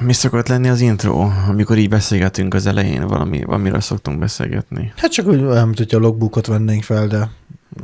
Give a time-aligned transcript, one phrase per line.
[0.00, 4.92] Mi szokott lenni az intro, amikor így beszélgetünk az elején, valami, amiről szoktunk beszélgetni?
[4.96, 7.30] Hát csak úgy olyan, mint hogyha a logbookot vennénk fel, de...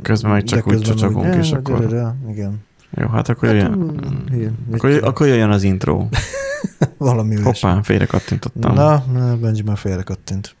[0.01, 1.79] Közben meg csak úgy csacsogunk, és akkor...
[1.79, 2.63] De, de, igen.
[2.97, 3.99] Jó, hát akkor, hát, jöjjön,
[4.33, 6.07] igen, akkor, jöjjön, akkor jöjjön az intro.
[6.97, 8.73] Valami Hoppá, félre kattintottam.
[8.73, 10.55] Na, na Benji már félre kattint.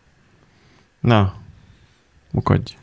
[0.99, 1.33] Na,
[2.31, 2.75] mukodj.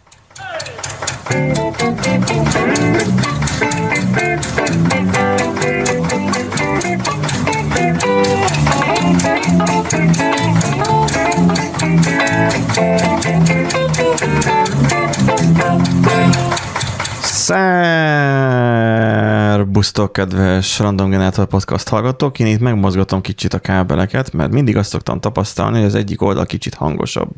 [19.61, 22.39] Szerbusztok, kedves Random Generator Podcast hallgatók!
[22.39, 26.47] Én itt megmozgatom kicsit a kábeleket, mert mindig azt szoktam tapasztalni, hogy az egyik oldal
[26.47, 27.31] kicsit hangosabb.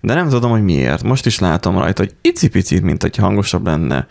[0.00, 1.02] De nem tudom, hogy miért.
[1.02, 4.06] Most is látom rajta, hogy icipicit, mint hogy hangosabb lenne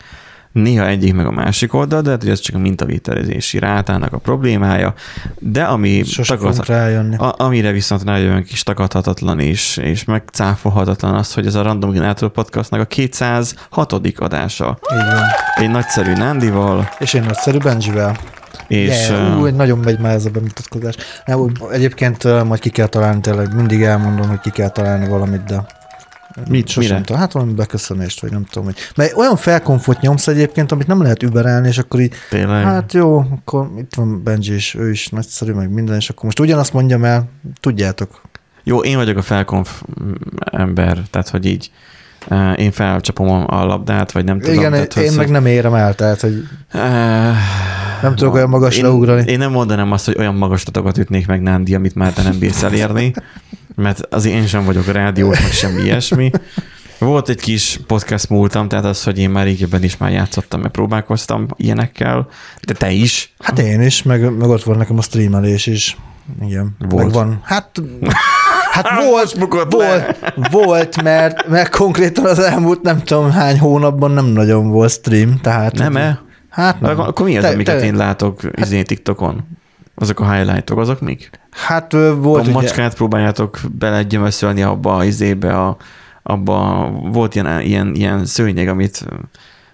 [0.52, 4.94] néha egyik meg a másik oldal, de hát, ez csak a mintavételezési rátának a problémája,
[5.38, 6.58] de ami tagad,
[7.16, 12.30] a, amire viszont rájövünk is tagadhatatlan is, és megcáfolhatatlan az, hogy ez a Random Generator
[12.30, 13.92] Podcastnak a 206.
[14.16, 14.78] adása.
[14.92, 15.24] Így van.
[15.54, 16.88] Egy nagyszerű Nándival.
[16.98, 18.16] És én nagyszerű Benjivel.
[18.68, 20.94] És, yeah, ú, nagyon megy már ez a bemutatkozás.
[21.24, 25.64] Nem, egyébként majd ki kell találni, tényleg mindig elmondom, hogy ki kell találni valamit, de
[26.48, 27.04] Mit, Sosem mire?
[27.04, 27.20] tudom.
[27.20, 28.76] Hát valami beköszönést, vagy nem tudom, hogy.
[28.96, 32.64] Mert olyan felkonfot nyomsz egyébként, amit nem lehet überelni, és akkor így, Tényleg?
[32.64, 36.40] hát jó, akkor itt van Benji, és ő is nagyszerű, meg minden, és akkor most
[36.40, 37.28] ugyanazt mondjam el,
[37.60, 38.20] tudjátok.
[38.64, 39.82] Jó, én vagyok a felkonf
[40.50, 41.70] ember, tehát hogy így
[42.56, 44.54] én felcsapom a labdát, vagy nem tudom.
[44.54, 46.48] Igen, tehát, én meg nem érem el, tehát, hogy
[48.02, 49.30] nem tudok olyan magasra én, ugrani.
[49.30, 52.38] Én nem mondanám azt, hogy olyan magas tatokat ütnék meg Nándi, amit már te nem
[52.38, 53.12] bírsz elérni,
[53.74, 56.30] mert azért én sem vagyok a rádiós, meg semmi ilyesmi.
[56.98, 60.70] Volt egy kis podcast múltam, tehát az, hogy én már régebben is már játszottam, meg
[60.70, 62.28] próbálkoztam ilyenekkel,
[62.62, 63.34] de te is.
[63.38, 65.96] Hát én is, meg, meg ott van nekem a streamelés is.
[66.42, 66.76] Igen.
[66.78, 67.04] Volt.
[67.04, 67.40] Meg van.
[67.44, 67.80] Hát
[68.70, 69.36] Hát volt,
[69.70, 70.16] volt,
[70.50, 75.72] volt, mert, mert konkrétan az elmúlt nem tudom hány hónapban nem nagyon volt stream, tehát...
[75.72, 76.20] Nem-e?
[76.48, 77.00] Hát nem.
[77.00, 79.48] Akkor mi az, te, amiket te, én látok hát, izé TikTokon?
[80.00, 81.30] Azok a highlightok, azok mik?
[81.50, 82.96] Hát volt A macskát ugye...
[82.96, 85.76] próbáljátok belegyömöszölni abba az izébe, a,
[86.22, 89.06] abba volt ilyen, ilyen, ilyen szőnyeg, amit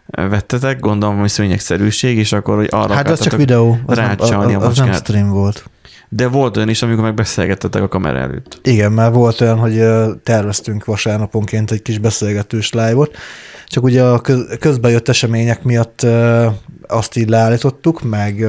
[0.06, 4.30] vettetek, gondolom, hogy szőnyegszerűség, és akkor hogy arra Hát az csak videó, az, nem, az,
[4.60, 5.64] az nem stream volt.
[6.08, 8.58] De volt olyan is, amikor meg beszélgettetek a kamera előtt.
[8.62, 9.82] Igen, mert volt olyan, hogy
[10.22, 13.16] terveztünk vasárnaponként egy kis beszélgetős live-ot,
[13.66, 14.20] csak ugye a
[14.60, 16.06] közbejött események miatt
[16.86, 18.46] azt így leállítottuk, meg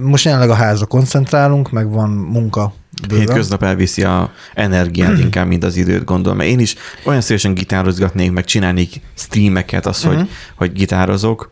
[0.00, 2.72] most jelenleg a házra koncentrálunk, meg van munka.
[3.08, 6.40] Hétköznap elviszi a energiát inkább, mint az időt gondolom.
[6.40, 10.14] Én is olyan szívesen gitározgatnék, meg csinálnék streameket, az, uh-huh.
[10.14, 10.32] hogy, mhm.
[10.56, 11.50] hogy gitározok,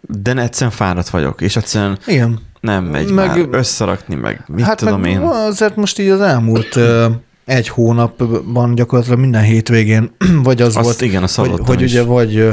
[0.00, 2.40] de egyszerűen fáradt vagyok, és egyszerűen Igen.
[2.60, 5.18] nem megy meg, már összerakni, meg mit hát tudom meg én.
[5.20, 6.78] Azért most így az elmúlt
[7.44, 10.10] egy hónapban gyakorlatilag minden hétvégén,
[10.42, 12.48] vagy az Azt volt, igen, a hogy, hogy ugye vagy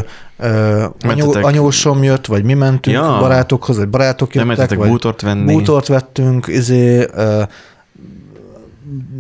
[1.02, 3.18] anyó, anyósom jött, vagy mi mentünk ja.
[3.20, 5.54] barátokhoz, vagy barátok jöttek, vagy bútort venni.
[5.54, 7.42] Bútort vettünk, izé, uh,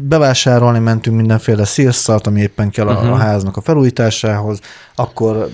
[0.08, 3.04] bevásárolni mentünk mindenféle szírszart, ami éppen kell uh-huh.
[3.04, 3.20] a, a mhm.
[3.20, 4.60] háznak a felújításához,
[4.96, 5.50] akkor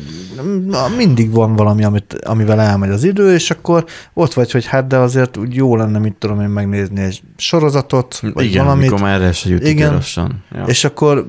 [0.66, 4.88] na, mindig van valami, amit, amivel elmegy az idő, és akkor ott vagy, hogy hát
[4.88, 8.86] de azért úgy jó lenne, mit tudom én megnézni egy sorozatot, vagy Igen, valamit.
[8.86, 10.02] Igen, már erre se Igen,
[10.52, 10.64] ja.
[10.66, 11.28] és akkor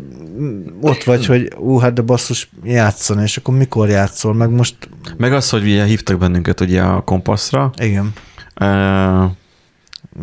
[0.80, 4.76] ott vagy, hogy ú, hát de basszus, játszani, és akkor mikor játszol, meg most...
[5.16, 7.70] Meg az, hogy ugye hívtak bennünket ugye a kompaszra.
[7.76, 8.12] Igen.
[8.60, 9.30] Uh,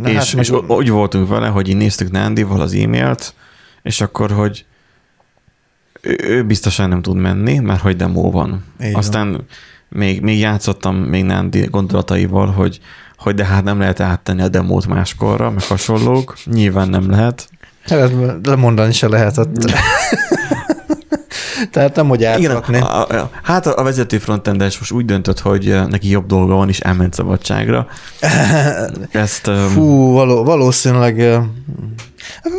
[0.01, 0.69] Na és, hát és meg...
[0.69, 3.33] úgy voltunk vele, hogy így néztük Nándival az e-mailt,
[3.81, 4.65] és akkor, hogy
[6.01, 8.63] ő, ő biztosan nem tud menni, mert hogy demo van.
[8.83, 9.45] Így Aztán van.
[9.89, 12.79] Még, még játszottam még Nándi gondolataival, hogy,
[13.17, 16.35] hogy de hát nem lehet áttenni a demót máskorra, meg hasonlók.
[16.45, 17.49] Nyilván nem lehet.
[17.83, 18.11] Hát
[18.43, 19.71] lemondani se lehetett.
[21.71, 22.77] Tehát nem, hogy átrakni.
[22.77, 26.55] Igen, a, a, hát a vezető frontendes most úgy döntött, hogy eh, neki jobb dolga
[26.55, 27.87] van, és elment szabadságra.
[29.11, 31.43] Ezt, Fú, való, valószínűleg eh,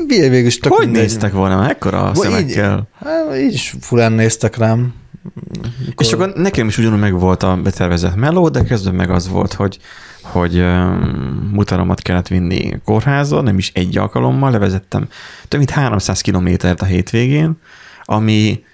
[0.08, 1.02] végül is Hogy mindegy.
[1.02, 1.60] néztek volna?
[1.60, 2.76] Mekkora a szemekkel?
[2.76, 4.94] Így, hát, így is furán néztek rám.
[5.86, 6.06] Mikor...
[6.06, 9.52] És akkor nekem is ugyanúgy meg volt a betervezett meló, de közben meg az volt,
[9.52, 9.78] hogy
[10.22, 10.64] hogy
[11.52, 15.08] mutaromat kellett vinni kórházba, nem is egy alkalommal, levezettem
[15.48, 17.56] több mint 300 kilométert a hétvégén,
[18.04, 18.64] ami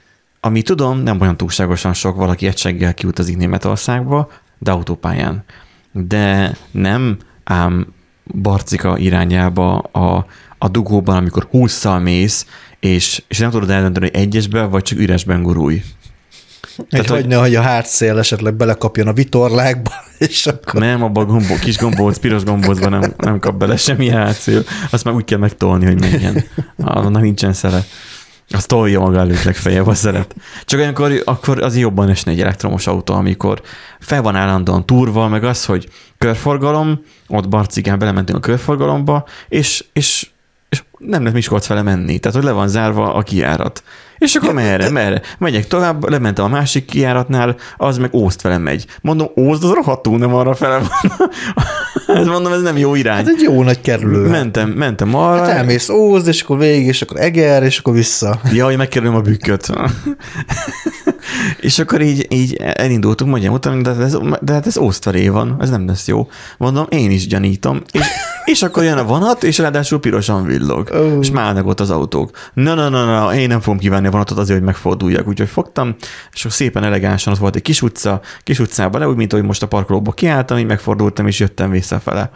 [0.44, 5.44] ami tudom, nem olyan túlságosan sok, valaki egyseggel kiutazik Németországba, de autópályán.
[5.92, 7.86] De nem ám
[8.40, 10.26] Barcika irányába a,
[10.58, 12.46] a dugóban, amikor 20 mész,
[12.80, 15.82] és, és nem tudod eldönteni, hogy egyesbe, vagy csak üresben gurulj.
[16.76, 19.90] Egy Tehát, hogy- hagyna, hogy a hátszél esetleg belekapjon a vitorlákba,
[20.28, 20.80] és akkor...
[20.80, 24.62] Nem, abban a gombó, kis gombóc, piros gombócban nem, nem kap bele semmi hátszél.
[24.90, 26.44] Azt már úgy kell megtolni, hogy menjen.
[26.76, 27.84] Annak nincsen szere.
[28.50, 30.34] Azt tolja maga előtt legfeljebb a szeret.
[30.64, 33.62] Csak olyankor akkor az jobban esne egy elektromos autó, amikor
[34.00, 40.30] fel van állandóan turva, meg az, hogy körforgalom, ott Barcigán belementünk a körforgalomba, és, és,
[40.68, 42.18] és nem lehet Miskolc fele menni.
[42.18, 43.82] Tehát, hogy le van zárva a kijárat.
[44.18, 45.22] És akkor merre, merre?
[45.38, 48.86] Megyek tovább, lementem a másik kijáratnál, az meg Ószt vele megy.
[49.00, 51.30] Mondom, Ószt az rohadtul nem arra fele van.
[52.06, 53.16] ez mondom, ez nem jó irány.
[53.16, 54.28] Hát egy jó nagy kerülő.
[54.28, 55.42] Mentem, mentem arra.
[55.42, 58.40] Hát elmész Ózd, és akkor végig, és akkor Eger, és akkor vissza.
[58.52, 59.66] Jaj, megkerülöm a bükköt.
[61.61, 65.56] és akkor így, így elindultunk, mondjam utána, de, ez, de hát ez Ószt felé van,
[65.61, 66.29] ez nem lesz jó.
[66.58, 67.82] Mondom, én is gyanítom.
[67.93, 68.06] És,
[68.44, 70.90] és akkor jön a vonat, és ráadásul pirosan villog.
[70.94, 71.20] Ó.
[71.20, 72.31] És málnak ott az autók.
[72.55, 75.29] Na, na, na, na, én nem fogom kívánni a vonatot azért, hogy megforduljak.
[75.29, 75.94] Úgyhogy fogtam,
[76.32, 79.62] és szépen elegánsan ott volt egy kis utca, kis utcában, le, úgy, mint ahogy most
[79.62, 82.31] a parkolóba kiálltam, így megfordultam, és jöttem visszafele.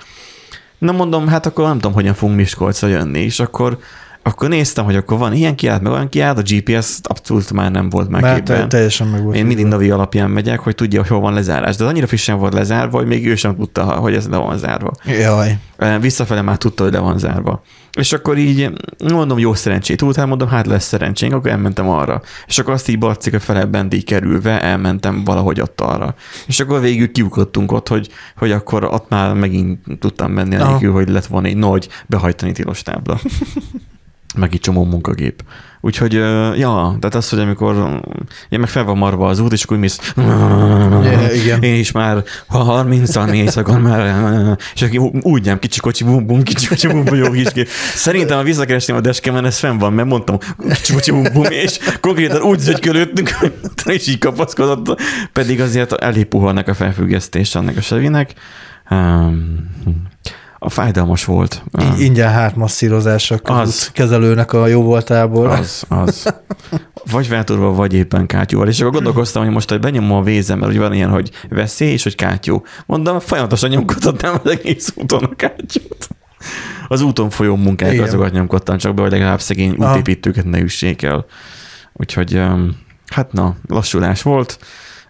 [0.79, 3.79] Na mondom, hát akkor nem tudom, hogyan fogunk Miskolcra jönni, és akkor
[4.27, 7.89] akkor néztem, hogy akkor van ilyen kiállt, meg olyan kiállt, a GPS abszolút már nem
[7.91, 8.61] volt már képben.
[8.61, 9.37] te, teljesen meg volt.
[9.37, 11.77] Én mindig navi alapján megyek, hogy tudja, hogy hol van lezárás.
[11.77, 14.59] De az annyira frissen volt lezárva, hogy még ő sem tudta, hogy ez le van
[14.59, 14.93] zárva.
[15.05, 15.59] Jaj.
[16.01, 17.63] Visszafele már tudta, hogy le van zárva.
[17.99, 18.71] És akkor így
[19.13, 22.23] mondom, jó szerencsét után mondom, hát lesz szerencsénk, akkor elmentem arra.
[22.47, 26.15] És akkor azt így Barcika fele bent így kerülve elmentem valahogy ott arra.
[26.47, 31.09] És akkor végül kiukottunk ott, hogy, hogy akkor ott már megint tudtam menni, anélkül, hogy
[31.09, 33.21] lett volna egy nagy behajtani tilos tábla.
[34.37, 35.43] meg egy csomó munkagép.
[35.81, 36.13] Úgyhogy,
[36.59, 38.01] ja, tehát az, hogy amikor
[38.49, 40.13] én meg fel van marva az út, és akkor mész,
[41.43, 41.63] igen.
[41.63, 46.67] én is már 30-an éjszakon már, és aki úgy nem, kicsi kocsi, bum, bum, kicsi
[46.67, 47.69] kocsi, bum, bum, jó gép.
[47.95, 50.39] Szerintem, ha visszakeresném a deskemen, ez fenn van, mert mondtam,
[50.75, 53.31] kicsi kocsi, bum, bum, és konkrétan úgy zögykölődtünk,
[53.85, 55.01] és így kapaszkodott,
[55.33, 58.33] pedig azért elég puhalnak a felfüggesztés annak a sevinek.
[58.91, 59.71] Um,
[60.59, 61.63] a fájdalmas volt.
[61.83, 63.91] Így ingyen hátmasszírozás a Az.
[63.93, 65.51] kezelőnek a jó voltából.
[65.51, 66.35] Az, az.
[67.11, 68.69] Vagy váltóval, vagy éppen kátyúval.
[68.69, 71.93] És akkor gondolkoztam, hogy most, hogy benyomom a vézem, mert ugye van ilyen, hogy veszély,
[71.93, 72.63] és hogy kátyú.
[72.87, 76.09] Mondom, folyamatosan nyomkodhatnám az egész úton a kátyút.
[76.89, 78.07] Az úton folyó munkákat Igen.
[78.07, 81.27] azokat nyomkodtam, csak be, hogy legalább szegény útépítőket ne üssék el.
[81.93, 82.43] Úgyhogy,
[83.07, 84.59] hát na, lassulás volt.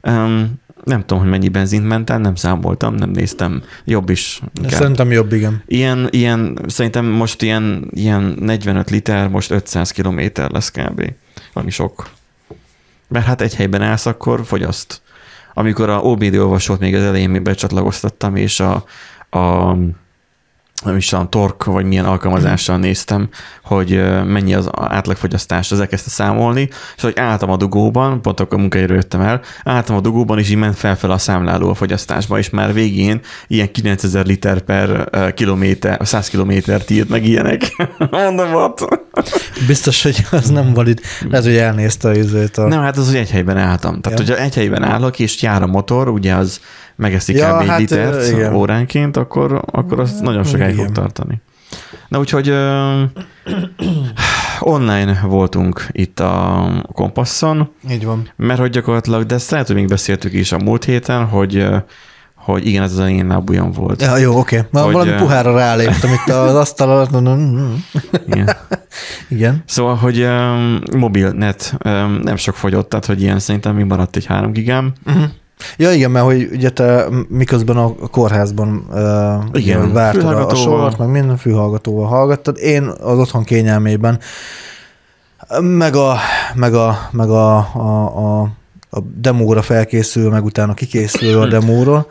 [0.02, 3.62] Um, nem tudom, hogy mennyi benzint ment el, nem számoltam, nem néztem.
[3.84, 4.40] Jobb is.
[4.54, 4.80] inkább.
[4.80, 5.62] Szerintem jobb, igen.
[5.66, 11.12] Ilyen, ilyen, szerintem most ilyen, ilyen 45 liter, most 500 kilométer lesz kb.
[11.52, 12.08] Valami sok.
[13.08, 15.02] Mert hát egy helyben állsz, akkor fogyaszt.
[15.54, 18.84] Amikor a OBD olvasót még az elején még becsatlakoztattam, és a,
[19.38, 19.76] a
[20.84, 23.28] nem is tudom, tork, vagy milyen alkalmazással néztem,
[23.62, 23.90] hogy
[24.24, 29.20] mennyi az átlagfogyasztás, az elkezdte számolni, és hogy álltam a dugóban, pont akkor munkahelyről jöttem
[29.20, 33.20] el, álltam a dugóban, és így ment felfel a számláló a fogyasztásba, és már végén
[33.46, 37.62] ilyen 9000 liter per kilométer, 100 kilométert írt meg ilyenek.
[38.10, 38.84] Mondom, what?
[39.66, 41.00] Biztos, hogy az nem valid.
[41.30, 42.66] Lehet, hogy elnézte az izét a...
[42.66, 44.00] Nem, hát az, hogy egy helyben álltam.
[44.00, 44.24] Tehát, Ja.
[44.24, 46.60] hogyha egy helyben állok, és jár a motor, ugye az
[46.96, 47.66] megeszik Ja, kb.
[47.66, 48.54] hát, litert igen.
[48.54, 50.92] óránként, akkor, akkor az nagyon sokáig fog Igen.
[50.92, 51.40] tartani.
[52.08, 53.02] Na úgyhogy ö,
[54.60, 58.30] online voltunk itt a kompasszon, Így van.
[58.36, 61.66] mert hogy gyakorlatilag, de ezt lehet, hogy még beszéltük is a múlt héten, hogy,
[62.34, 64.02] hogy igen, ez az én lábujjam volt.
[64.02, 64.58] Ja, jó, oké.
[64.58, 64.82] Okay.
[64.82, 67.84] Hogy, Valami puhára ráléptem itt az asztal alatt, mondom,
[68.26, 68.56] Igen.
[69.28, 69.62] igen.
[69.66, 74.26] Szóval, hogy um, mobilnet um, nem sok fogyott, tehát hogy ilyen szerintem még maradt egy
[74.26, 74.92] 3 gigám.
[75.76, 81.08] Ja, igen, mert hogy ugye te miközben a kórházban uh, Igen, vártad a, sort, meg
[81.08, 84.18] minden fülhallgatóval hallgattad, én az otthon kényelmében,
[85.60, 86.16] meg a,
[86.54, 88.40] meg a, meg a, a, a,
[88.90, 92.06] a demóra felkészül, meg utána kikészül a demóra,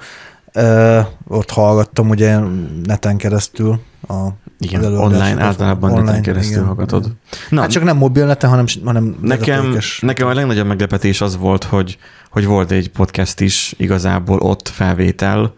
[0.54, 2.38] uh, ott hallgattam ugye
[2.84, 4.28] neten keresztül a
[4.74, 7.04] Igen, az online, általában online, neten keresztül igen, hallgatod.
[7.04, 7.18] igen.
[7.50, 11.98] Na, Hát csak nem mobilneten, hanem, hanem nekem, nekem a legnagyobb meglepetés az volt, hogy,
[12.30, 15.54] hogy volt egy podcast is igazából ott felvétel,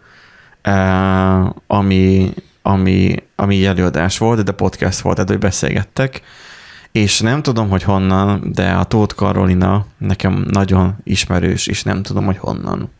[0.62, 6.22] eh, ami, ami, ami előadás volt, de podcast volt, tehát hogy beszélgettek,
[6.92, 12.24] és nem tudom, hogy honnan, de a Tóth Karolina nekem nagyon ismerős, és nem tudom,
[12.24, 12.90] hogy honnan.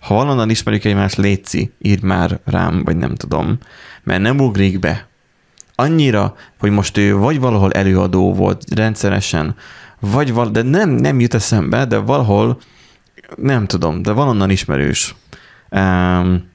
[0.00, 3.58] Ha valonnan ismerjük egymást, létszi, írd már rám, vagy nem tudom,
[4.02, 5.06] mert nem ugrik be.
[5.80, 9.54] Annyira, hogy most ő vagy valahol előadó volt rendszeresen,
[10.00, 12.60] vagy val- de nem, nem jut eszembe, de valahol,
[13.36, 15.14] nem tudom, de valonnan ismerős.
[15.70, 16.50] Um,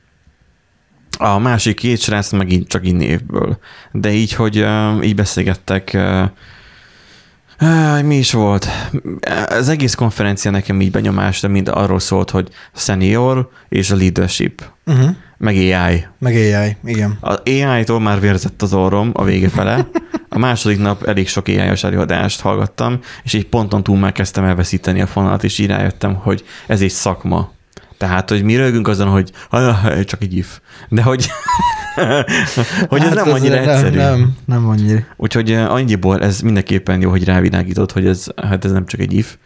[1.18, 3.58] a másik két srác megint csak így névből.
[3.92, 6.30] De így, hogy uh, így beszélgettek uh,
[8.02, 8.68] Mi is volt?
[9.50, 14.64] Az egész konferencia nekem így benyomás, de mind arról szólt, hogy senior és a leadership.
[14.86, 15.16] Uh-huh.
[15.44, 16.06] Meg AI.
[16.20, 17.18] Meg AI, igen.
[17.20, 19.88] Az AI-tól már vérzett az orrom a vége fele.
[20.30, 25.02] A második nap elég sok AI-os előadást hallgattam, és így ponton túl már kezdtem elveszíteni
[25.02, 27.52] a fonalat, és így rájöttem, hogy ez egy szakma.
[27.98, 29.32] Tehát, hogy mi rögünk azon, hogy
[30.06, 30.60] csak egy if.
[30.90, 31.28] De hogy,
[32.90, 33.98] hogy hát ez nem annyira nem, egyszerű.
[33.98, 35.00] Nem, nem annyira.
[35.18, 39.38] Úgyhogy annyiból ez mindenképpen jó, hogy rávilágított, hogy ez, hát ez nem csak egy if,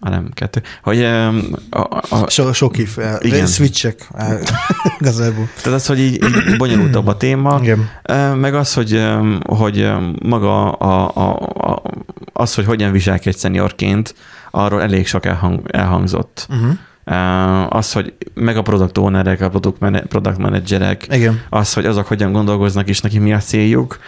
[0.00, 0.62] hanem kettő.
[0.82, 1.28] Hogy, a,
[1.70, 3.46] a, a, so, sok if, igen.
[3.46, 4.08] switchek
[5.00, 5.48] igazából.
[5.62, 7.90] Tehát az, hogy így, így bonyolultabb a téma, igen.
[8.36, 9.02] meg az, hogy,
[9.46, 9.90] hogy
[10.22, 11.36] maga a, a,
[11.70, 11.82] a,
[12.32, 14.14] az, hogy hogyan viselkedj szeniorként,
[14.50, 16.46] arról elég sok elhang, elhangzott.
[16.50, 16.76] Uh-huh.
[17.76, 19.48] Az, hogy meg a product ownerek, a
[20.08, 21.40] product managerek, Igen.
[21.48, 23.98] az, hogy azok hogyan gondolkoznak, és neki mi a céljuk,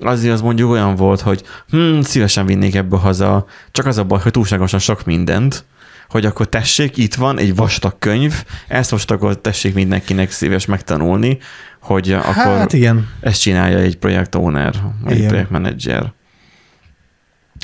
[0.00, 4.20] azért az mondjuk olyan volt, hogy hm, szívesen vinnék ebből haza, csak az a baj,
[4.22, 5.64] hogy túlságosan sok mindent,
[6.08, 11.38] hogy akkor tessék, itt van egy vastag könyv, ezt most akkor tessék mindenkinek szíves megtanulni,
[11.80, 13.08] hogy akkor hát igen.
[13.20, 16.12] ezt csinálja egy projekt owner, vagy egy projekt manager.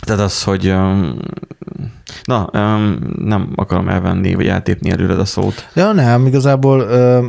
[0.06, 0.75] Tehát az, hogy
[2.25, 2.50] na,
[3.18, 5.68] nem akarom elvenni, vagy eltépni előled a szót.
[5.75, 6.80] Ja, nem, igazából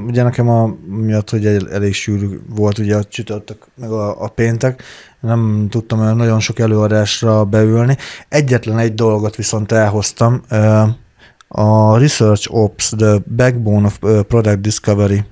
[0.07, 4.84] ugye nekem a miatt, hogy elég sűrű volt ugye a csütörtök, meg a, a péntek,
[5.19, 7.98] nem tudtam olyan nagyon sok előadásra beülni.
[8.29, 10.41] Egyetlen egy dolgot viszont elhoztam,
[11.48, 15.24] a Research Ops, The Backbone of Product Discovery,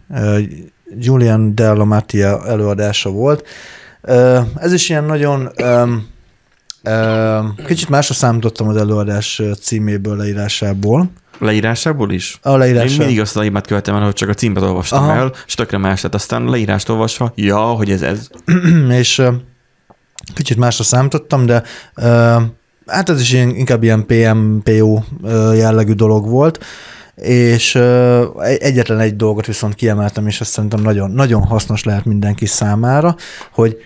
[0.99, 3.47] Julian Della Mattia előadása volt.
[4.55, 5.49] Ez is ilyen nagyon
[7.65, 11.09] Kicsit másra számítottam az előadás címéből, leírásából.
[11.39, 12.39] Leírásából is?
[12.41, 12.91] A leírásából.
[12.91, 15.13] Én mindig azt a hibát követtem el, hogy csak a címet olvastam Aha.
[15.13, 16.13] el, és tökre más lett.
[16.13, 18.27] Aztán leírást olvasva, ja, hogy ez ez.
[18.99, 19.21] és
[20.33, 21.63] kicsit másra számítottam, de
[22.85, 25.01] hát ez is inkább ilyen PMPO
[25.53, 26.59] jellegű dolog volt
[27.15, 27.75] és
[28.41, 33.15] egyetlen egy dolgot viszont kiemeltem, és azt szerintem nagyon, nagyon hasznos lehet mindenki számára,
[33.51, 33.77] hogy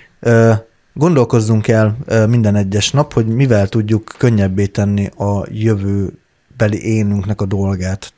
[0.99, 8.13] Gondolkozzunk el minden egyes nap, hogy mivel tudjuk könnyebbé tenni a jövőbeli énünknek a dolgát.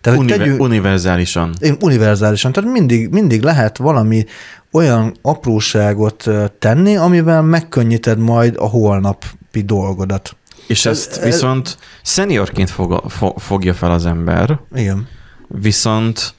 [0.00, 1.54] Tehát, Univer- tegyünk, univerzálisan.
[1.80, 2.52] Univerzálisan.
[2.52, 4.24] Tehát mindig, mindig lehet valami
[4.72, 10.36] olyan apróságot tenni, amivel megkönnyíted majd a holnapi dolgodat.
[10.66, 13.02] És ezt ez, viszont szeniorként fog,
[13.36, 14.58] fogja fel az ember.
[14.74, 15.08] Igen.
[15.48, 16.34] Viszont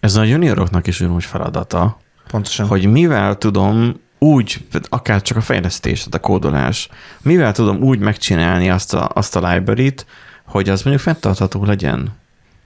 [0.00, 1.98] ez a junioroknak is ugyanúgy feladata.
[2.30, 2.66] Pontosan.
[2.66, 6.88] Hogy mivel tudom úgy, akár csak a fejlesztés, a kódolás,
[7.22, 10.06] mivel tudom úgy megcsinálni azt a, azt a library-t,
[10.44, 12.16] hogy az mondjuk fenntartható legyen.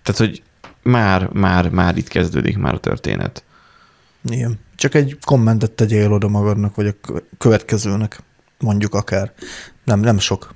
[0.02, 0.42] Tehát, hogy
[0.82, 3.44] már, már, már itt kezdődik már a történet.
[4.24, 4.58] Igen.
[4.76, 8.22] Csak egy kommentet tegyél oda magadnak, vagy a következőnek,
[8.58, 9.32] mondjuk akár.
[9.84, 10.54] Nem, nem sok.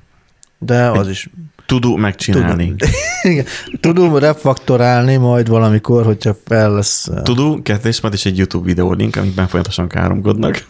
[0.58, 1.28] De az is
[1.66, 2.74] Tudom megcsinálni.
[2.76, 3.44] Tudom,
[3.80, 7.08] Tudom refaktorálni majd valamikor, hogyha fel lesz.
[7.22, 10.64] Tudom, kettős, majd is egy YouTube videó link, amikben folyamatosan káromkodnak.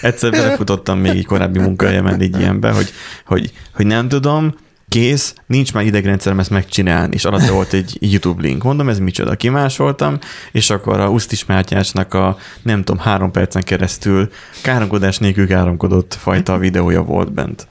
[0.00, 2.92] Egyszer belefutottam még egy korábbi munkahelyemen egy ilyenbe, hogy,
[3.26, 4.54] hogy, hogy nem tudom,
[4.88, 8.62] kész, nincs már idegrendszerem ezt megcsinálni, és alatt volt egy YouTube link.
[8.62, 10.18] Mondom, ez micsoda, kimásoltam,
[10.52, 14.30] és akkor a Usztis Mátyásnak a nem tudom, három percen keresztül
[14.62, 17.66] káromkodás nélkül káromkodott fajta videója volt bent.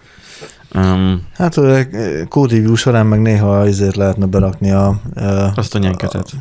[0.76, 1.56] Um, hát
[2.28, 5.02] code review során meg néha azért lehetne berakni a...
[5.56, 6.32] Azt a nyelketet.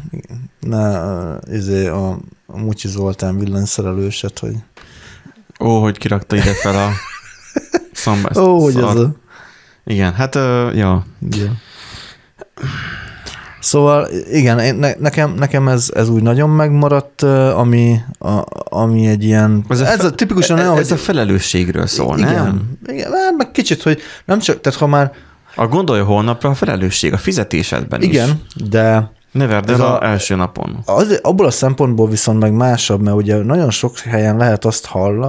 [0.61, 1.01] Ne,
[1.53, 4.55] izé a, a Mucsi Zoltán villanyszerelőset, hogy...
[5.61, 6.91] Ó, hogy kirakta ide fel a
[7.93, 8.39] szambászt.
[8.39, 9.15] Ó, hogy ez a...
[9.85, 11.07] Igen, hát, uh, ja.
[11.31, 11.59] Igen.
[13.63, 19.65] Szóval igen, ne, nekem, nekem ez, ez úgy nagyon megmaradt, ami, a, ami egy ilyen...
[19.69, 22.79] Ez, a, ez a tipikusan olyan, ez hogy, a felelősségről szól, igen, nem?
[22.87, 25.13] Igen, hát meg kicsit, hogy nem csak, tehát ha már...
[25.55, 28.35] A gondolja holnapra a felelősség, a fizetésedben igen, is.
[28.57, 30.83] Igen, de ne verd el az első napon.
[30.85, 34.87] Az, abból a szempontból viszont meg másabb, mert ugye nagyon sok helyen lehet azt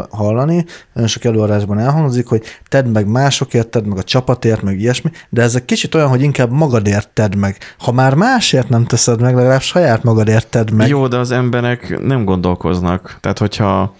[0.10, 5.12] hallani, nagyon sok előadásban elhangzik, hogy tedd meg másokért, tedd meg a csapatért, meg ilyesmi,
[5.30, 7.58] de ez egy kicsit olyan, hogy inkább magadért tedd meg.
[7.78, 10.88] Ha már másért nem teszed meg, legalább saját magadért tedd meg.
[10.88, 13.18] Jó, de az emberek nem gondolkoznak.
[13.22, 13.96] Tehát, hogyha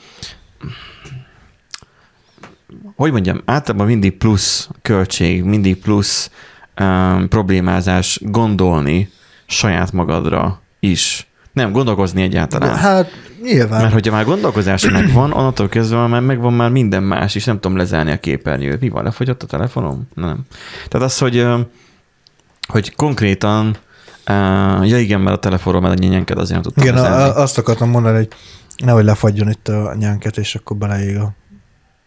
[2.96, 6.32] hogy mondjam, általában mindig plusz költség, mindig plusz
[6.80, 9.10] um, problémázás gondolni,
[9.54, 11.28] saját magadra is.
[11.54, 12.76] Nem, gondolkozni egyáltalán.
[12.76, 13.10] Hát
[13.42, 13.82] nyilván.
[13.82, 17.78] Mert hogyha már gondolkozás megvan, onnantól kezdve már megvan már minden más, és nem tudom
[17.78, 18.80] lezárni a képernyőt.
[18.80, 20.08] Mi van, lefogyott a telefonom?
[20.14, 20.40] Nem.
[20.90, 21.46] Tehát az, hogy,
[22.68, 23.78] hogy konkrétan,
[24.82, 27.42] ja igen, mert a telefonról már a nyényenket azért nem tudtam Igen, lezárni.
[27.42, 28.28] azt akartam mondani, hogy
[28.86, 31.34] nehogy lefagyjon itt a nyánket, és akkor beleég a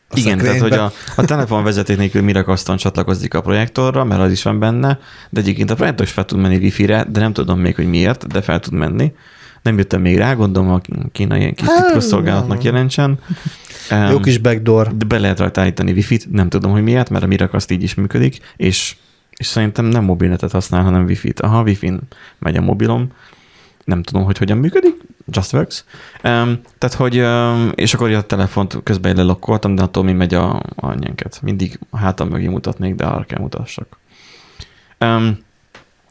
[0.08, 4.30] a Igen, tehát hogy a, a telefon vezeték nélkül Miracaston csatlakozik a projektorra, mert az
[4.30, 4.98] is van benne,
[5.30, 8.26] de egyébként a projektor is fel tud menni wifi-re, de nem tudom még, hogy miért,
[8.26, 9.12] de fel tud menni.
[9.62, 10.80] Nem jöttem még rá, gondolom a
[11.12, 13.18] kínai kis Hát, titkosszolgálatnak jelentsen.
[13.88, 14.96] Em, Jó kis backdoor.
[14.96, 17.94] de be lehet rajta állítani wifi-t, nem tudom, hogy miért, mert a Miracast így is
[17.94, 18.96] működik, és,
[19.36, 21.40] és szerintem nem mobilnetet használ, hanem wifi-t.
[21.40, 21.98] Aha, wifi-n
[22.38, 23.08] megy a mobilom,
[23.84, 24.94] nem tudom, hogy hogyan működik,
[25.26, 25.84] just works.
[26.22, 30.62] Um, tehát, hogy, um, és akkor a telefont közben lelokkoltam, de attól mi megy a,
[30.76, 30.94] a.
[31.42, 33.98] Mindig a hátam mögé mutatnék, de arra kell mutassak.
[35.00, 35.38] Um,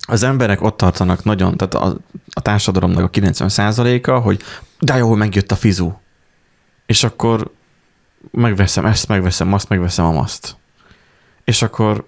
[0.07, 1.97] az emberek ott tartanak nagyon, tehát a,
[2.33, 4.41] a társadalomnak a 90%-a, hogy
[4.79, 5.93] de jó, megjött a fizu.
[6.85, 7.51] És akkor
[8.31, 10.55] megveszem ezt, megveszem azt, megveszem azt.
[11.43, 12.05] És akkor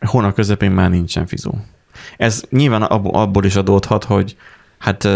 [0.00, 1.50] hónap közepén már nincsen fizu.
[2.16, 4.36] Ez nyilván abból, is adódhat, hogy
[4.78, 5.08] hát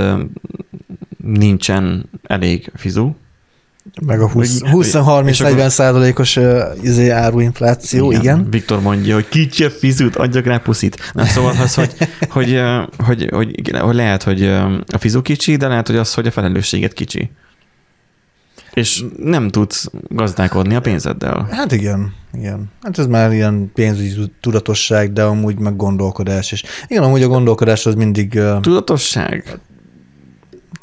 [1.26, 3.10] nincsen elég fizu.
[4.06, 6.38] Meg a 20 Hogy- 20-30-40 százalékos
[6.82, 8.22] izé áruinfláció, igen.
[8.22, 8.50] igen.
[8.50, 11.10] Viktor mondja, hogy kicsi fizut, adjak rá puszit.
[11.14, 11.94] Nem szóval az, hogy,
[12.28, 12.60] hogy,
[12.98, 14.44] hogy, hogy, hogy lehet, hogy
[14.86, 17.30] a fizu kicsi, de lehet, hogy az, hogy a felelősséget kicsi.
[18.72, 21.48] És nem tudsz gazdálkodni a pénzeddel.
[21.50, 22.70] Hát igen, igen.
[22.82, 26.64] Hát ez már ilyen pénzügyi tudatosság, de amúgy meg gondolkodás is.
[26.86, 28.40] Igen, amúgy a gondolkodás az mindig...
[28.60, 29.58] Tudatosság?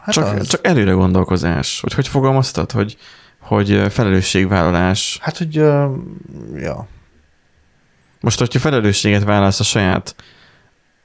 [0.04, 0.48] Hát csak, az.
[0.48, 1.80] csak előre gondolkozás.
[1.82, 2.98] Hogy hogy fogalmaztad, hogy,
[3.40, 5.18] hogy felelősségvállalás.
[5.22, 5.60] Hát, hogy...
[5.60, 5.92] Uh,
[6.56, 6.88] ja.
[8.20, 10.16] Most, hogyha felelősséget vállalsz a saját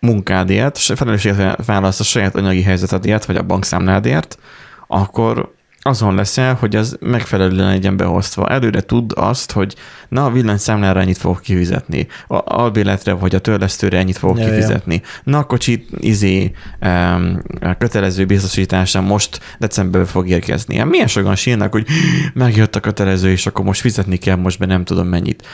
[0.00, 4.38] munkádért, felelősséget vállalsz a saját anyagi helyzetedért, vagy a bankszámládért,
[4.86, 8.48] akkor azon leszel, hogy az megfelelően legyen behoztva.
[8.48, 9.74] Előre tudd azt, hogy
[10.08, 14.50] na, a villanyszámlára ennyit fogok kifizetni, a albéletre vagy a törlesztőre ennyit fogok Ja, ja.
[14.52, 15.02] kifizetni.
[15.24, 20.76] Na, a kocsi izé, um, a kötelező biztosítása most decemberben fog érkezni.
[20.76, 21.86] Hát milyen sokan sírnak, hogy
[22.34, 25.46] megjött a kötelező, és akkor most fizetni kell, most be nem tudom mennyit.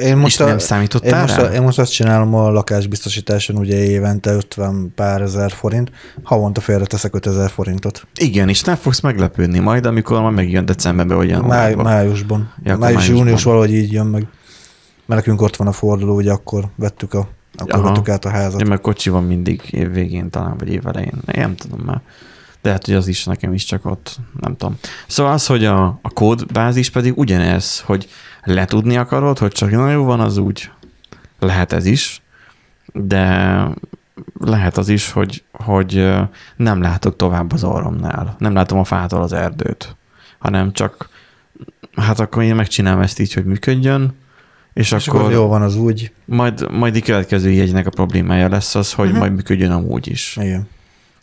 [0.00, 1.52] Én most, és nem én, számítottál most, rá?
[1.52, 5.90] én most azt csinálom a lakásbiztosításon, ugye évente 50 pár ezer forint,
[6.22, 8.06] havonta félreteszek 5000 forintot.
[8.20, 11.84] Igen, és nem fogsz meglepődni majd, amikor már megjön decemberben, vagy Máj, januárban.
[11.84, 12.38] májusban.
[12.40, 13.18] Ja, Ja, akkor Május, májusban.
[13.18, 14.26] június valahogy így jön meg.
[15.06, 17.88] Mert nekünk ott van a forduló, ugye akkor vettük, a, akkor Aha.
[17.88, 18.60] vettük át a házat.
[18.60, 21.12] Ja, meg kocsi van mindig év végén talán, vagy év elején.
[21.24, 22.00] Nem tudom már.
[22.62, 24.76] De hát, hogy az is nekem is csak ott, nem tudom.
[25.06, 28.08] Szóval az, hogy a, a kódbázis pedig ugyanez, hogy
[28.50, 30.70] letudni akarod, hogy csak na jó van, az úgy
[31.38, 32.22] lehet ez is,
[32.92, 33.54] de
[34.40, 36.14] lehet az is, hogy, hogy
[36.56, 38.36] nem látok tovább az orromnál.
[38.38, 39.96] Nem látom a fától az erdőt,
[40.38, 41.08] hanem csak
[41.96, 44.14] hát akkor én megcsinálom ezt így, hogy működjön,
[44.72, 46.12] és, És akkor, akkor jó van az úgy.
[46.24, 49.18] majd, majd a következő jegynek a problémája lesz az, hogy Mhm.
[49.18, 50.36] majd működjön amúgy is.
[50.40, 50.68] Igen.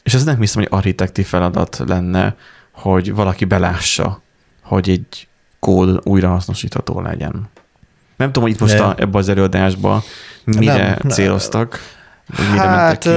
[0.04, 2.36] És ez nem hiszem, hogy architekti feladat lenne,
[2.72, 4.22] hogy valaki belássa,
[4.62, 5.28] hogy egy
[5.66, 7.50] kód újrahasznosítható legyen.
[8.16, 8.88] Nem tudom, hogy itt most Nem.
[8.88, 10.04] a, ebbe az előadásba
[10.44, 11.80] mire Nem, nem, ne- céloztak,
[12.52, 13.10] mire Hát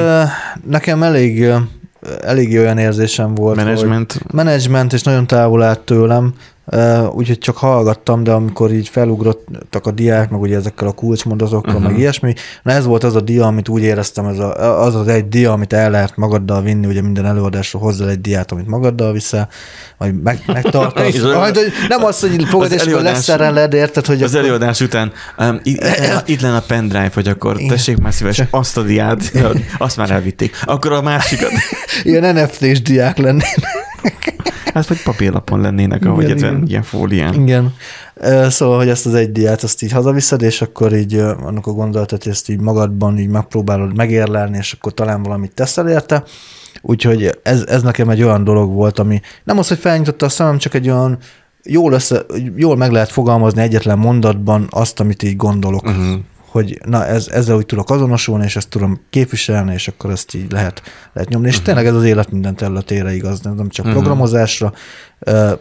[0.64, 1.50] nekem elég,
[2.20, 6.34] elég olyan érzésem volt, hogy Management, menedzsment, és nagyon távol állt tőlem,
[7.12, 11.80] úgyhogy csak hallgattam, de amikor így felugrottak a diák, meg ugye ezekkel a kulcsmondatokkal, uh-huh.
[11.80, 11.90] Mhm.
[11.90, 15.08] meg ilyesmi, na ez volt az a dia, amit úgy éreztem, ez a, az az
[15.08, 19.12] egy dia, amit el lehet magaddal vinni, ugye minden előadásról hozzá egy diát, amit magaddal
[19.12, 19.48] viszel,
[19.98, 21.22] vagy meg, megtartasz.
[21.22, 25.12] Majd, hogy nem az, hogy fogod, és akkor leszereled, érted, hogy az akkor- előadás után
[25.38, 25.84] um, itt,
[26.32, 27.68] itt lenne a pendrive, hogy akkor Igen.
[27.68, 29.32] tessék már szíves, Csak- azt a diát,
[29.78, 30.56] azt már elvitték.
[30.64, 31.50] Akkor a másikat,
[32.02, 33.86] ilyen NFT-s diák lennének.
[34.74, 36.66] hát vagy papírlapon lennének, ahogy Igen, igen, igen.
[36.68, 37.34] ilyen fólián.
[37.34, 37.74] Igen.
[38.48, 42.22] Szóval, hogy ezt az egy diát, azt így hazaviszed, és akkor így annak a gondolatot,
[42.22, 46.22] hogy ezt így magadban így megpróbálod megérlelni, és akkor talán valamit teszel érte.
[46.82, 50.58] Úgyhogy ez, ez nekem egy olyan dolog volt, ami nem az, hogy felnyitotta a szemem,
[50.58, 51.18] csak egy olyan
[51.64, 55.86] jól, össze, jól meg lehet fogalmazni egyetlen mondatban azt, amit így gondolok.
[55.86, 56.18] Uh-huh.
[56.48, 60.52] Hogy na, ez, ezzel úgy tudok azonosulni, és ezt tudom képviselni, és akkor ezt így
[60.52, 60.82] lehet,
[61.12, 61.48] lehet nyomni.
[61.48, 61.64] És Mhm.
[61.64, 64.00] tényleg ez az élet minden területére igaz, nem csak Uh-huh.
[64.00, 64.72] programozásra,
[65.18, 65.52] ö,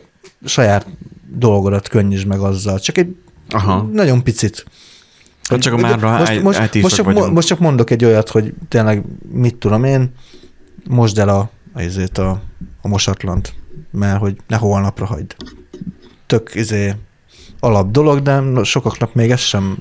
[0.45, 0.87] saját
[1.33, 2.79] dolgodat könnyítsd meg azzal.
[2.79, 3.15] Csak egy
[3.49, 3.81] Aha.
[3.93, 4.65] nagyon picit.
[5.49, 7.33] Hát csak a márra most, most, most, csak, vagyunk.
[7.33, 10.11] most csak mondok egy olyat, hogy tényleg mit tudom én,
[10.89, 12.41] mosd el a, ezért a,
[12.81, 13.53] a mosatlant,
[13.91, 15.35] mert hogy ne holnapra hagyd.
[16.25, 16.95] Tök izé,
[17.59, 19.77] alap dolog, de sokaknak még ez sem,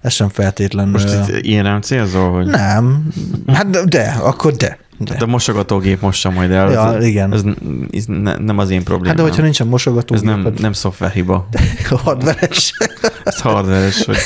[0.00, 0.88] ez sem feltétlen.
[0.88, 3.08] Most itt ilyen rám célzol, hogy nem,
[3.46, 4.78] hát de, de akkor de.
[4.98, 5.14] de.
[5.14, 6.70] de a mosogatógép mossa majd el.
[6.70, 7.32] Ja, ez, igen.
[7.32, 7.42] Ez,
[7.90, 9.08] ez ne, nem az én problémám.
[9.08, 11.48] Hát de hogyha nincsen mosogató, ez nem, nem szoftverhiba.
[12.04, 12.72] hardveres.
[13.24, 14.16] Ez hardveres, hogy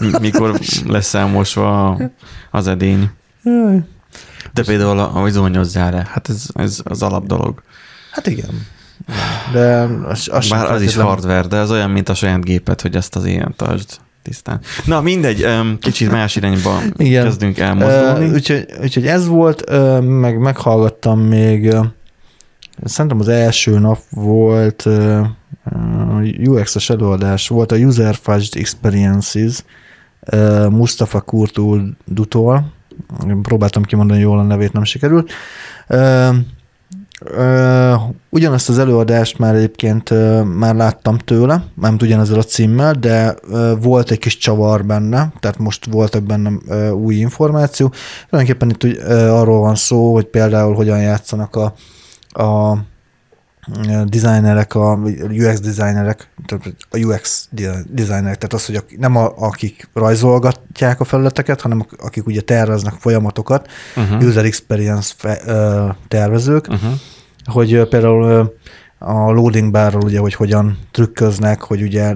[0.00, 1.98] mi- mikor lesz elmosva
[2.50, 3.10] az edény.
[4.52, 7.62] De például, ahogy zónyozzál rá, hát ez, ez az alap dolog.
[8.10, 8.66] Hát igen.
[9.52, 12.96] De az, az, Bár az is hardware, de az olyan, mint a saját gépet, hogy
[12.96, 14.60] ezt az ilyen tartsd tisztán.
[14.84, 15.46] Na mindegy,
[15.80, 17.24] kicsit más irányba Igen.
[17.24, 18.34] kezdünk elmozdulni.
[18.34, 21.76] Úgyhogy, úgyhogy ez volt, meg meghallgattam még,
[22.84, 24.88] szerintem az első nap volt
[26.46, 29.64] UX-es előadás, volt a User Fudged Experiences
[30.70, 32.72] Mustafa Kurtul Dutól,
[33.42, 35.32] próbáltam kimondani jól a nevét, nem sikerült.
[37.20, 38.00] Uh,
[38.30, 40.10] ugyanazt az előadást már egyébként
[40.58, 43.34] már láttam tőle, nem ugyanezzel a címmel, de
[43.80, 46.50] volt egy kis csavar benne, tehát most voltak benne
[46.90, 47.92] új információ.
[48.28, 51.74] Tulajdonképpen itt arról van szó, hogy például hogyan játszanak a,
[52.42, 52.78] a
[54.04, 54.98] designerek, a
[55.30, 56.28] UX designerek,
[56.90, 57.48] a UX
[57.88, 63.68] designerek, tehát az, hogy nem a, akik rajzolgatják a felületeket, hanem akik ugye terveznek folyamatokat,
[63.96, 64.26] uh-huh.
[64.26, 65.14] user experience
[66.08, 66.92] tervezők, uh-huh
[67.44, 68.54] hogy például
[69.06, 72.14] a loading barról ugye, hogy hogyan trükköznek, hogy ugye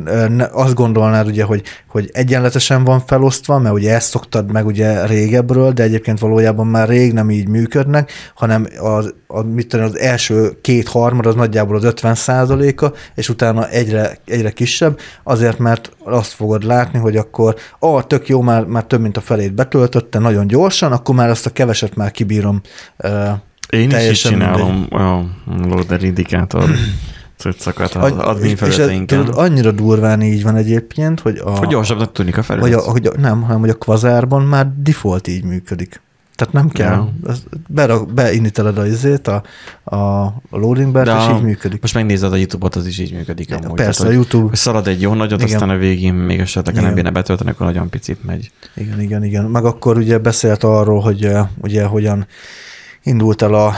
[0.53, 5.73] azt gondolnád ugye, hogy, hogy egyenletesen van felosztva, mert ugye ezt szoktad meg ugye régebről,
[5.73, 10.59] de egyébként valójában már rég nem így működnek, hanem az, a, mit tudom, az első
[10.61, 16.33] két harmad az nagyjából az 50 százaléka, és utána egyre, egyre kisebb, azért, mert azt
[16.33, 20.47] fogod látni, hogy akkor ah, tök jó, már, már több mint a felét betöltötte nagyon
[20.47, 22.61] gyorsan, akkor már azt a keveset már kibírom
[23.71, 26.71] én is is csinálom a loader indikátor
[27.37, 29.23] cuccokat az admin felületeinken.
[29.23, 31.51] És annyira durván így van egyébként, hogy a...
[31.51, 32.69] Hogy gyorsabbnak tűnik a felület.
[32.69, 36.01] Hogy a, hogy a, nem, hanem hogy a kvazárban már default így működik.
[36.35, 37.09] Tehát nem kell.
[37.75, 38.05] Ja.
[38.05, 39.43] Beindíteled a izét, a,
[39.97, 41.81] a loading bert, és így működik.
[41.81, 43.55] Most megnézed a YouTube-ot, az is így működik.
[43.55, 43.77] Amúgy.
[43.77, 44.57] Persze, Tehát, a YouTube.
[44.57, 45.55] Szalad egy jó nagyot, igen.
[45.55, 48.51] aztán a végén még esetleg nem bírne betölteni, akkor nagyon picit megy.
[48.75, 49.45] Igen, igen, igen.
[49.45, 52.27] Meg akkor ugye beszélt arról, hogy ugye hogyan
[53.03, 53.75] indult el a,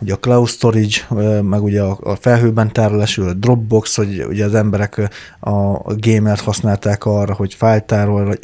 [0.00, 0.96] ugye a cloud storage,
[1.42, 5.08] meg ugye a felhőben tárolás, a Dropbox, hogy ugye az emberek
[5.40, 8.38] a Gmail-t használták arra, hogy fájlt, tárol,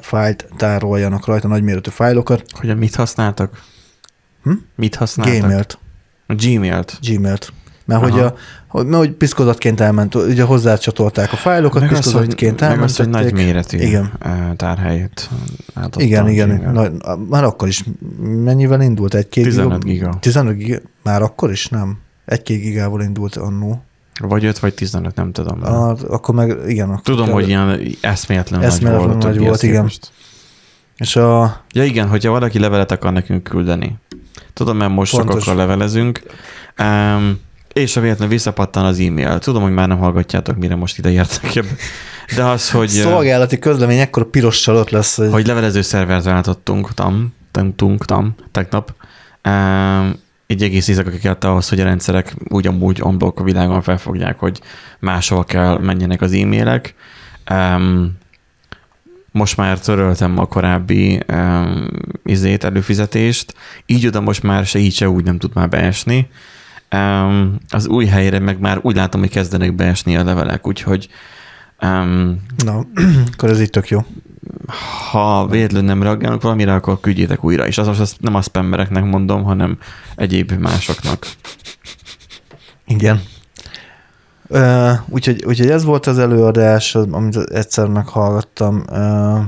[0.00, 2.44] fájlt tároljanak rajta nagyméretű fájlokat.
[2.58, 3.62] Hogy mit használtak?
[4.42, 4.52] Hm?
[4.76, 5.40] Mit használtak?
[5.40, 5.78] Gmail-t.
[6.26, 6.98] A Gmail-t?
[7.02, 7.52] Gmail-t.
[7.90, 8.34] Mert hogy, a,
[8.66, 12.80] hogy, mert hogy piszkozatként elment, ugye hozzácsatolták a fájlokat, meg piszkozatként elment.
[12.80, 14.12] Meg azt, hogy nagy méretű igen.
[14.56, 15.30] tárhelyet
[15.96, 16.70] Igen, igen.
[16.72, 16.88] Na,
[17.28, 17.84] már akkor is
[18.20, 19.14] mennyivel indult?
[19.14, 20.16] Egy-két 15 giga.
[20.20, 20.78] 15 giga.
[21.02, 21.98] Már akkor is nem?
[22.24, 23.82] Egy-két gigával indult annó.
[24.20, 25.62] Vagy 5 vagy 15, nem tudom.
[25.62, 26.88] A, akkor meg, igen.
[26.88, 29.24] Akkor tudom, kell, hogy ilyen eszméletlen, eszméletlen nagy volt.
[29.24, 29.82] Nagy volt, igen.
[29.82, 30.12] Most.
[30.96, 31.60] És a...
[31.72, 33.96] Ja igen, hogyha valaki levelet akar nekünk küldeni.
[34.52, 35.32] Tudom, mert most Pontos.
[35.32, 36.22] sokakra levelezünk.
[36.78, 37.40] Um,
[37.80, 39.38] és a véletlenül visszapattan az e-mail.
[39.38, 41.64] Tudom, hogy már nem hallgatjátok, mire most ide értek.
[42.36, 42.88] De az, hogy...
[42.88, 45.16] Szolgálati közlemény ekkor pirossal ott lesz.
[45.16, 47.32] Hogy, hogy levelező szervert váltottunk, tam,
[47.76, 48.94] tunk, tam, tegnap.
[50.46, 53.02] Egy egész éjszaka kellett ahhoz, hogy a rendszerek úgy amúgy
[53.34, 54.60] a világon felfogják, hogy
[54.98, 56.94] máshol kell menjenek az e-mailek.
[59.32, 61.88] Most már töröltem a korábbi um,
[62.24, 63.54] izét, előfizetést,
[63.86, 66.28] így oda most már se így se úgy nem tud már beesni
[66.96, 71.08] Um, az új helyre meg már úgy látom, hogy kezdenek beesni a levelek, úgyhogy
[71.82, 72.86] um, Na,
[73.32, 74.04] akkor ez így tök jó.
[75.10, 77.66] Ha véletlenül nem reagálnak valamire, akkor küldjétek újra.
[77.66, 79.78] És az most nem a spammereknek mondom, hanem
[80.16, 81.26] egyéb másoknak.
[82.86, 83.22] Igen.
[84.48, 88.82] Uh, úgyhogy, úgyhogy ez volt az előadás, amit egyszer meghallgattam.
[88.90, 89.40] Uh,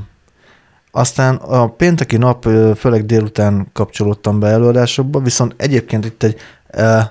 [0.91, 6.37] aztán a pénteki nap, főleg délután kapcsolódtam be előadásokba, viszont egyébként itt egy
[6.77, 7.03] uh,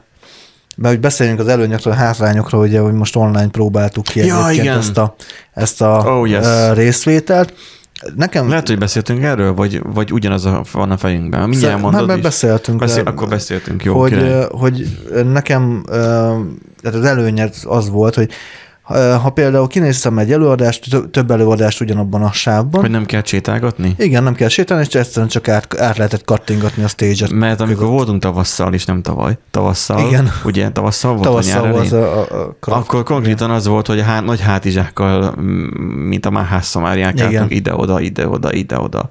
[0.77, 4.77] mert hogy beszéljünk az előnyökről, hátrányokról, ugye, hogy most online próbáltuk ki ja, igen.
[4.77, 5.15] ezt a,
[5.53, 6.47] ezt a oh, yes.
[6.73, 7.53] részvételt.
[8.15, 8.49] Nekem...
[8.49, 11.49] Lehet, hogy beszéltünk erről, vagy, vagy ugyanaz a, van a fejünkben.
[11.49, 12.79] Mindjárt mondod Már beszéltünk.
[12.79, 13.99] Beszél, akkor beszéltünk, jó.
[13.99, 14.87] Hogy, hogy
[15.31, 15.83] nekem
[16.81, 18.29] tehát az előnye az volt, hogy
[19.21, 22.81] ha például kinéztem egy előadást, több előadást ugyanabban a sávban.
[22.81, 23.93] Hogy nem kell sétálgatni?
[23.97, 27.31] Igen, nem kell sétálni, és egyszerűen csak át, át lehetett kattingatni a stage-et.
[27.31, 27.95] Mert amikor között.
[27.95, 30.31] voltunk tavasszal, és nem tavaly, tavasszal, Igen.
[30.43, 34.03] ugye tavasszal volt tavasszal a nyár a, a, a Akkor konkrétan az volt, hogy a
[34.03, 35.35] há, nagy hátizsákkal,
[36.07, 39.09] mint a már házszamárják, ide-oda, ide-oda, ide-oda.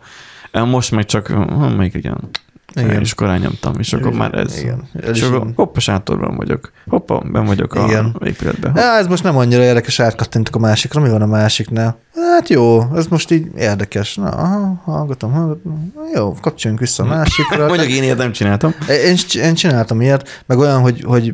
[0.53, 1.33] Most meg csak,
[1.77, 2.31] még ugyan,
[2.75, 3.01] igen.
[3.01, 4.59] És korán nyomtam, és akkor már ez.
[4.59, 4.89] Igen.
[5.13, 6.73] És akkor hoppa, sátorban vagyok.
[6.89, 8.17] Hoppa, ben vagyok Igen.
[8.19, 8.73] a épületben.
[8.77, 11.01] Ja, ez most nem annyira érdekes, átkattintok a másikra.
[11.01, 11.99] Mi van a másiknál?
[12.15, 14.15] Hát jó, ez most így érdekes.
[14.15, 15.93] Na, aha, hallgatom, hallgatom.
[16.15, 17.67] Jó, kapcsoljunk vissza a másikra.
[17.69, 18.75] Mondjuk én ilyet nem csináltam.
[18.89, 21.33] Én, én csináltam ilyet, meg olyan, hogy, hogy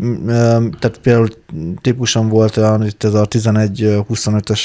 [0.79, 1.29] tehát például
[1.81, 4.61] típusom volt olyan, itt ez a 11-25-ös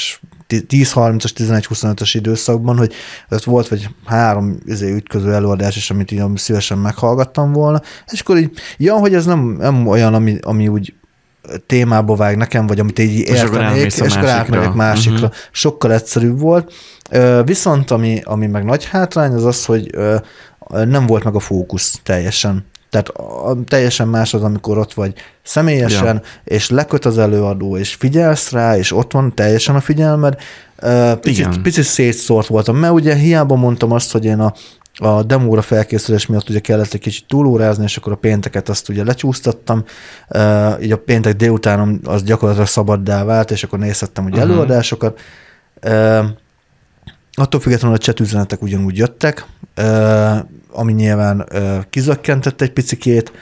[0.68, 2.92] 10-30-as, 11-25-as időszakban, hogy
[3.28, 7.80] ez volt vagy három izé, ütköző előadás is, amit így szívesen meghallgattam volna,
[8.12, 10.94] és akkor így, ja, hogy ez nem, nem olyan, ami, ami úgy
[11.66, 14.30] témába vág nekem, vagy amit így értenék, és akkor másikra.
[14.30, 15.12] átmegyek másikra.
[15.12, 15.24] Mhm.
[15.24, 15.40] Uh-huh.
[15.50, 16.72] Sokkal egyszerűbb volt.
[17.44, 19.90] Viszont ami, ami meg nagy hátrány, az az, hogy
[20.68, 22.64] nem volt meg a fókusz teljesen.
[22.92, 26.22] Tehát a, teljesen más az, amikor ott vagy személyesen, Ja.
[26.44, 30.36] és leköt az előadó, és figyelsz rá, és ott van teljesen a figyelmed.
[31.20, 31.62] Picit, Igen.
[31.62, 34.52] picit szétszórt voltam, mert ugye hiába mondtam azt, hogy én a,
[34.94, 39.04] a demóra felkészülés miatt ugye kellett egy kicsit túlórázni, és akkor a pénteket azt ugye
[39.04, 39.84] lecsúsztattam,
[40.28, 44.50] uh, így a péntek délutánom az gyakorlatilag szabaddá vált, és akkor nézhettem ugye Mhm.
[44.50, 45.20] előadásokat.
[45.86, 46.24] Uh,
[47.34, 49.46] attól függetlenül a chat üzenetek ugyanúgy jöttek,
[50.72, 51.48] ami nyilván
[51.90, 53.32] kizökkentett egy picikét,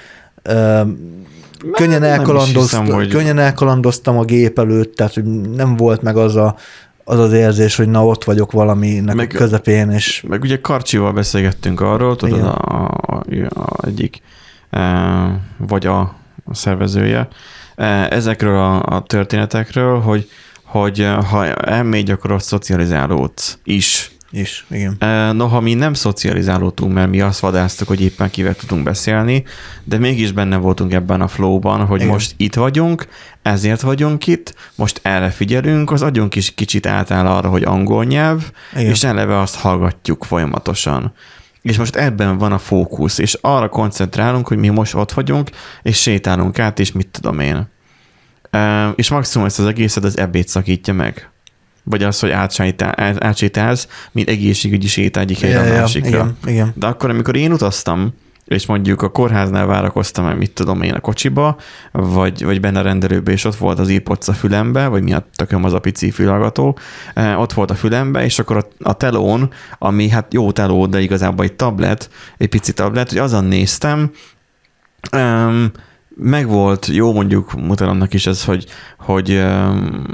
[1.72, 6.36] könnyen, elkalandoztam, hiszem, hogy- könnyen elkalandoztam a gép előtt, tehát hogy nem volt meg az
[6.36, 6.56] a,
[7.04, 11.12] az, az érzés, hogy na ott vagyok valaminek meg, a közepén, és Meg ugye Karcsival
[11.12, 12.48] beszélgettünk arról, tudod, Igen.
[12.48, 14.22] a, a, a egyik,
[14.70, 14.80] e,
[15.56, 16.00] vagy a,
[16.44, 17.28] a szervezője,
[17.76, 20.28] e, ezekről a, a történetekről, hogy,
[20.70, 24.10] hogy e, ha elmégy, akkor ott szocializálódsz is.
[24.30, 24.96] is, igen.
[24.98, 29.44] E, Noha mi nem szocializálódtunk, mert mi azt vadáztuk, hogy éppen kivel tudunk beszélni,
[29.84, 32.12] de mégis benne voltunk ebben a flowban, hogy Igen.
[32.12, 33.06] most itt vagyunk,
[33.42, 38.50] ezért vagyunk itt, most erre figyelünk, az agyunk is kicsit átáll arra, hogy angol nyelv,
[38.72, 38.90] Igen.
[38.90, 41.12] és eleve azt hallgatjuk folyamatosan.
[41.62, 45.50] És most ebben van a fókusz, és arra koncentrálunk, hogy mi most ott vagyunk,
[45.82, 47.68] és sétálunk át, és mit tudom én.
[48.94, 51.30] És maximum ezt az egészet az ebéd szakítja meg.
[51.82, 56.08] Vagy az, hogy átsétál- átsétálsz, mint egészségügyi sétál egyik helyre a másikra.
[56.08, 56.72] igen, igen.
[56.74, 58.14] De akkor, amikor én utaztam,
[58.50, 61.56] és mondjuk a kórháznál várakoztam, el, mit tudom én, a kocsiba,
[61.92, 65.26] vagy, vagy benne a rendelőbe, és ott volt az iPods a fülembe, vagy mi a
[65.34, 66.78] tököm az a pici fülhallgató,
[67.36, 71.44] ott volt a fülembe, és akkor a, a telón, ami hát jó teló, de igazából
[71.44, 74.10] egy tablet, egy pici tablet, hogy azon néztem,
[75.16, 75.70] um,
[76.22, 78.66] meg volt, jó mondjuk mutalomnak is ez, hogy,
[78.98, 80.04] hogy um,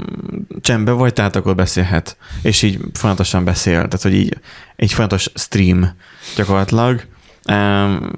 [0.61, 2.17] csendben vagy, tehát akkor beszélhet.
[2.41, 4.37] És így folyamatosan beszél, tehát hogy így
[4.75, 5.89] egy folyamatos stream
[6.35, 7.05] gyakorlatilag.
[7.49, 8.11] Um,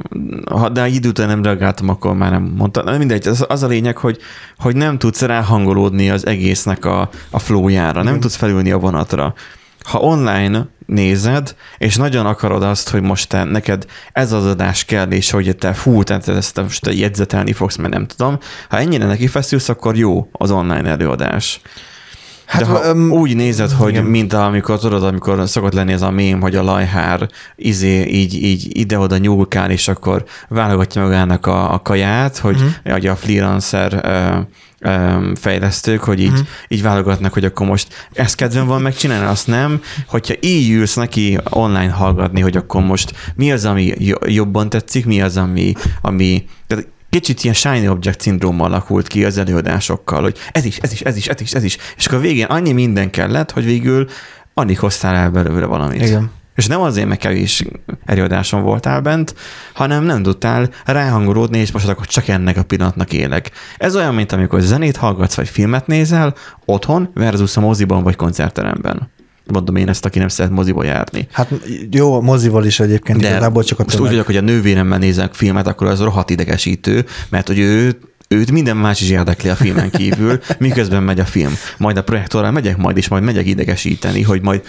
[0.49, 2.85] ha, de idő után nem reagáltam, akkor már nem mondtam.
[2.85, 4.17] De mindegy, az, az a lényeg, hogy,
[4.57, 9.33] hogy nem tudsz ráhangolódni az egésznek a, a flowjára, nem tudsz felülni a vonatra.
[9.83, 15.11] Ha online nézed, és nagyon akarod azt, hogy most te, neked ez az adás kell,
[15.11, 18.37] és hogy te fú, tehát ezt te most te jegyzetelni fogsz, mert nem tudom.
[18.69, 21.61] Ha ennyire neki feszülsz, akkor jó az online előadás.
[22.49, 24.03] Hát, De ha öm, úgy nézed, hogy igen.
[24.03, 28.77] mint amikor tudod, amikor szokott lenni ez a mém, hogy a lajhár izé, így, így
[28.77, 33.11] ide-oda nyúlkál, és akkor válogatja magának a, a kaját, hogy uh-huh.
[33.11, 34.39] a freelancer ö,
[35.35, 36.47] fejlesztők, hogy így, uh-huh.
[36.67, 39.81] így válogatnak, hogy akkor most ezt kedvem van megcsinálni, azt nem.
[40.07, 45.05] Hogyha így ülsz neki online hallgatni, hogy akkor most mi az, ami jo- jobban tetszik,
[45.05, 50.37] mi az, ami, ami tehát kicsit ilyen shiny object szindróma alakult ki az előadásokkal, hogy
[50.51, 51.77] ez is, ez is, ez is, ez is, ez is.
[51.97, 54.09] És akkor a végén annyi minden kellett, hogy végül
[54.53, 56.01] alig hoztál el belőle valamit.
[56.01, 56.31] Igen.
[56.59, 57.65] És nem azért, mert kevés
[58.05, 59.35] előadáson voltál bent,
[59.73, 63.51] hanem nem tudtál ráhangolódni, és most akkor csak ennek a pillanatnak élek.
[63.77, 69.09] Ez olyan, mint amikor zenét hallgatsz, vagy filmet nézel, otthon versus a moziban, vagy koncertteremben.
[69.45, 71.27] Mondom én ezt, aki nem szeret moziba járni.
[71.31, 71.53] Hát
[71.91, 74.11] jó, a mozival is egyébként, de igazából csak a most úgy tömeg.
[74.11, 78.77] vagyok, hogy a nővéremmel nézek filmet, akkor az rohadt idegesítő, mert hogy ő őt minden
[78.77, 81.53] más is érdekli a filmen kívül, miközben megy a film.
[81.77, 84.61] Majd a projektorral megyek majd, és majd megyek idegesíteni, hogy majd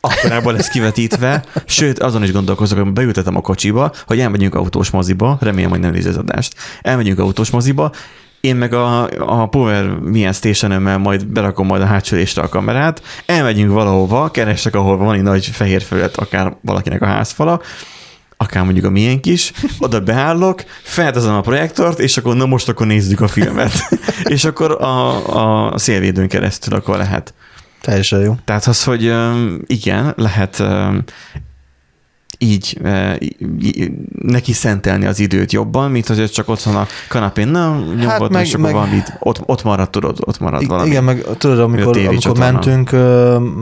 [0.00, 5.36] akkorában lesz kivetítve, sőt, azon is gondolkozok, hogy beültetem a kocsiba, hogy elmegyünk autós moziba,
[5.40, 7.92] remélem, hogy nem nézi az adást, elmegyünk autós moziba,
[8.40, 13.72] én meg a, a Power milyen station majd berakom majd a hátsülésre a kamerát, elmegyünk
[13.72, 17.60] valahova, keresek, ahol van egy nagy fehér felület, akár valakinek a házfala,
[18.36, 22.86] akár mondjuk a miénk is, oda beállok, felteszem a projektort, és akkor na most akkor
[22.86, 23.72] nézzük a filmet.
[24.34, 27.34] és akkor a, a szélvédőn keresztül akkor lehet.
[27.80, 28.36] Teljesen jó.
[28.44, 29.14] Tehát az, hogy
[29.66, 30.62] igen, lehet
[32.40, 33.18] így e,
[33.60, 38.28] í- neki szentelni az időt jobban, mint hogy csak otthon a kanapén, na, nyugodtan, Hát
[38.30, 40.88] meg- és akkor meg- valamit, ott, ott marad, tudod, ott marad valami.
[40.88, 42.90] Igen, meg tudod, amikor, amikor mentünk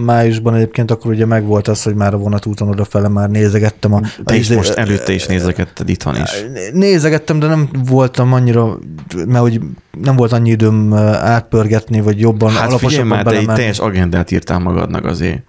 [0.05, 4.01] májusban egyébként, akkor ugye megvolt az, hogy már a vonatúton odafele már nézegettem a...
[4.01, 6.45] Te a is izé- most előtte is nézegetted itthon is.
[6.73, 8.79] Nézegettem, de nem voltam annyira,
[9.27, 9.61] mert hogy
[10.03, 13.59] nem volt annyi időm átpörgetni, vagy jobban, Hát alaposabban már, te egy belemenni.
[13.59, 15.43] teljes agendát írtál magadnak azért.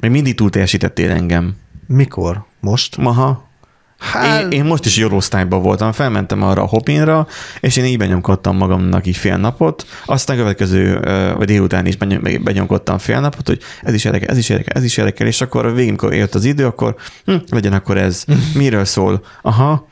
[0.00, 1.54] Még mindig túl teljesítettél engem.
[1.86, 2.44] Mikor?
[2.60, 2.96] Most?
[2.96, 3.52] Maha.
[3.98, 7.26] Hát, Én, én most is Eurosztályban voltam, felmentem arra a hopinra,
[7.60, 11.00] és én így benyomkodtam magamnak így fél napot, aztán következő,
[11.36, 14.84] vagy délután is benyom- benyomkodtam fél napot, hogy ez is érdekel, ez is érdekel, ez
[14.84, 16.94] is érdekel, és akkor a végén, amikor jött az idő, akkor
[17.24, 18.24] hm, legyen akkor ez.
[18.54, 19.24] Miről szól?
[19.42, 19.88] Aha,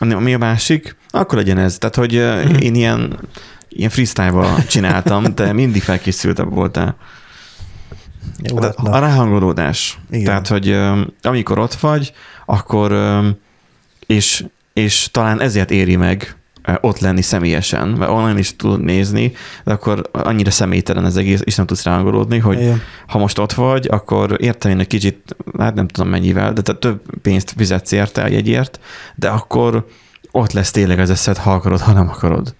[0.00, 0.96] mi a másik?
[1.10, 1.78] Akkor legyen ez.
[1.78, 2.12] Tehát, hogy
[2.66, 3.18] én ilyen
[3.68, 6.96] ilyen freestyle csináltam, de mindig felkészültebb voltál.
[8.42, 9.98] Jó, De hát a ráhangolódás.
[10.10, 10.24] Igen.
[10.24, 10.78] Tehát, hogy
[11.22, 12.12] amikor ott vagy,
[12.46, 12.92] akkor
[14.06, 16.34] és, és talán ezért éri meg
[16.80, 19.32] ott lenni személyesen, mert online is tud nézni,
[19.64, 22.80] de akkor annyira személytelen az egész, és nem tudsz ráhangolódni, hogy Igen.
[23.06, 26.74] ha most ott vagy, akkor értem én egy kicsit, hát nem tudom mennyivel, de te
[26.74, 28.80] több pénzt fizetsz érte a jegyért,
[29.14, 29.86] de akkor
[30.30, 32.54] ott lesz tényleg az eszed, ha akarod, ha nem akarod.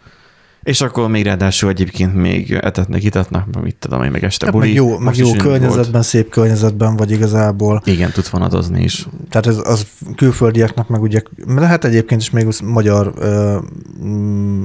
[0.62, 4.66] És akkor még ráadásul egyébként még etetnek, itatnak, mit tudom én, meg este Hát buli.
[4.66, 6.04] meg jó, meg jó környezetben, volt.
[6.04, 7.82] szép környezetben vagy igazából.
[7.84, 9.06] Igen, tudsz vonadozni is.
[9.30, 13.58] Tehát ez az külföldieknek meg ugye, lehet egyébként is még magyar ö,
[14.04, 14.62] mm,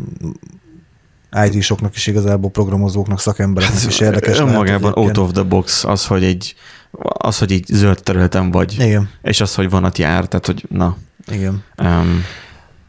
[1.46, 4.40] IT-soknak is igazából programozóknak, szakembereknek is érdekes.
[4.40, 6.56] Önmagában out of the box az, hogy egy
[7.02, 10.98] az, hogy így zöld területen vagy, Igen, és az, hogy vonat jár, tehát, hogy na.
[11.32, 11.64] igen.
[11.84, 12.24] Um,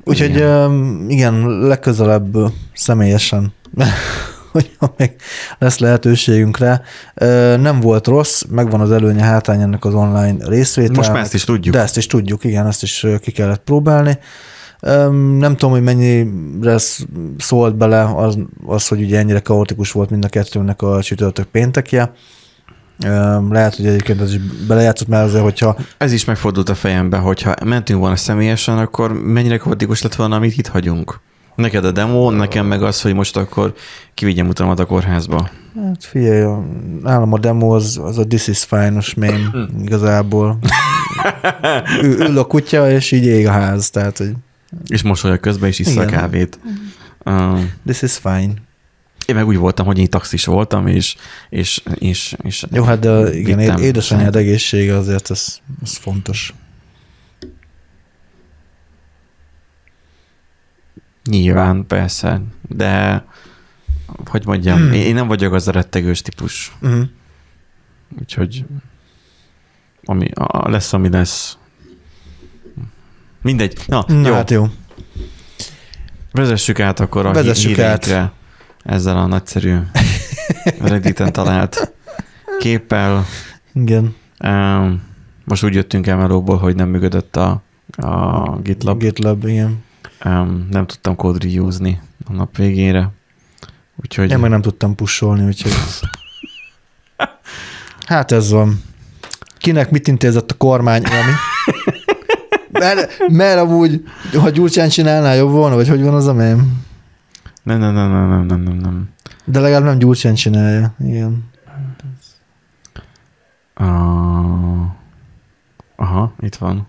[0.08, 1.04] Úgyhogy igen.
[1.08, 2.36] igen, legközelebb
[2.74, 3.52] személyesen,
[4.52, 5.10] hogyha még
[5.58, 6.80] lesz lehetőségünk rá.
[7.14, 10.94] Ö, Nem volt rossz, megvan az előnye hátány ennek az online részvétel.
[10.94, 11.74] Most már ezt is tudjuk.
[11.74, 14.18] De ezt is tudjuk, igen, ezt is ki kellett próbálni.
[15.38, 17.06] Nem tudom, hogy mennyire sz-
[17.38, 22.12] szólt bele az, az, hogy ugye ennyire kaotikus volt mind a kettőnek a csütörtök péntekje.
[23.50, 27.54] Lehet, hogy egyébként ez is belejátszott, mert azért, hogyha Ez is megfordult a fejembe, hogyha
[27.64, 31.20] mentünk volna személyesen, akkor mennyire kaotikus lett volna, amit itt hagyunk.
[31.54, 33.74] Neked a demo, nekem meg az, hogy most akkor
[34.14, 35.50] kivigyem utamat a kórházba.
[35.82, 36.46] Hát figyelj,
[37.02, 40.58] nálam a demo az, az a This is fine-os mém igazából.
[42.02, 44.32] Ül, ül a kutya, és így ég a ház, tehát, hogy
[44.86, 46.58] És mosolyog közben, és iszza a kávét.
[47.24, 48.52] Uh, this is fine.
[49.26, 51.16] Én meg úgy voltam, hogy én taxis voltam, és,
[51.48, 56.54] és, és, és Jó, hát de igen, édesanyád egészsége azért, ez, ez fontos.
[61.24, 63.24] Nyilván, persze, de
[64.26, 64.92] hogy mondjam, Hmm.
[64.92, 67.04] én, nem vagyok az a rettegős típus, Uh-huh.
[68.20, 68.64] úgyhogy
[70.04, 71.56] ami, a, lesz, ami lesz.
[73.42, 73.78] Mindegy.
[73.86, 74.66] Na, Na jó, hát jó.
[76.32, 78.32] vezessük át akkor a Vezessük híreinkre
[78.86, 79.76] ezzel a nagyszerű
[80.78, 81.92] Redditen talált
[82.58, 83.24] képpel.
[83.72, 84.14] Igen.
[84.44, 85.02] Um,
[85.44, 87.62] most úgy jöttünk el melóból, hogy nem működött a,
[87.96, 88.98] a GitLab.
[88.98, 89.84] GitLab, igen.
[90.24, 93.10] Um, nem tudtam code reuse-ni a nap végére.
[94.02, 95.72] Úgyhogy Én meg nem tudtam pusolni, úgyhogy...
[98.06, 98.82] Hát ez van.
[99.58, 101.32] Kinek mit intézett a kormány, ami?
[102.78, 104.04] Mert, mert amúgy,
[104.40, 106.84] ha Gyurcsán csinálná, jobb volna, vagy hogy van az a mém?
[107.66, 109.10] Nem, nem, nem, nem, nem, nem, nem, nem.
[109.44, 110.94] De legalább nem Gyurcsán csinálja.
[110.98, 111.50] Igen.
[113.80, 114.86] Uh,
[115.96, 116.86] aha, itt van.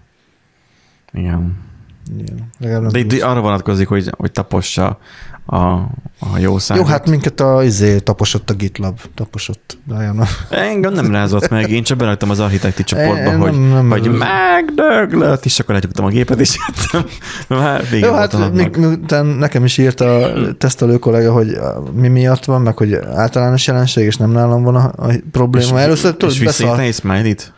[1.12, 1.58] Igen.
[2.60, 2.88] Igen.
[2.88, 5.00] De itt arra vonatkozik, hogy, hogy tapossa
[5.46, 5.58] a,
[6.20, 6.86] a jó szágot.
[6.86, 9.00] Jó, hát minket a izé taposott a GitLab.
[9.16, 9.78] Taposott.
[9.98, 13.90] Olyan, Engem nem rázott meg, én csak beraktam az architekti csoportba, Én hogy, nem- nem-
[13.90, 17.10] hogy megdöglött, és akkor lecsuktam a gépet, és jöttem.
[17.48, 21.58] Már vége Jó, hát miután nekem is írt a tesztelő kollega, hogy
[21.94, 25.80] mi miatt van, meg hogy általános jelenség, és nem nálam van a, a probléma.
[25.80, 27.54] Először és tudod, beszart, visszaírtál egy smiley-t?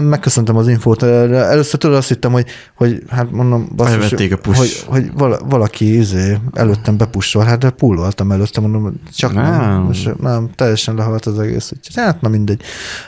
[0.00, 1.02] Megköszöntem az infót.
[1.02, 4.58] Először tudod azt hittem, hogy, hogy hát mondom, basszus, Elvették a push.
[4.58, 9.60] hogy, hogy vala, valaki izé, előttem bepussol, hát de pulloltam előttem, mondom, csak nem.
[9.60, 9.80] Nem.
[9.82, 11.72] Most, nem, teljesen lehalt az egész.
[11.76, 12.62] Úgyhogy, hát na mindegy.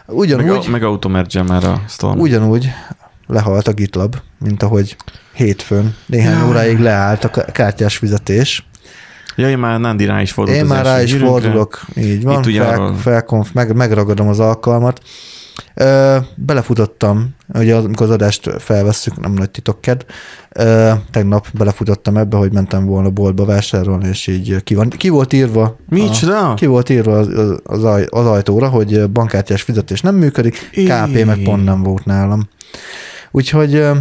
[0.06, 2.18] Meg, Ugyanúgy, a, meg automerge már a Storm.
[2.18, 2.70] ugyanúgy
[3.26, 4.96] lehalt a GitLab, mint ahogy
[5.32, 6.48] hétfőn néhány Jaj.
[6.48, 8.66] óráig leállt a ká- kártyás fizetés.
[9.36, 11.30] Ja, én már Nandi rá is fordult Én már rá is hírünkre.
[11.40, 15.00] fordulok, így van, Itt ugye fel, felkonf, meg, megragadom az alkalmat.
[15.74, 20.04] Ö, belefutottam, ugye az- amikor az adást felvesszük, nem nagy titokked,
[20.52, 25.32] ö, tegnap belefutottam ebbe, hogy mentem volna boltba vásárolni, és így ki, van, ki volt
[25.32, 26.50] írva Micsoda?
[26.50, 30.70] A, ki volt írva az, az, az, aj, az ajtóra, hogy bankkártyás fizetés nem működik,
[30.70, 32.48] KP meg pont nem volt nálam.
[33.30, 33.92] Úgyhogy ö,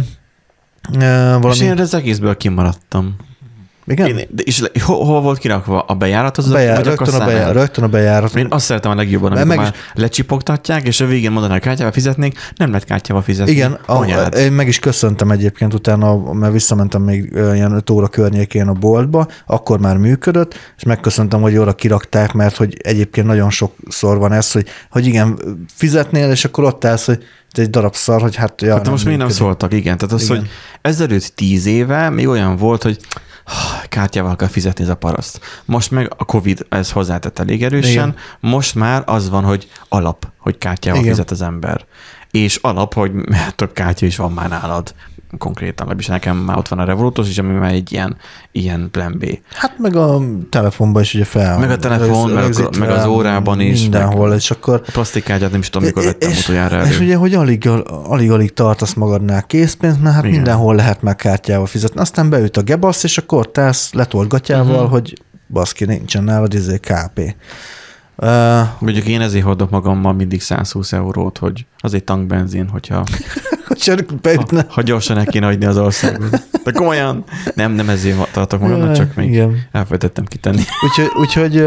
[0.98, 1.48] valami...
[1.54, 3.16] És én az egészből kimaradtam.
[3.86, 4.06] Igen?
[4.06, 5.80] Én, de és hol, hol volt kirakva?
[5.80, 6.48] A bejárathoz?
[6.48, 7.34] Bejár, vagy a rögtön, a kasszánál?
[7.34, 8.36] bejár, rögtön a bejárat.
[8.36, 11.92] Én azt szeretem a legjobban, amikor meg már lecsipogtatják, és a végén mondanak, hogy kártyával
[11.92, 13.52] fizetnék, nem lehet kártyával fizetni.
[13.52, 14.04] Igen, a,
[14.36, 19.26] én meg is köszöntem egyébként utána, mert visszamentem még ilyen 5 óra környékén a boltba,
[19.46, 24.52] akkor már működött, és megköszöntem, hogy óra kirakták, mert hogy egyébként nagyon sokszor van ez,
[24.52, 25.38] hogy, hogy igen,
[25.74, 27.22] fizetnél, és akkor ott állsz, hogy
[27.58, 28.62] egy darab szar, hogy hát...
[28.62, 29.72] Ja, Hát most miért nem szóltak?
[29.72, 30.36] Igen, tehát az, Igen.
[30.36, 30.48] hogy
[30.80, 32.98] ezelőtt tíz éve még olyan volt, hogy
[33.88, 35.40] kártyával kell fizetni ez a paraszt.
[35.64, 38.16] Most meg a Covid ez hozzátett elég erősen, Igen.
[38.40, 41.12] most már az van, hogy alap, hogy kártyával Igen.
[41.12, 41.84] fizet az ember.
[42.30, 43.12] És alap, hogy
[43.56, 44.94] több kártya is van már nálad.
[45.38, 48.16] Konkrétan, legalábbis nekem már ott van a Revolutos is, ami már egy ilyen,
[48.52, 49.38] ilyen plan B.
[49.54, 50.20] Hát meg a
[50.50, 51.58] telefonban is ugye fel.
[51.58, 53.80] Meg a telefon, meg, a, meg az órában is.
[53.80, 54.82] Mindenhol, meg és akkor...
[54.86, 56.88] A plastikágyát nem is tudom, mikor vettem és, utoljára elő.
[56.88, 57.68] És ugye, hogy alig,
[58.04, 60.36] alig, alig tartasz magadnál készpénzt, mert hát Igen.
[60.36, 62.00] mindenhol lehet meg kártyával fizetni.
[62.00, 64.90] Aztán beüt a gebasz, és akkor állsz letolt gatyával, uh-huh.
[64.90, 65.14] hogy
[65.48, 67.34] baszki, nincsen nálad izé KP.
[68.16, 68.28] Uh,
[68.78, 73.04] Mondjuk én ezért hordok magammal mindig 120 eurót, hogy az egy tankbenzin, hogyha
[74.24, 76.42] ha, ha gyorsan el kéne hagyni az országot.
[76.64, 79.66] De komolyan, nem, nem ezért tartok magamnak, csak még Igen.
[79.72, 80.62] elfelejtettem kitenni.
[80.80, 81.64] Úgyhogy, úgyhogy,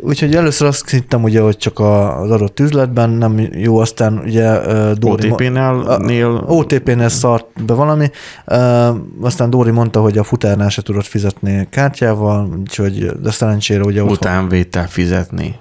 [0.00, 4.58] úgyhogy először azt hittem, ugye, hogy csak az adott üzletben nem jó, aztán ugye
[4.94, 5.30] Dóri...
[5.30, 6.44] OTP-nél?
[6.46, 8.10] OTP-nél szart be valami,
[9.20, 14.88] aztán Dóri mondta, hogy a futárnál se tudott fizetni kártyával, úgyhogy de szerencsére ugye Utánvétel
[14.88, 15.60] fizetni.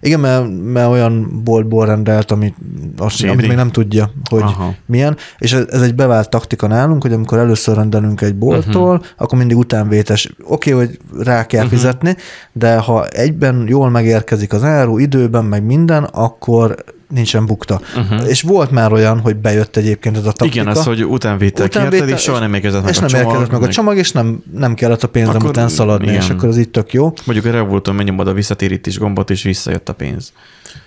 [0.00, 2.54] Igen, mert, mert olyan boltból rendelt, amit,
[2.96, 4.74] azt, amit még nem tudja, hogy Aha.
[4.86, 9.06] milyen, és ez, ez egy bevált taktika nálunk, hogy amikor először rendelünk egy bolttól, uh-huh.
[9.16, 10.30] akkor mindig utánvétes.
[10.44, 11.78] Oké, okay, hogy rá kell uh-huh.
[11.78, 12.16] fizetni,
[12.52, 17.80] de ha egyben jól megérkezik az áru, időben, meg minden, akkor nincsen bukta.
[17.96, 18.28] Uh-huh.
[18.28, 20.60] És volt már olyan, hogy bejött egyébként ez a taktika.
[20.60, 23.26] Igen, az, hogy utánvétel kérted, és soha nem érkezett meg és a nem csomag.
[23.26, 26.20] érkezett meg a csomag, és nem, nem kellett a pénzem akkor, után szaladni, igen.
[26.20, 27.12] és akkor az így tök jó.
[27.24, 30.32] Mondjuk a Revoluton menjem oda visszatérítés gombot, és visszajött a pénz.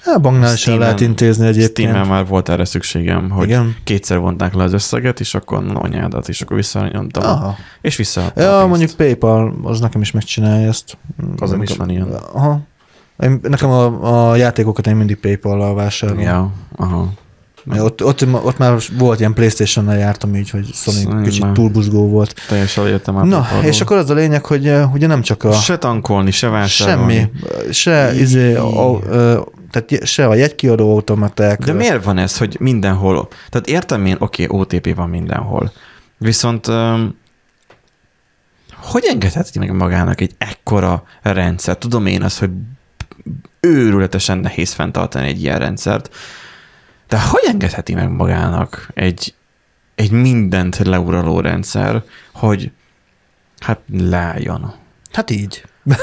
[0.03, 1.89] Hát banknál is lehet intézni egyébként.
[1.89, 3.75] steam már volt erre szükségem, hogy Igen.
[3.83, 7.23] kétszer vonták le az összeget, és akkor anyádat, és akkor visszanyomtam.
[7.23, 7.55] Aha.
[7.81, 8.31] És vissza.
[8.35, 10.97] Ja, mondjuk PayPal, az nekem is megcsinálja ezt.
[11.37, 12.07] Az is van ilyen.
[12.33, 12.61] Aha.
[13.23, 16.23] Én, nekem a, a játékokat én mindig PayPal-lal vásárolom.
[16.23, 17.11] Ja, aha.
[17.77, 22.33] Ott, ott, ott, már volt ilyen Playstation-nel jártam így, hogy Sony Szerintem kicsit túlbuzgó volt.
[22.47, 23.25] Teljesen eljöttem már.
[23.25, 25.51] Na, és akkor az a lényeg, hogy eh, ugye nem csak a...
[25.51, 27.13] Se tankolni, se vásárolni.
[27.13, 27.31] Semmi.
[27.71, 28.99] Se, izé, a, a,
[29.71, 31.63] tehát se a jegykiadó automaták.
[31.63, 33.27] De miért van ez, hogy mindenhol?
[33.49, 35.71] Tehát értem én, oké, okay, OTP van mindenhol.
[36.17, 37.17] Viszont um,
[38.81, 41.77] hogy engedheti meg magának egy ekkora rendszer?
[41.77, 42.49] Tudom én azt, hogy
[43.59, 46.15] őrületesen nehéz fenntartani egy ilyen rendszert,
[47.07, 49.33] de hogy engedheti meg magának egy,
[49.95, 52.03] egy mindent leuraló rendszer,
[52.33, 52.71] hogy
[53.59, 54.73] hát leálljon.
[55.11, 55.63] Hát így.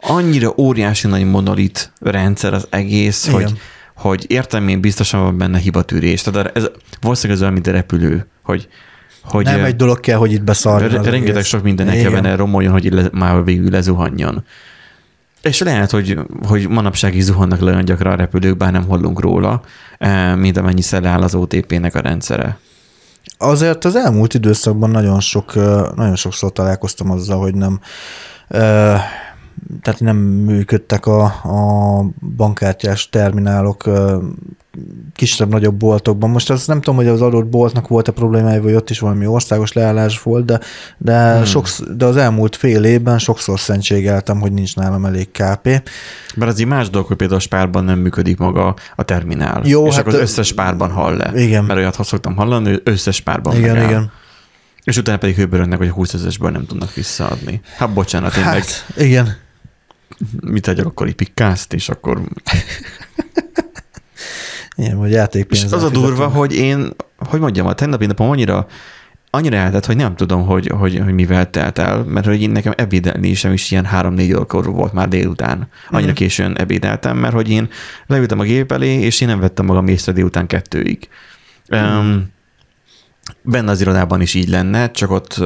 [0.00, 3.40] Annyira óriási nagy monolit rendszer az egész, Igen.
[3.40, 3.58] hogy,
[3.94, 6.22] hogy értem én biztosan van benne hibatűrés.
[6.22, 6.70] Tehát ez
[7.00, 8.68] valószínűleg ez olyan, mint a repülő, hogy
[9.22, 11.02] hogy nem egy dolog kell, hogy itt beszarjon.
[11.02, 14.44] Rengeteg sok minden kell benne romoljon, hogy le, már végül lezuhanjon.
[15.42, 19.62] És lehet, hogy, hogy manapság is zuhannak le a repülők, bár nem hallunk róla,
[19.98, 22.58] eh, mint amennyi áll az OTP-nek a rendszere.
[23.38, 25.54] Azért az elmúlt időszakban nagyon, sok,
[25.94, 27.80] nagyon sokszor találkoztam azzal, hogy nem
[28.48, 29.02] eh,
[29.82, 32.04] tehát nem működtek a, a
[32.36, 33.90] bankkártyás terminálok
[35.14, 36.30] kisebb-nagyobb boltokban.
[36.30, 39.72] Most azt nem tudom, hogy az adott boltnak volt-e problémája, vagy ott is valami országos
[39.72, 40.60] leállás volt, de,
[40.98, 41.44] de, hmm.
[41.44, 45.82] sokszor, de az elmúlt fél évben sokszor szentségeltem, hogy nincs nálam elég KP.
[46.34, 49.62] Mert az más dolog, hogy például a spárban nem működik maga a terminál.
[49.64, 51.32] Jó, és hát akkor az összes spárban hall le.
[51.34, 51.64] Igen.
[51.64, 53.88] Mert olyat szoktam hallani, hogy összes spárban Igen, megáll.
[53.88, 54.10] igen.
[54.84, 57.60] És utána pedig hőbörönnek, hogy a 20 ezesből nem tudnak visszaadni.
[57.76, 59.36] Hát bocsánat, én hát, igen.
[60.40, 62.20] Mit tegyek akkor, pikkázt, és akkor
[64.76, 65.64] igen, vagy játékpénz.
[65.64, 68.66] És az a durva, hogy én, hogy mondjam, a tegnapi napom annyira
[69.30, 72.72] annyira eltelt, hogy nem tudom, hogy, hogy, hogy mivel telt el, mert hogy én nekem
[72.76, 75.68] ebédelni sem is ilyen három-négy órakor volt már délután.
[75.90, 76.14] Annyira mm.
[76.14, 77.68] későn ebédeltem, mert hogy én
[78.06, 81.08] leültem a gép elé, és én nem vettem magam észre délután kettőig.
[81.76, 81.78] Mm.
[81.78, 82.34] Um,
[83.42, 85.40] benne az irodában is így lenne, csak ott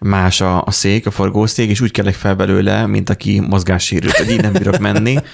[0.00, 4.30] más a, a szék, a forgószék, és úgy kellek fel belőle, mint aki mozgássérült, hogy
[4.30, 5.16] így nem bírok menni.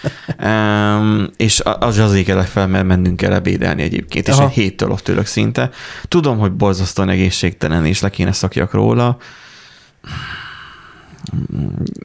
[0.45, 4.45] Um, és az azért kellek fel, mert mennünk kell ebédelni egyébként, és Aha.
[4.45, 5.70] egy héttől ott ülök szinte.
[6.09, 9.16] Tudom, hogy borzasztóan egészségtelen, és le kéne szakjak róla.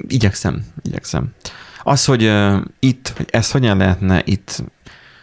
[0.07, 1.27] Igyekszem, igyekszem.
[1.83, 4.63] Az, hogy uh, itt, hogy ezt hogyan lehetne itt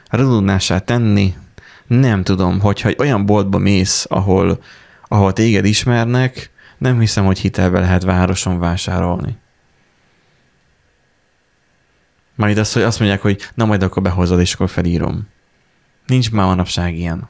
[0.09, 1.34] redundását tenni,
[1.87, 4.62] nem tudom, hogyha olyan boltba mész, ahol,
[5.09, 9.37] ahol téged ismernek, nem hiszem, hogy hitelbe lehet városon vásárolni.
[12.34, 15.28] Majd azt, hogy azt mondják, hogy na majd akkor behozod, és akkor felírom.
[16.07, 17.28] Nincs már manapság ilyen.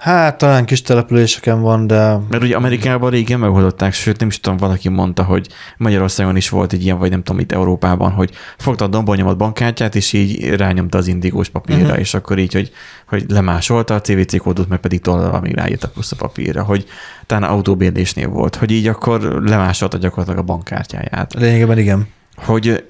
[0.00, 2.18] Hát talán kis településeken van, de...
[2.28, 6.72] Mert ugye Amerikában régen megoldották, sőt nem is tudom, valaki mondta, hogy Magyarországon is volt
[6.72, 10.98] egy ilyen, vagy nem tudom, itt Európában, hogy fogta a dombolnyomat bankkártyát, és így rányomta
[10.98, 11.98] az indigós papírra, uh-huh.
[11.98, 12.72] és akkor így, hogy,
[13.06, 16.86] hogy lemásolta a CVC kódot, meg pedig tollal, amíg ráírta plusz a papírra, hogy
[17.26, 21.34] talán autóbérlésnél volt, hogy így akkor lemásolta gyakorlatilag a bankkártyáját.
[21.34, 22.08] Lényegében igen.
[22.34, 22.84] Hogy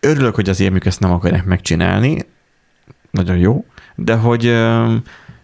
[0.00, 2.26] örülök, hogy az érmük ezt nem akarják megcsinálni,
[3.10, 3.64] nagyon jó,
[3.94, 4.54] de hogy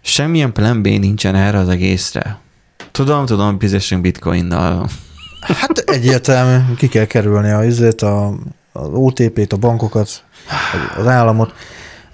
[0.03, 2.39] semmilyen plan B nincsen erre az egészre.
[2.91, 4.89] Tudom, tudom, fizessünk bitcoinnal.
[5.41, 8.35] Hát egyértelmű, ki kell kerülni a, izét, a,
[8.73, 10.25] az OTP-t, a bankokat,
[10.97, 11.55] az államot.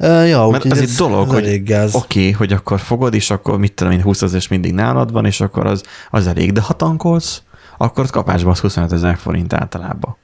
[0.00, 1.60] Ja, Mert az egy dolog, ez hogy
[1.92, 5.24] oké, okay, hogy akkor fogod, és akkor mit tudom én, 20 ezer mindig nálad van,
[5.24, 7.42] és akkor az, az elég, de ha tankolsz,
[7.76, 10.16] akkor kapásba az 25 ezer forint általában.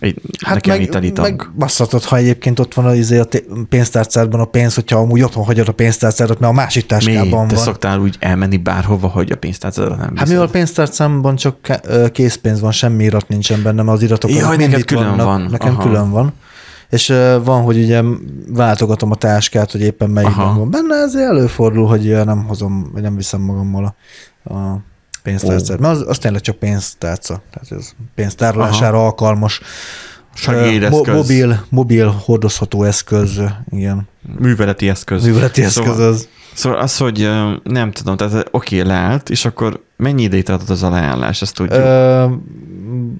[0.00, 1.52] Egy, Hát nekem meg, itali meg tank.
[1.56, 3.26] basszhatod, ha egyébként ott van a, izé a
[3.68, 6.88] pénztárcádban a pénz, hogyha amúgy otthon hagyod a pénztárcádat, mert a másik Mi?
[6.88, 7.64] táskában Te van.
[7.64, 10.28] szoktál úgy elmenni bárhova, hogy a pénztárcadat nem Hát viszed?
[10.28, 11.80] mivel a pénztárcámban csak
[12.12, 15.26] készpénz van, semmi irat nincsen benne, mert az iratok Jaj, neked külön vannak.
[15.26, 15.46] van.
[15.50, 15.82] Nekem Aha.
[15.82, 16.32] külön van.
[16.90, 17.06] És
[17.44, 18.02] van, hogy ugye
[18.48, 20.58] váltogatom a táskát, hogy éppen melyikben Aha.
[20.58, 23.94] van benne, ezért előfordul, hogy nem hozom, vagy nem viszem magammal
[24.44, 24.80] a, a
[25.22, 25.78] pénztárcát.
[25.78, 27.42] Mert az, az tényleg csak pénztárca.
[27.50, 29.60] Tehát ez pénztárolására alkalmas.
[30.34, 31.06] Segédeszköz.
[31.06, 33.40] Mo- mobil, mobil hordozható eszköz,
[33.70, 34.08] igen.
[34.38, 35.24] Műveleti eszköz.
[35.24, 36.28] Műveleti eszköz Szóval- az.
[36.54, 37.28] Szóval az, hogy
[37.64, 41.78] nem tudom, tehát oké, leállt, és akkor mennyi ideig tartott az a leállás, ezt tudjuk.
[41.78, 42.26] Ö,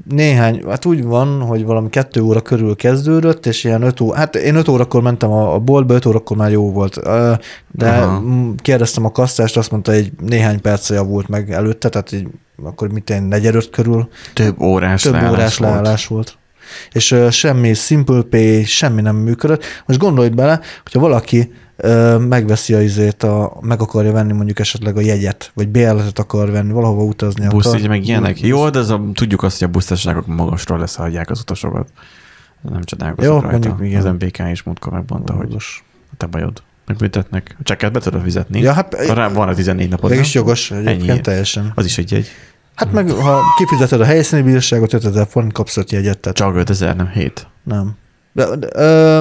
[0.09, 4.37] néhány, hát úgy van, hogy valami kettő óra körül kezdődött, és ilyen öt óra, hát
[4.37, 7.01] én öt órakor mentem a, a boltba, öt órakor már jó volt,
[7.71, 8.23] de Aha.
[8.57, 12.29] kérdeztem a kassztást, azt mondta, hogy néhány perce javult meg előtte, tehát így,
[12.62, 15.73] akkor mit én negyed körül, több órás több leállás órás volt.
[15.73, 16.39] leállás volt.
[16.93, 19.64] És semmi Simple Pay, semmi nem működött.
[19.87, 21.53] Most gondolj bele, hogyha valaki
[22.29, 26.73] megveszi a izét, a, meg akarja venni mondjuk esetleg a jegyet, vagy bérletet akar venni,
[26.73, 27.79] valahova utazni Busz, akar.
[27.79, 28.41] így meg ilyenek.
[28.41, 31.89] Jó, de az a, tudjuk azt, hogy a busztársaságok magasról leszállják az utasokat.
[32.62, 33.51] Nem csodálkozok Jó, rajta.
[33.68, 34.07] mondjuk igen.
[34.07, 35.57] Az MBK is múltkor megmondta, hogy
[36.16, 36.62] te bajod.
[36.87, 37.57] Megbüntetnek.
[37.59, 38.61] A csekket be tudod fizetni.
[38.61, 40.11] Ja, hát Rá van a 14 napod.
[40.11, 41.21] mégis jogos egyébként Ennyi.
[41.21, 41.73] teljesen.
[41.75, 42.27] Az is egy jegy.
[42.81, 46.97] Hát meg, ha kifizeted a helyszíni bírságot, 5000 forint kapsz 5 jegyet, tehát Csak 5000,
[46.97, 47.47] nem 7.
[47.64, 47.93] nem.
[48.33, 49.20] De, de, ö,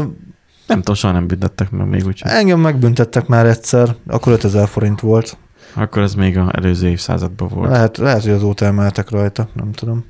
[0.68, 2.22] Nem tudom, soha nem büntettek meg még úgy.
[2.24, 5.38] engem megbüntettek már egyszer, akkor 5000 forint volt.
[5.74, 7.70] Akkor ez még az előző évszázadban volt.
[7.72, 10.06] Lehet, lehet, hogy azóta emeltek rajta, nem tudom.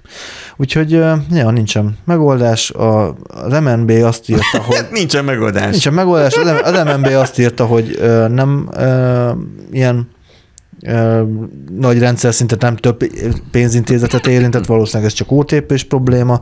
[0.58, 2.72] Úgyhogy, ja, nincsen megoldás.
[2.72, 5.70] A, az MNB azt írta, hogy Nincsen megoldás.
[5.72, 6.36] Nincsen megoldás.
[6.36, 8.70] Az, MNB azt írta, hogy nem
[9.72, 10.10] ilyen
[11.78, 13.04] nagy rendszer szinte nem több
[13.52, 16.40] pénzintézetet érintett, valószínűleg ez csak OTP-s probléma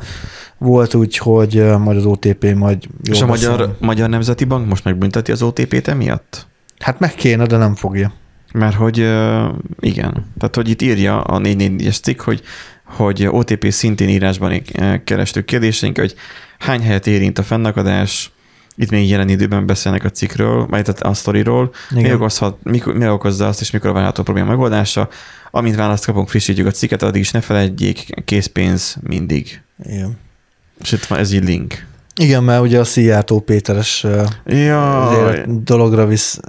[0.57, 3.75] volt, úgyhogy majd az OTP majd És a Magyar.
[3.79, 6.47] Magyar Nemzeti Bank most megbünteti az OTP-t emiatt?
[6.79, 8.13] Hát meg kéne, de nem fogja.
[8.53, 8.97] Mert hogy
[9.79, 12.41] igen, tehát hogy itt írja a 444-es cikk, hogy,
[12.83, 14.61] hogy OTP szintén írásban
[15.03, 16.15] kerestük kérdéseink, hogy
[16.59, 18.31] hány helyet érint a fennakadás,
[18.77, 23.07] itt még jelen időben beszélnek a cikkről, vagy tehát a sztoriról, mi, okozhat, mikor, mi
[23.07, 25.09] okozza azt, és mikor várható a probléma megoldása.
[25.51, 29.61] Amint választ kapunk, frissítjük a cikket, addig is ne felejtjék, készpénz mindig.
[29.83, 30.17] Igen.
[30.81, 31.85] És itt van ez így link.
[32.19, 34.05] Igen, mert ugye a Szijjártó Péteres
[34.45, 36.39] azért dologra visz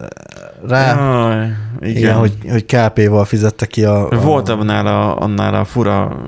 [0.66, 1.48] rá, jaj,
[1.80, 4.10] igen, igen, hogy, hogy KP-val fizette ki a...
[4.10, 6.22] a Volt annál a, annál a fura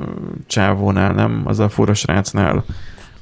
[0.47, 1.43] csávónál, nem?
[1.45, 2.65] Az a fura srácnál,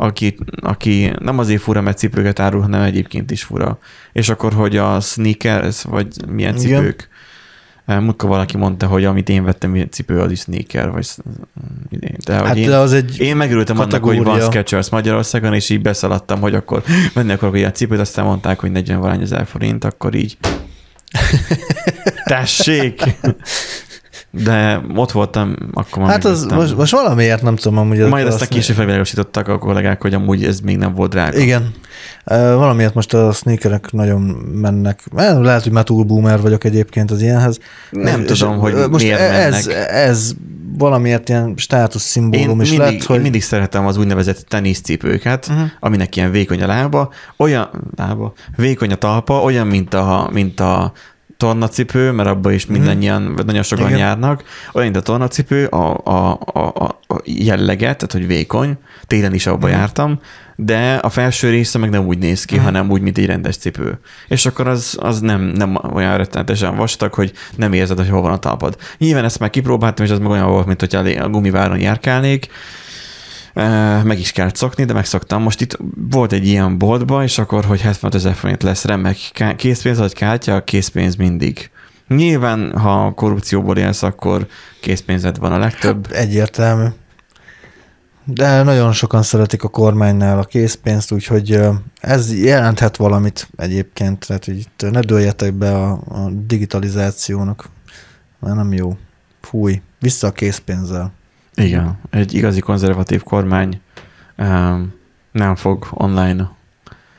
[0.01, 3.78] aki, aki nem azért fura, mert cipőket árul, hanem egyébként is fura.
[4.12, 6.78] És akkor, hogy a sneakers, vagy milyen Igen.
[6.80, 7.09] cipők,
[7.88, 11.09] Eh, Múltkor valaki mondta, hogy amit én vettem, cipő, az is sneaker, vagy.
[12.24, 13.20] De Hát én, de az egy...
[13.20, 14.40] én megörültem annak, hogy van.
[14.40, 16.82] Skechers Magyarországon, és így beszaladtam, hogy akkor
[17.14, 20.36] venni akarok ilyen cipőt, aztán mondták, hogy 40 valány ezer forint, akkor így
[22.24, 23.03] tessék!
[24.31, 27.99] De ott voltam, akkor már Hát az most, most valamiért nem tudom, amúgy...
[27.99, 31.39] Majd azt- aztán később felvilágosítottak a kollégák, hogy amúgy ez még nem volt drága.
[31.39, 31.74] Igen.
[32.24, 34.20] Valamiért most a sneakerek nagyon
[34.53, 35.01] mennek.
[35.16, 37.59] Eh, Lehet, hogy már túl boomer vagyok egyébként az ilyenhez.
[37.91, 39.89] Nem És, tudom, hogy most miért ez, mennek.
[39.91, 40.33] ez
[40.79, 43.16] valamiért ilyen státuszszimbólum Én is mindig, lett, hogy...
[43.16, 45.66] én mindig szeretem az úgynevezett teniszcipőket, uh-huh.
[45.81, 50.93] aminek ilyen vékony a lába, olyan lába, vékony a talpa, olyan, mint a, mint a
[51.39, 53.99] tornacipő, mert abban is mindannyian, vagy nagyon sokan Igen.
[53.99, 56.61] járnak, olyan, mint a tornacipő, a, a, a,
[57.07, 58.76] a, jelleget, tehát hogy vékony,
[59.07, 60.20] télen is abba jártam,
[60.57, 63.99] de a felső része meg nem úgy néz ki, hanem úgy, mint egy rendes cipő.
[64.28, 68.32] És akkor az, az nem, nem olyan rettenetesen vastag, hogy nem érzed, hogy hol van
[68.32, 68.76] a talpad.
[68.99, 72.49] Nyilván ezt már kipróbáltam, és az meg olyan volt, mint hogy a gumiváron járkálnék,
[74.04, 75.42] meg is kell szokni, de megszoktam.
[75.42, 75.78] Most itt
[76.11, 79.16] volt egy ilyen boltba, és akkor, hogy 75 ezer forint lesz remek
[79.56, 81.70] készpénz vagy kártya, készpénz mindig.
[82.09, 84.46] Nyilván, ha korrupcióból élsz, akkor
[84.80, 86.09] készpénzed van a legtöbb.
[86.12, 86.86] Egyértelmű.
[88.24, 91.61] De nagyon sokan szeretik a kormánynál a készpénzt, úgyhogy
[92.00, 97.68] ez jelenthet valamit egyébként, tehát hogy itt ne dőljetek be a, a digitalizációnak,
[98.40, 98.96] mert nem jó.
[99.40, 101.12] Fúj, vissza a készpénzzel.
[101.59, 103.80] Igen, egy igazi konzervatív kormány
[104.36, 104.92] em,
[105.32, 106.50] nem fog online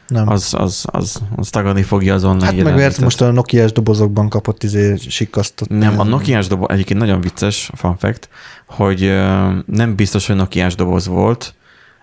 [0.07, 0.29] Nem.
[0.29, 4.29] az, az, az, az tagadni fogja az online hát meg mert most a Nokia-s dobozokban
[4.29, 5.69] kapott izé sikasztott.
[5.69, 8.29] Nem, a Nokia-s doboz, egyébként nagyon vicces fun fact,
[8.65, 11.53] hogy ö, nem biztos, hogy Nokia-s doboz volt,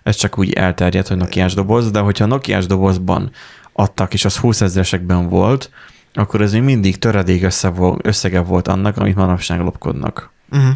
[0.03, 3.31] ez csak úgy elterjedt, hogy Nokia-s doboz, de hogyha Nokia-s dobozban
[3.73, 5.69] adtak, és az 20 ezeresekben volt,
[6.13, 10.31] akkor ez még mindig töredék össze, összege volt annak, amit manapság lopkodnak.
[10.51, 10.75] Uh-huh.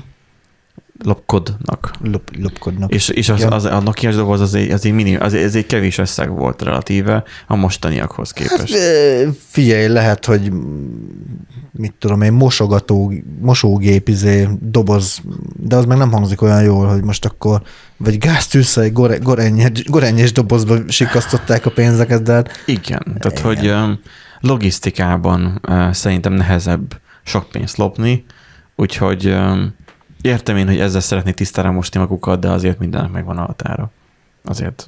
[1.04, 1.91] Lopkodnak.
[2.04, 2.93] Lop, lopkodnak.
[2.93, 5.66] És, és az, az, a Nokia-s doboz az egy, az egy, minim, az, ez egy
[5.66, 8.74] kevés összeg volt relatíve a mostaniakhoz Hát, képest.
[8.76, 10.52] ö, figyelj, lehet, hogy
[11.72, 15.22] mit tudom én, mosogató, mosógép, izé, doboz,
[15.60, 17.62] de az meg nem hangzik olyan jól, hogy most akkor,
[17.97, 19.18] vagy gáztűzhely, gore,
[19.86, 23.86] gorennyes dobozba sikasztották a pénzeket, de hát Igen, tehát Igen.
[23.88, 23.97] hogy
[24.39, 28.26] logisztikában szerintem nehezebb sok pénzt lopni,
[28.76, 29.36] úgyhogy
[30.22, 33.91] értem én, hogy ezzel szeretnék tisztára mosni magukat, de azért mindennek megvan a határa.
[34.43, 34.88] Azért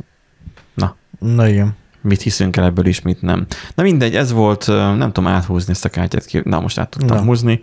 [1.20, 1.76] na igen.
[2.02, 3.46] mit hiszünk el ebből is, mit nem.
[3.76, 7.18] Na mindegy, ez volt, nem tudom áthúzni ezt a kártyát, ki- na most át tudtam
[7.18, 7.24] Na.
[7.24, 7.60] húzni,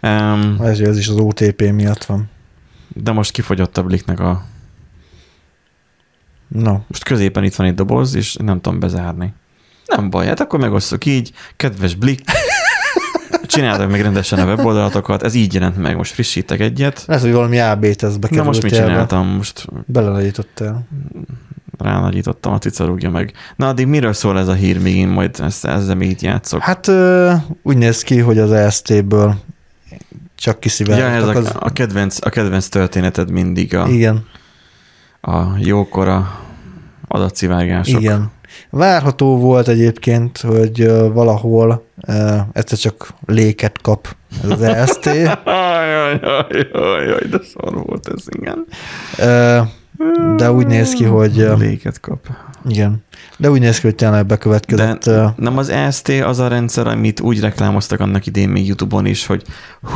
[0.00, 2.30] Öm, Ez, ez is az OTP miatt van.
[2.88, 4.44] de most kifogyott a bliknek a,
[6.48, 6.78] No.
[6.86, 9.32] most középen itt van egy doboz, és nem tudom bezárni.
[9.86, 12.20] Nem baj, hát akkor megosztjuk így, kedves blik,
[13.46, 17.04] csináltak meg rendesen a weboldalatokat, ez így jelent meg, most frissítek egyet.
[17.06, 19.26] Lehet, hogy valami AB tesztbe Na most mit csináltam?
[19.26, 20.86] Most Belelejítottál.
[21.78, 23.32] ránagyítottam, a cica rúgja meg.
[23.56, 26.60] Na addig miről szól ez a hír, még én majd ezt, ezzel még itt játszok?
[26.60, 26.90] Hát
[27.62, 29.36] úgy néz ki, hogy az EST-ből
[30.34, 31.36] csak ja, kiszivárogtak.
[31.36, 31.54] ez az...
[31.54, 34.24] a, a, kedvenc, a kedvenc történeted mindig a, Igen,
[35.20, 36.40] a jókora
[37.08, 38.00] adatszivárgások.
[38.00, 38.30] igen.
[38.70, 41.84] Várható volt egyébként, hogy valahol
[42.52, 45.06] egyszer csak léket kap ez az EST.
[46.72, 48.66] Ajaj, de szar volt ez, igen.
[50.36, 52.26] De úgy néz ki, hogy Léket kap.
[52.68, 53.04] igen.
[53.36, 55.04] De úgy néz ki, hogy tényleg bekövetkezett.
[55.04, 59.26] De nem az EST az a rendszer, amit úgy reklámoztak annak idén még YouTube-on is,
[59.26, 59.42] hogy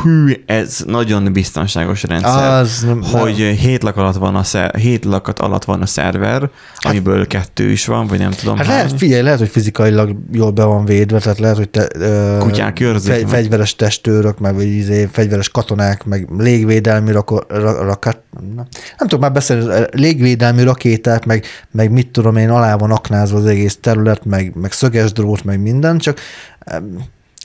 [0.03, 2.51] hű, ez nagyon biztonságos rendszer.
[2.51, 6.49] Az nem, hogy hét lak, alatt van a szer, hét lakat alatt van a szerver,
[6.75, 8.75] amiből kettő is van, vagy nem tudom Hát hány.
[8.75, 12.79] lehet, figyelj, lehet, hogy fizikailag jól be van védve, tehát lehet, hogy te, ö, Kutyák
[12.79, 13.27] őrzik meg.
[13.27, 18.17] fegyveres testőrök, meg vagy izé, fegyveres katonák, meg légvédelmi rako, ra, rakat,
[18.55, 18.55] nem,
[18.97, 23.45] nem tudom már beszélni, légvédelmi rakéták, meg, meg mit tudom én, alá van aknázva az
[23.45, 26.19] egész terület, meg, meg szöges drót, meg minden, csak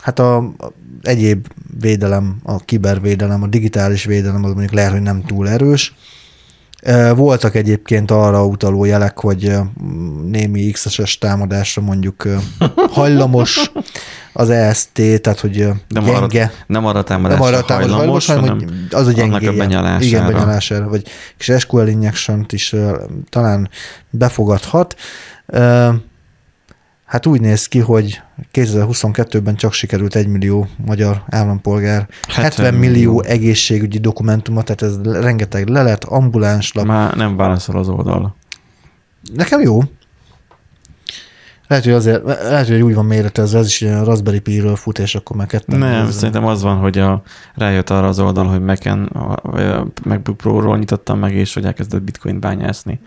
[0.03, 1.47] hát a, a egyéb
[1.81, 5.95] védelem, a kibervédelem, a digitális védelem az mondjuk lehet, hogy nem túl erős.
[7.15, 9.53] Voltak egyébként arra utaló jelek, hogy
[10.25, 12.29] némi X-es támadásra mondjuk
[12.97, 13.71] hajlamos
[14.33, 16.53] az EST, tehát hogy Nem arra, gyenge.
[16.67, 20.05] nem arra Nem támadásra arra támad hajlamos, hanem hanem az a annak a benyalására.
[20.05, 21.07] Igen, benyalására, vagy
[21.37, 22.75] kis SQL injection is
[23.29, 23.71] talán
[24.11, 24.97] befogadhat.
[27.13, 28.21] Hát úgy néz ki, hogy
[28.53, 36.05] 2022-ben csak sikerült 1 millió magyar állampolgár 70 millió egészségügyi dokumentumot, tehát ez rengeteg lelet,
[36.05, 36.87] ambulánslap.
[36.87, 38.37] Már nem válaszol az oldal.
[39.35, 39.81] Nekem jó.
[41.67, 45.15] Lehet, hogy azért, lehet, hogy úgy van méretezve, ez is ilyen Raspberry Pi-ről fut, és
[45.15, 45.79] akkor már ketten.
[45.79, 46.11] Nem, nézzem.
[46.11, 47.23] szerintem az van, hogy a,
[47.55, 49.11] rájött arra az oldal, hogy Mac-en,
[49.43, 53.01] vagy a MacBook Pro-ról nyitottam meg, és hogy elkezdett bitcoin bányászni.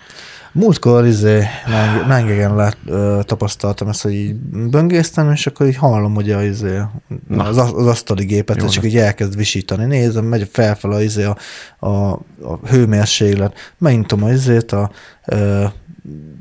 [0.56, 1.43] Múltkor izé,
[2.08, 4.36] Nangegen lát, ö, tapasztaltam ezt, hogy így
[4.70, 6.80] böngésztem, és akkor így hallom, hogy a, izé,
[7.38, 9.86] az, az, asztali gépet, Jó csak így elkezd visítani.
[9.86, 11.38] Nézem, megy felfel a, izé, a,
[11.80, 13.74] a, a hőmérséklet.
[13.78, 14.91] Megintom a izét, a
[15.26, 15.66] ö,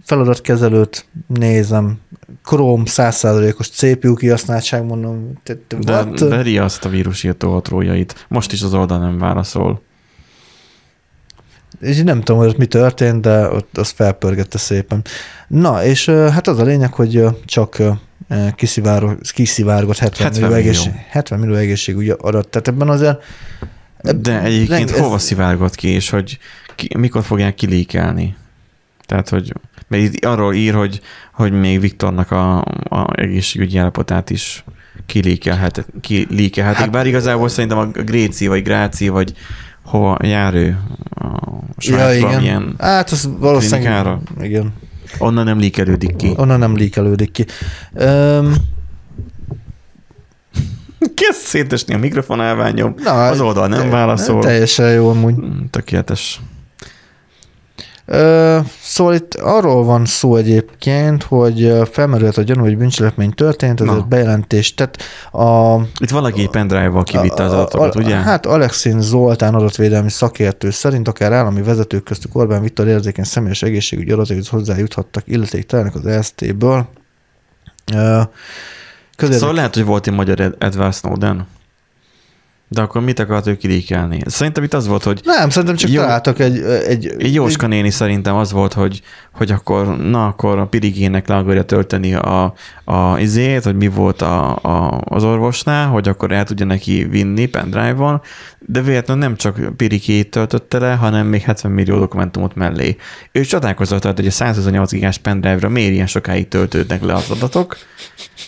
[0.05, 1.99] feladatkezelőt, nézem,
[2.43, 8.27] Chrome 100%-os CPU kihasználtság, mondom, te, te, De, de riaszt a vírusírtó trójait.
[8.29, 9.83] Most is az oldal nem válaszol.
[11.87, 15.05] Így nem tudom, hogy ott mi történt, de ott az felpörgette szépen.
[15.49, 17.91] Na, és hát az a lényeg, hogy csak ö,
[18.55, 22.49] kiszivárog, kiszivárgott 70, 70 millió, egészség, 70 millió egészségügyi adat.
[22.49, 23.22] Tehát ebben azért...
[24.16, 26.39] De egyébként ez- hova szivárgott ki, és hogy
[26.74, 28.37] ki, mikor fogják kilíkelni?
[29.07, 29.53] Tehát, hogy
[29.89, 31.01] mert itt arról ír, hogy,
[31.32, 32.59] hogy még Viktornak a,
[32.89, 34.64] a egészségügyi állapotát is
[35.07, 39.32] kilíkelhet, kilíkelhetik, Hát- hát, bár igazából szerintem a Gréci, vagy Gráci, vagy
[39.85, 40.78] hova jár ő
[41.11, 41.39] a
[41.78, 42.74] Svájcban, ja, igen.
[42.78, 43.80] Hát az valószínűleg...
[43.80, 44.20] klinikára?
[44.41, 44.72] Igen.
[45.18, 46.32] onnan nem líkelődik ki.
[46.37, 47.47] Onnan nem líkelődik ki.
[47.93, 48.55] Öm,
[51.14, 54.43] Kezd szétesni a mikrofon elványom, na, az oldal nem válaszol.
[54.43, 55.35] Teljesen jó amúgy.
[55.70, 56.41] Tökéletes.
[58.83, 64.05] Szóval itt arról van szó egyébként, hogy felmerült a gyanú, hogy bűncselekmény történt, ezért Na.
[64.05, 65.03] bejelentést tett.
[65.33, 68.15] A, Itt valaki pendrive-val kivitte az adatokat, ugye?
[68.17, 74.13] Hát Alexin Zoltán adatvédelmi szakértő szerint akár állami vezetők köztük Orbán Viktor érzékeny személyes egészségügyi
[74.13, 76.87] adatok hozzájuthattak illetéktelenek az EST-ből.
[79.17, 79.41] Közérdek...
[79.41, 81.47] Szóval lehet, hogy volt egy magyar Edward Snowden.
[82.75, 84.20] De akkor mit akart ő kilikelni?
[84.27, 85.20] Szerintem itt az volt, hogy...
[85.25, 86.59] Nem, szerintem csak jó, találtak egy...
[86.62, 87.70] Egy, egy Jóska egy...
[87.70, 89.03] néni szerintem az volt, hogy,
[89.33, 92.55] hogy akkor, na akkor a pirigének le akarja tölteni a,
[92.85, 97.47] a izét, hogy mi volt a, a, az orvosnál, hogy akkor el tudja neki vinni
[97.47, 98.20] pendrive-on,
[98.59, 102.97] de véletlenül nem csak pirikét töltötte le, hanem még 70 millió dokumentumot mellé.
[103.33, 107.77] Ő csodálkozott, hogy a 128 gigás pendrive-ra miért ilyen sokáig töltődnek le az adatok,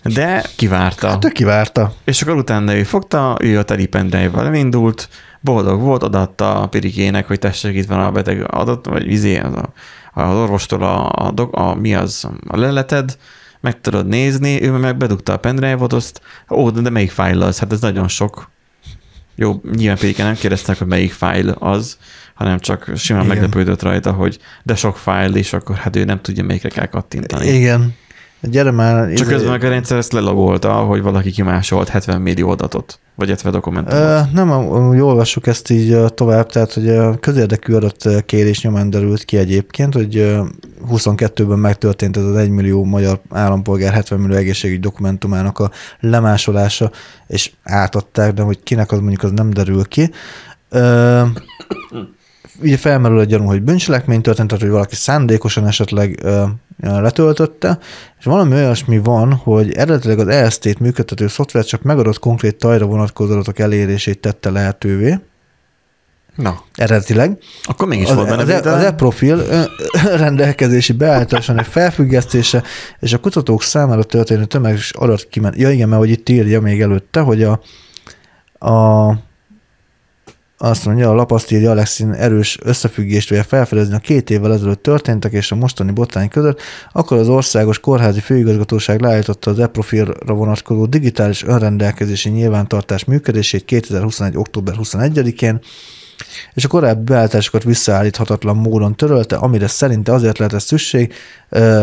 [0.02, 1.08] de kivárta.
[1.08, 1.92] Hát ő kivárta.
[2.04, 3.86] És akkor utána ő fogta, ő a teli
[4.16, 5.08] pendrive-val elindult,
[5.40, 9.54] boldog volt, odaadta a pirikének, hogy tessék, itt van a beteg adat, vagy vizé, az,
[9.54, 9.72] a,
[10.12, 13.18] az orvostól a, a, a, mi az, a leleted,
[13.60, 17.58] meg tudod nézni, ő meg bedugta a pendrive-ot, azt, ó, de melyik fájl az?
[17.58, 18.50] Hát ez nagyon sok.
[19.34, 21.98] Jó, nyilván pedig nem kérdeztek, hogy melyik fájl az,
[22.34, 23.34] hanem csak simán Igen.
[23.34, 27.46] meglepődött rajta, hogy de sok fájl, és akkor hát ő nem tudja, melyikre kell kattintani.
[27.46, 27.94] Igen.
[28.40, 29.12] Gyere már.
[29.12, 33.52] Csak közben meg a rendszer ezt lelogolta, hogy valaki kimásolt 70 millió adatot, vagy 70
[33.52, 34.32] dokumentumot.
[34.32, 39.36] Nem, úgy olvassuk ezt így tovább, tehát hogy a közérdekű adat kérés nyomán derült ki
[39.36, 40.36] egyébként, hogy
[40.90, 45.70] 22-ben megtörtént ez az 1 millió magyar állampolgár 70 millió egészségügyi dokumentumának a
[46.00, 46.90] lemásolása,
[47.26, 50.10] és átadták, de hogy kinek az mondjuk az nem derül ki.
[52.62, 56.44] Ugye felmerül a gyanú, hogy bűncselekmény történt, tehát hogy valaki szándékosan esetleg ö,
[56.80, 57.78] letöltötte,
[58.18, 63.32] és valami olyasmi van, hogy eredetileg az EST-t működtető szoftver csak megadott konkrét tajra vonatkozó
[63.32, 65.18] adatok elérését tette lehetővé.
[66.36, 66.62] Na.
[66.74, 67.38] Eredetileg.
[67.62, 69.42] Akkor mégis volt benne az, e- az e-profil
[70.16, 72.62] rendelkezési beállításának felfüggesztése
[73.00, 75.56] és a kutatók számára történő tömeges adat kiment.
[75.56, 77.60] Ja igen, mert hogy itt írja még előtte, hogy a,
[78.68, 79.12] a
[80.58, 84.82] azt mondja, a lap azt írja, Alexin erős összefüggést vagy felfedezni a két évvel ezelőtt
[84.82, 86.60] történtek és a mostani botrány között,
[86.92, 94.36] akkor az országos kórházi főigazgatóság leállította az e-profilra vonatkozó digitális önrendelkezési nyilvántartás működését 2021.
[94.36, 95.60] október 21-én,
[96.54, 101.14] és a korábbi beállításokat visszaállíthatatlan módon törölte, amire szerinte azért lehetett szükség,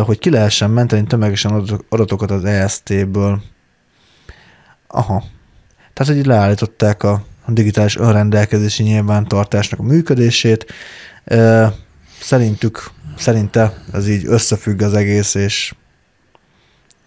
[0.05, 3.41] hogy ki lehessen menteni tömegesen adatokat az EST-ből.
[4.87, 5.23] Aha.
[5.93, 10.73] Tehát, hogy leállították a a digitális önrendelkezési nyilvántartásnak a működését.
[12.19, 15.73] Szerintük, szerinte ez így összefügg az egész, és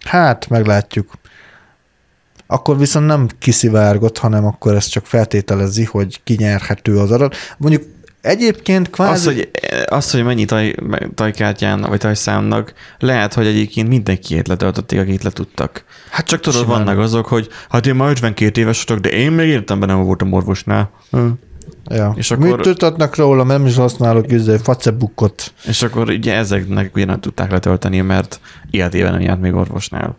[0.05, 1.13] hát meglátjuk.
[2.47, 7.35] Akkor viszont nem kiszivárgott, hanem akkor ez csak feltételezi, hogy kinyerhető az adat.
[7.57, 7.83] Mondjuk
[8.27, 9.27] Egyébként kvázi...
[9.29, 9.49] Az, hogy,
[9.85, 10.75] az, hogy mennyi taj,
[11.15, 15.83] tajkártyán vagy tajszámnak, lehet, hogy egyébként mindenkiét letöltötték, akit le tudtak.
[16.09, 16.83] Hát csak tudod, simán.
[16.83, 20.33] vannak azok, hogy hát én már 52 éves vagyok, de én még életemben nem voltam
[20.33, 20.91] orvosnál.
[21.11, 21.27] Hm.
[21.89, 22.13] Ja.
[22.15, 25.53] És akkor, Mit tudhatnak róla, nem is használok izé, Facebookot.
[25.65, 30.17] És akkor ugye ezeknek ugyanak tudták letölteni, mert életében nem járt még orvosnál.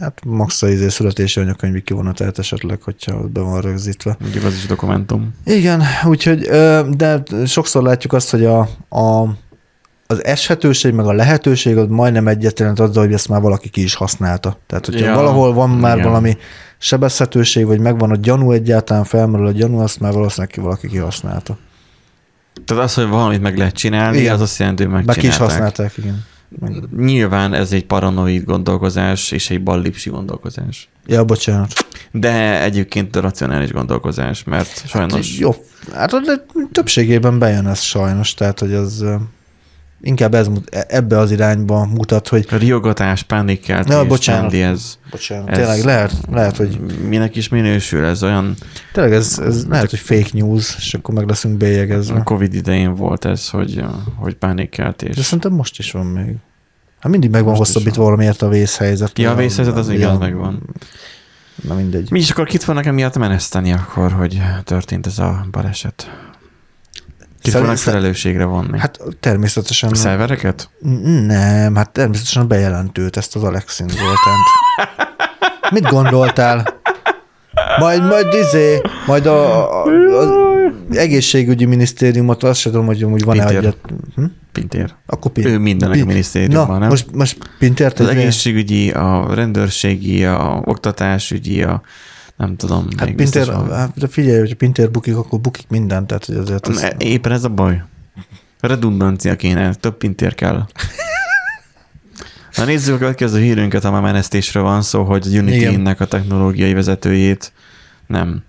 [0.00, 4.16] Hát max a izé születési anyakönyvi kivonatát esetleg, hogyha ott be van rögzítve.
[4.20, 5.34] Mondjuk az is dokumentum.
[5.44, 6.40] Igen, úgyhogy,
[6.96, 9.28] de sokszor látjuk azt, hogy a, a
[10.06, 13.94] az eshetőség, meg a lehetőség az majdnem egyetlen azzal, hogy ezt már valaki ki is
[13.94, 14.58] használta.
[14.66, 16.08] Tehát, hogyha ja, valahol van már igen.
[16.08, 16.36] valami
[16.78, 21.58] sebezhetőség, vagy megvan a gyanú egyáltalán, felmerül a gyanú, azt már valószínűleg ki valaki kihasználta.
[22.64, 24.34] Tehát az, hogy valamit meg lehet csinálni, igen.
[24.34, 25.24] az azt jelenti, hogy megcsinálták.
[25.24, 26.24] Meg ki is használták, igen.
[26.96, 30.88] Nyilván ez egy paranoid gondolkozás és egy ballipsi gondolkozás.
[31.06, 31.72] Ja, bocsánat.
[32.10, 35.30] De egyébként a racionális gondolkozás, mert sajnos...
[35.30, 35.54] Hát, jó,
[35.92, 39.04] hát de többségében bejön ez sajnos, tehát hogy az
[40.00, 42.46] inkább ez, ebbe az irányba mutat, hogy...
[42.50, 46.80] A riogatás, pánikkel, ja, bocsánat, ez, bocsánat, ez tényleg lehet, lehet, hogy...
[47.08, 48.54] Minek is minősül, ez olyan...
[48.92, 52.18] Tényleg ez, ez lehet, hogy fake news, és akkor meg leszünk bélyegezve.
[52.18, 53.84] A Covid idején volt ez, hogy,
[54.16, 55.16] hogy pánikkeltés.
[55.16, 56.34] De szerintem most is van még.
[57.00, 59.18] Hát mindig meg van hosszabbítva valamiért a vészhelyzet.
[59.18, 60.62] Ja, a vészhelyzet az igaz, megvan.
[61.68, 62.10] Na mindegy.
[62.10, 66.10] Mi is akkor kit fognak emiatt meneszteni akkor, hogy történt ez a baleset?
[67.42, 68.78] Ki fognak felelősségre vonni?
[68.78, 69.90] Hát természetesen...
[69.90, 70.70] A szervereket?
[71.26, 74.46] Nem, hát természetesen a bejelentőt, ezt az Alexin Zoltánt.
[75.70, 76.80] Mit gondoltál?
[77.78, 79.86] Majd, majd izé, majd a, a,
[80.22, 80.50] a
[80.90, 83.76] egészségügyi minisztériumot, azt sem tudom, hogy úgy van-e egyet.
[84.14, 84.24] Hm?
[84.52, 84.94] Pintér.
[85.06, 85.52] Akkor Pintér.
[85.52, 86.06] Ő mindenek Pint.
[86.06, 86.88] minisztériumban, Na, nem?
[86.88, 88.00] Most, most Pintért?
[88.00, 91.82] Az egészségügyi, a rendőrségi, a oktatásügyi, a
[92.40, 92.86] nem tudom.
[92.96, 96.68] Hát Pinter, hát, figyelj, hogy Pinter bukik, akkor bukik minden, tehát hogy azért...
[96.68, 96.86] Ez...
[96.98, 97.82] Éppen ez a baj.
[98.60, 100.66] Redundancia kéne, több Pinter kell.
[102.56, 107.52] Na nézzük a következő hírünket, ha már menesztésről van szó, hogy Unity-nek a technológiai vezetőjét
[108.06, 108.42] nem.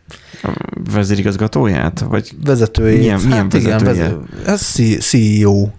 [0.92, 2.00] vezérigazgatóját?
[2.00, 3.00] Vagy vezetőjét.
[3.00, 4.06] Milyen, milyen hát vezetője?
[4.06, 4.62] Igen, ez
[5.00, 5.70] CEO,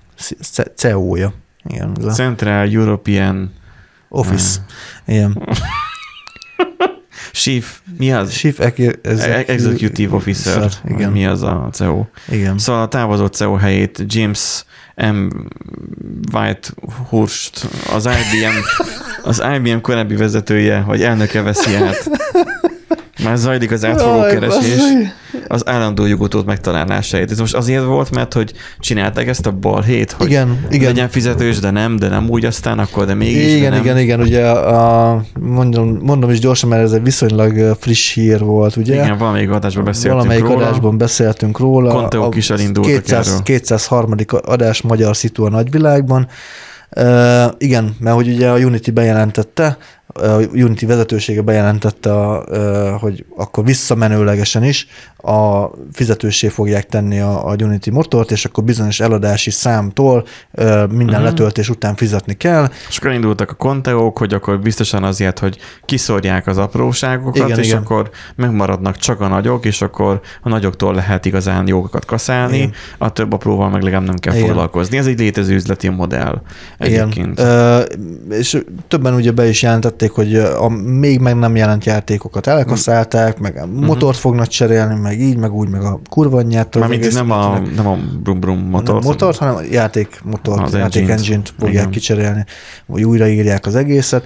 [0.74, 1.32] CEO-ja.
[1.68, 3.52] Igen, Central European
[4.08, 4.60] Office.
[5.06, 5.38] Igen.
[7.32, 8.30] Chief, mi az?
[8.32, 8.98] Chief Ex-
[9.46, 10.70] Executive Officer.
[10.88, 11.12] Igen.
[11.12, 12.04] Mi az a CEO?
[12.30, 12.58] Igen.
[12.58, 14.64] Szóval a távozott CEO helyét James
[14.96, 15.26] M.
[16.32, 18.56] Whitehurst, az IBM,
[19.22, 22.10] az IBM korábbi vezetője, vagy elnöke veszi át.
[23.24, 24.80] Már zajlik az átfogó keresés.
[25.52, 27.30] Az állandó jogutót megtalálásáért.
[27.30, 30.88] Ez most azért volt, mert hogy csinálták ezt a balhét, hogy Igen, igen.
[30.88, 33.80] legyen fizetős, de nem, de nem úgy aztán, akkor de mégis, igen, de nem.
[33.84, 38.76] igen, igen, ugye a, mondom, mondom is gyorsan, mert ez egy viszonylag friss hír volt,
[38.76, 38.94] ugye?
[38.94, 40.66] Igen, valamelyik adásban beszéltünk Valamelyik róla.
[40.66, 41.92] adásban beszéltünk róla.
[41.92, 43.42] Conteok A is elindultak 200, erről.
[43.42, 44.14] 203.
[44.42, 46.26] adás Magyar Szitu a nagyvilágban.
[46.96, 49.76] Uh, igen, mert hogy ugye a Unity bejelentette,
[50.14, 52.12] a Unity vezetősége bejelentette,
[53.00, 54.86] hogy akkor visszamenőlegesen is
[55.22, 60.24] a fizetősé fogják tenni a, a Unity motort, és akkor bizonyos eladási számtól
[60.88, 61.22] minden uh-huh.
[61.22, 62.70] letöltés után fizetni kell.
[62.88, 67.66] És akkor indultak a konteók, hogy akkor biztosan azért, hogy kiszorják az apróságokat, Igen, és
[67.66, 67.78] igen.
[67.78, 72.72] akkor megmaradnak csak a nagyok, és akkor a nagyoktól lehet igazán jókat kaszálni, Igen.
[72.98, 74.44] a több apróval meg legalább nem kell Igen.
[74.44, 74.54] igen.
[74.54, 74.96] foglalkozni.
[74.96, 76.42] Ez egy létező üzleti modell
[76.78, 77.38] egyébként.
[77.38, 77.50] Igen.
[77.50, 77.80] Ö,
[78.30, 78.58] és
[78.88, 83.66] többen ugye be is jelentették, hogy a még meg nem jelent játékokat elkaszálták, meg a
[83.66, 86.78] motort fognak cserélni, meg így, meg úgy, meg a kurva anyját.
[86.78, 88.94] Mármint nem a, nem a brum brum motor.
[88.94, 91.52] nem motort, hanem a játék motort, Az játék engine-t.
[91.58, 91.90] fogják Igen.
[91.90, 92.44] kicserélni,
[92.86, 94.24] vagy újraírják az egészet.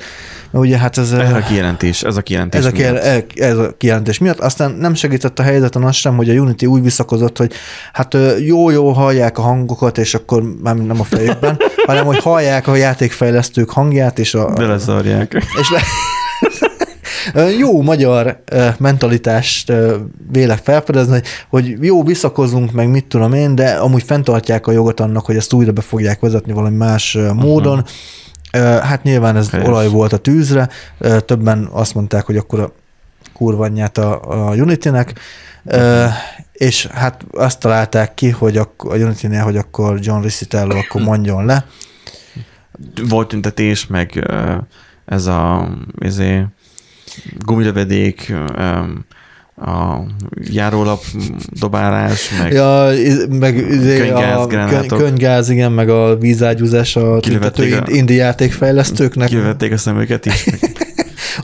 [0.51, 2.61] Mert ugye hát ez, Ez a kijelentés, ez a kijelentés.
[2.61, 3.27] ez a, miatt.
[3.27, 4.39] kiel- ez a kijelentés miatt.
[4.39, 7.53] Aztán nem segített a helyzeten az sem, hogy a Unity úgy visszakozott, hogy
[7.93, 11.57] hát jó-jó hallják a hangokat, és akkor már nem a fejükben,
[11.87, 15.43] hanem hogy hallják a játékfejlesztők hangját, és a, De leszarják.
[15.67, 15.81] És le...
[17.59, 18.43] Jó magyar
[18.79, 19.73] mentalitást
[20.33, 25.01] vélek felfedezni, hogy- hogy jó, visszakozunk, meg mit tudom én, de amúgy fenntartják a jogot
[25.01, 27.85] annak, hogy ezt újra be fogják vezetni valami más ö, módon.
[28.83, 29.67] Hát nyilván ez Helyes.
[29.67, 30.69] olaj volt a tűzre,
[31.25, 32.73] többen azt mondták, hogy akkor a
[33.33, 35.13] kurva anyját a, a Unity-nek,
[35.65, 36.05] Ö,
[36.53, 41.45] és hát azt találták ki, hogy akkor, a Unity-nél, hogy akkor John Ricitello akkor mondjon
[41.45, 41.67] le,
[43.09, 44.31] Volt tüntetés, meg
[45.07, 46.45] ez a izé,
[47.45, 48.35] gumilövedék,
[49.57, 49.97] a
[50.51, 51.03] járólap
[51.51, 52.89] dobálás, meg Ja,
[53.31, 54.89] meg izé Könygáz, a gránátok.
[54.89, 59.29] köny- könygáz, igen, meg a vízágyúzás a tüntető a- indi játékfejlesztőknek.
[59.29, 60.45] kivették a szemüket is.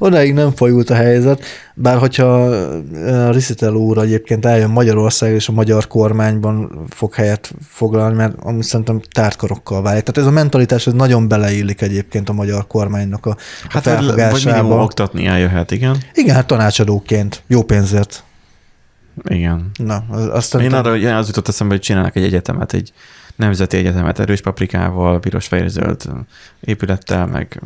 [0.03, 1.45] Odáig nem fajult a helyzet,
[1.75, 2.51] bár hogyha
[3.31, 9.01] Ricitello úr egyébként eljön Magyarország és a magyar kormányban fog helyet foglalni, mert amúgy szerintem
[9.13, 10.03] tártkarokkal válik.
[10.03, 13.37] Tehát ez a mentalitás ez nagyon beleillik egyébként a magyar kormánynak a, a
[13.69, 14.83] Hát vagy, vagy minimum felfogásába.
[14.83, 15.97] oktatni eljöhet, igen.
[16.15, 18.25] Igen, hát tanácsadóként, jó pénzért.
[19.25, 19.71] Igen.
[19.85, 22.93] Na, az- azt Én arra hogy az jutott eszembe, hogy csinálnak egy egyetemet, egy
[23.37, 26.03] nemzeti egyetemet erős paprikával, piros fehér zöld
[26.61, 27.63] épülettel, meg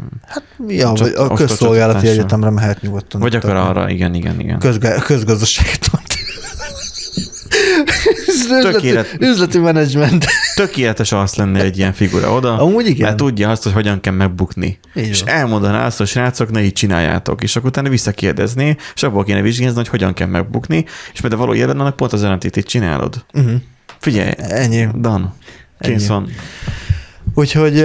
[0.69, 3.21] Ja, Csak vagy a közszolgálati egyetemre mehet nyugodtan.
[3.21, 4.59] vagy akar Tehát arra, igen, igen, igen.
[4.59, 6.05] Közga- közgazdaságot mond.
[8.49, 10.27] üzleti, üzleti menedzsment.
[10.55, 13.07] Tökéletes az lenne egy ilyen figura oda, Amúgy igen.
[13.07, 14.79] mert tudja azt, hogy hogyan kell megbukni.
[14.95, 19.25] Így és elmondaná azt, hogy srácok, ne így csináljátok, és akkor utána visszakérdezné, és abból
[19.25, 22.67] kéne vizsgálni, hogy hogyan kell megbukni, és mert a való életben annak pont az ellentétét
[22.67, 23.25] csinálod.
[23.33, 23.53] Uh-huh.
[24.07, 24.89] Figyelj, Ennyi.
[24.95, 25.35] Dan,
[25.81, 26.07] kész Ennyi.
[26.07, 26.29] van.
[27.39, 27.81] Úgyhogy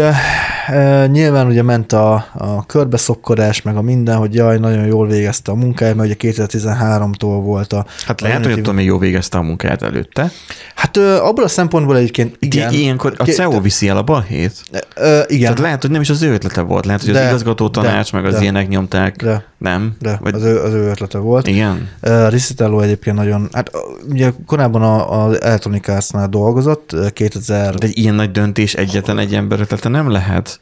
[0.70, 5.52] uh, nyilván ugye ment a, a körbeszokkodás, meg a minden, hogy jaj, nagyon jól végezte
[5.52, 7.86] a munkáját, mert ugye 2013-tól volt a...
[8.06, 10.32] Hát a lehet, hogy attól még jó végezte a munkáját előtte.
[10.76, 12.70] Hát uh, abból a szempontból egyébként igen.
[12.70, 12.82] Igen.
[12.82, 14.54] Ilyenkor a CEO viszi el a balhét.
[14.98, 15.42] Uh, igen.
[15.42, 16.86] Tehát lehet, hogy nem is az ő ötlete volt.
[16.86, 18.42] Lehet, hogy De, az igazgató tanács, de, meg az de.
[18.42, 19.16] ilyenek nyomták.
[19.16, 19.96] De, Nem?
[20.00, 20.34] de Vagy...
[20.34, 21.48] az, ő, az ő ötlete volt.
[21.48, 21.90] Igen?
[22.02, 23.72] Uh, egyébként nagyon, hát
[24.10, 27.76] ugye korábban a- az Electronic Arts-nál dolgozott, uh, 2000...
[27.76, 30.60] De egy ilyen nagy döntés egyetlen egy ember ötlete nem lehet.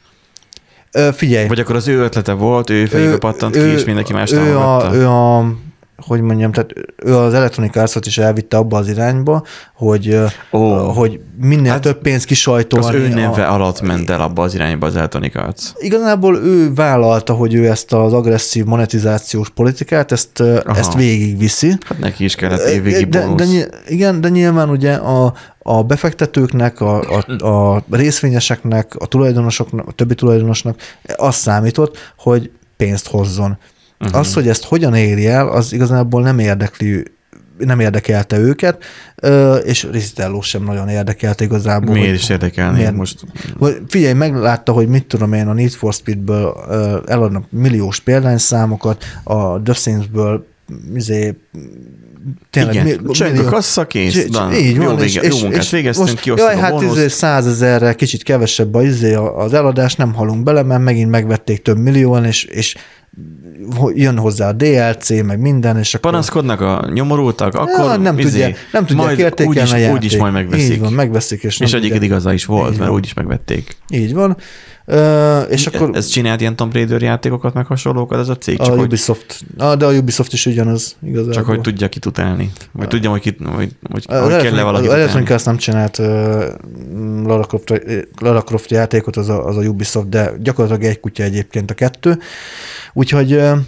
[0.94, 4.32] Uh, figyelj, Vagy akkor az ő ötlete volt, ő fejébe pattant ki, és mindenki más
[4.32, 5.52] ő a, ő a,
[6.06, 10.18] hogy mondjam, tehát ő az Electronic Arts-ot is elvitte abba az irányba, hogy,
[10.50, 10.96] oh.
[10.96, 12.86] hogy minél hát több pénzt kisajtolni.
[12.86, 15.62] Az ő neve a, alatt ment el abba az irányba az Electronic Arts.
[15.78, 20.78] Igazából ő vállalta, hogy ő ezt az agresszív monetizációs politikát, ezt, Aha.
[20.78, 21.68] ezt végigviszi.
[21.86, 25.34] Hát neki is kellett évvégi de, de, ny- igen, de nyilván ugye a,
[25.70, 30.80] a befektetőknek, a, a, a részvényeseknek, a tulajdonosoknak, a többi tulajdonosnak
[31.16, 33.58] az számított, hogy pénzt hozzon.
[34.00, 34.18] Uh-huh.
[34.18, 37.02] Az, hogy ezt hogyan éri el, az igazából nem érdekli
[37.58, 38.84] nem érdekelte őket,
[39.64, 41.94] és Rizitello sem nagyon érdekelte igazából.
[41.94, 43.24] Miért is érdekelni miért- most?
[43.88, 46.54] Figyelj, meglátta, hogy mit tudom én, a Need for Speedből
[47.06, 50.46] eladnak milliós példányszámokat, a The Sims-ből
[50.94, 51.36] izé,
[52.50, 54.26] tényleg Igen, mi- cseng a millió- kassa, kész.
[54.28, 58.22] Na, így van, jó, vége, jó munkát végeztünk, most, jaj, a hát izé százezerre kicsit
[58.22, 62.76] kevesebb a, izé az eladás, nem halunk bele, mert megint megvették több millióan, és, és
[63.94, 66.10] jön hozzá a DLC, meg minden, és akkor...
[66.10, 69.96] Panaszkodnak a nyomorultak, akkor ja, nem, izé, tudja, nem tudják majd értékelni úgyis, a játék.
[69.96, 70.72] úgyis majd megveszik.
[70.72, 73.76] Így van, megveszik, és, és tudják- igaza is volt, Így mert úgyis megvették.
[73.88, 74.36] Így van.
[75.48, 78.74] És akkor Ez csinált ilyen Tomb Raider játékokat, meg hasonlókat ez a cég, a csak
[78.74, 81.32] hogy, Ubisoft, ah, de a Ubisoft is ugyanaz igazából.
[81.32, 82.52] csak hogy tudja kit utálni.
[82.72, 84.94] Vagy tudjam, hogy, kit, hogy, hogy, hogy kell-e Electronic- valakit Az.
[84.94, 86.06] Electronic nem csinált uh,
[87.24, 87.82] Lara, Croft,
[88.20, 92.18] Lara Croft játékot, az a, az a Ubisoft, de gyakorlatilag egy kutya egyébként a kettő.
[92.92, 93.58] Úgyhogy uh,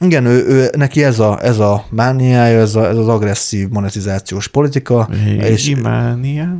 [0.00, 4.48] igen, ő, ő, neki ez a, ez a mániája, ez, a, ez az agresszív monetizációs
[4.48, 5.08] politika,
[5.38, 6.56] és És Mánia.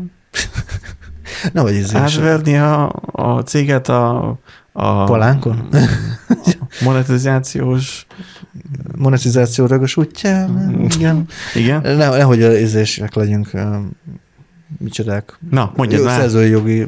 [1.52, 2.92] nem vagy izé, Átverni a,
[3.22, 4.38] a céget a,
[4.72, 5.68] a Palánkon?
[6.28, 8.06] a monetizációs
[8.96, 10.80] monetizáció rögös útján.
[10.96, 11.26] Igen.
[11.54, 11.80] Igen?
[11.80, 13.50] Ne, nehogy az ízések legyünk
[14.78, 15.38] micsodák.
[15.50, 16.20] Na, mondjad már.
[16.20, 16.86] Szerzői jogi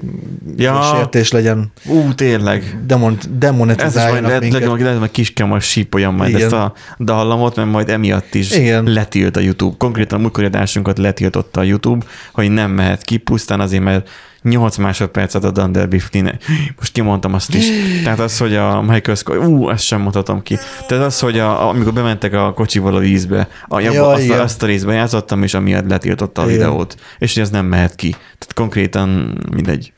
[0.57, 0.82] Ja.
[0.95, 2.78] sértés legyen, Ú, tényleg.
[2.87, 4.78] demon, Ez is majd demonetizáljanak minket.
[4.80, 6.43] lehet, hogy kiskem sípoljam majd Igen.
[6.43, 8.85] ezt a dallamot, mert majd emiatt is Igen.
[8.85, 9.74] letilt a YouTube.
[9.78, 14.09] Konkrétan a múltkori adásunkat letiltotta a YouTube, hogy nem mehet ki, pusztán azért, mert
[14.45, 16.38] 8 másodpercet a Dunder Mifflin.
[16.76, 17.66] Most kimondtam azt is.
[18.03, 20.59] Tehát az, hogy a Michael Scott, ú, ezt sem mondhatom ki.
[20.86, 24.42] Tehát az, hogy a, amikor bementek a kocsival a vízbe, a, Ja, ja, azt, a,
[24.42, 26.57] azt a részben játszottam, és amiatt letiltotta a Igen.
[26.57, 26.97] videót.
[27.18, 28.11] És hogy ez nem mehet ki.
[28.11, 29.92] Tehát konkrétan mindegy.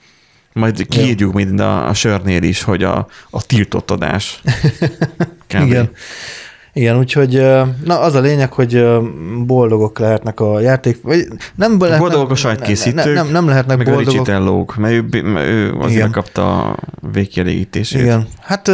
[0.52, 4.42] Majd kiírjuk mind a, a sörnél is, hogy a, a tiltott adás.
[5.48, 5.90] Igen.
[6.76, 7.32] Igen, úgyhogy
[7.84, 8.84] na az a lényeg, hogy
[9.46, 13.88] boldogok lehetnek a játék, vagy nem lehetnek, Boldogok a sajtkészítők, nem, nem, nem lehetnek Meg
[13.88, 14.12] a boldogok.
[14.12, 15.04] Richitellók, mert ő,
[15.36, 16.10] ő azért Igen.
[16.10, 16.76] kapta a
[17.12, 18.00] végkielégítését.
[18.00, 18.26] Igen.
[18.40, 18.70] Hát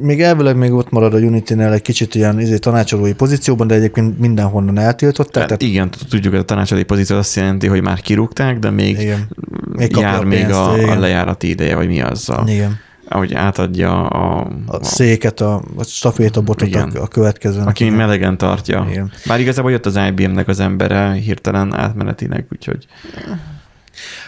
[0.00, 4.18] még elvileg még ott marad a Unity-nél egy kicsit ilyen izé, tanácsolói pozícióban, de egyébként
[4.18, 5.32] mindenhonnan eltiltották.
[5.32, 9.00] Tehát, Tehát, igen, tudjuk, hogy a tanácsadói pozíció azt jelenti, hogy már kirúgták, de még,
[9.00, 9.28] igen.
[9.72, 11.00] Még jár a pénzt, a, a igen.
[11.00, 12.78] lejárati ideje, vagy mi az, a, Igen.
[13.10, 16.88] Ahogy átadja a, A széket, a, a stafétabotot Igen.
[16.88, 17.68] a, a következőnek.
[17.68, 17.96] aki igen.
[17.96, 18.86] melegen tartja.
[18.90, 19.12] Igen.
[19.26, 22.86] Bár igazából jött az IBM-nek az embere hirtelen átmenetileg, úgyhogy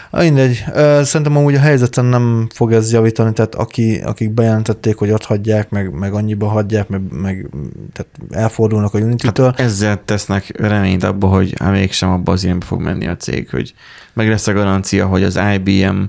[0.09, 0.63] Ah, Mindegy.
[1.03, 5.69] Szerintem amúgy a helyzeten nem fog ez javítani, tehát aki, akik bejelentették, hogy ott hagyják,
[5.69, 7.49] meg, meg annyiba hagyják, meg, meg
[7.93, 9.45] tehát elfordulnak a Unity-től.
[9.45, 13.49] hát ezzel tesznek reményt abba, hogy hát mégsem abba az irányba fog menni a cég,
[13.49, 13.73] hogy
[14.13, 16.01] meg lesz a garancia, hogy az IBM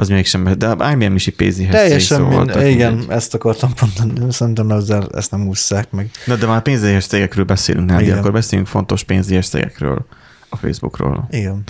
[0.00, 3.16] az mégsem, de IBM is egy pénzihez Teljesen mind, igen, mindegy.
[3.16, 6.10] ezt akartam mondani, szerintem ezzel ezt nem ússzák meg.
[6.26, 8.18] Na, de már pénzéhes cégekről beszélünk, Nádi, Igen.
[8.18, 10.06] akkor beszéljünk fontos pénzéhes cégekről
[10.48, 11.28] a Facebookról.
[11.30, 11.62] Igen.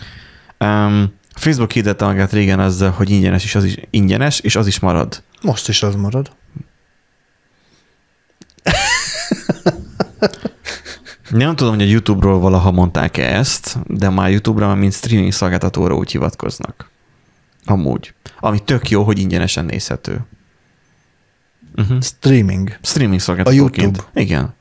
[0.58, 4.78] Um, Facebook hirdette magát régen azzal, hogy ingyenes, és az is ingyenes, és az is
[4.78, 5.22] marad.
[5.42, 6.30] Most is az marad.
[11.30, 16.10] Nem tudom, hogy a YouTube-ról valaha mondták-e ezt, de már YouTube-ra, mint streaming szolgáltatóra úgy
[16.10, 16.90] hivatkoznak.
[17.70, 18.14] Amúgy.
[18.40, 20.20] Ami tök jó, hogy ingyenesen nézhető.
[21.76, 22.02] Uh-huh.
[22.02, 22.78] Streaming.
[22.82, 23.78] Streaming szolgáltatóként.
[23.78, 24.20] A YouTube.
[24.20, 24.54] Igen.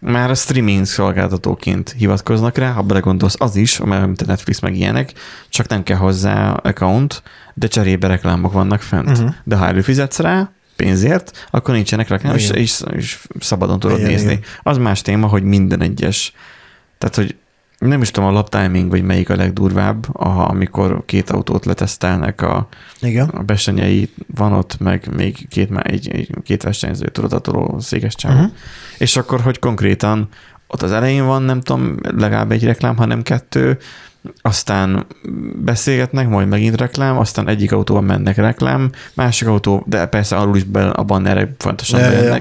[0.00, 5.12] Már a streaming szolgáltatóként hivatkoznak rá, ha belegondolsz, az is, mert a Netflix meg ilyenek,
[5.48, 7.22] csak nem kell hozzá account,
[7.54, 9.08] de cserébe reklámok vannak fent.
[9.08, 9.34] Uh-huh.
[9.44, 14.32] De ha előfizetsz rá, pénzért, akkor nincsenek reklám, és, és, és szabadon tudod Igen, nézni.
[14.32, 14.44] igen.
[14.62, 16.32] Az más téma, hogy minden egyes.
[16.98, 17.36] Tehát, hogy
[17.78, 22.42] nem is tudom a lap timing, vagy melyik a legdurvább, a, amikor két autót letesztelnek
[22.42, 22.68] a,
[23.00, 23.28] Igen.
[23.28, 28.34] a besenyei van ott, meg még két, má- egy, egy, két versenyző tudatoló székes csávó.
[28.34, 28.52] Uh-huh.
[28.98, 30.28] És akkor, hogy konkrétan
[30.66, 33.78] ott az elején van, nem tudom, legalább egy reklám, hanem kettő,
[34.42, 35.06] aztán
[35.54, 40.64] beszélgetnek, majd megint reklám, aztán egyik autóban mennek reklám, másik autó, de persze arról is
[40.64, 42.38] be, a bannerek fontosan Ja, ja, ja.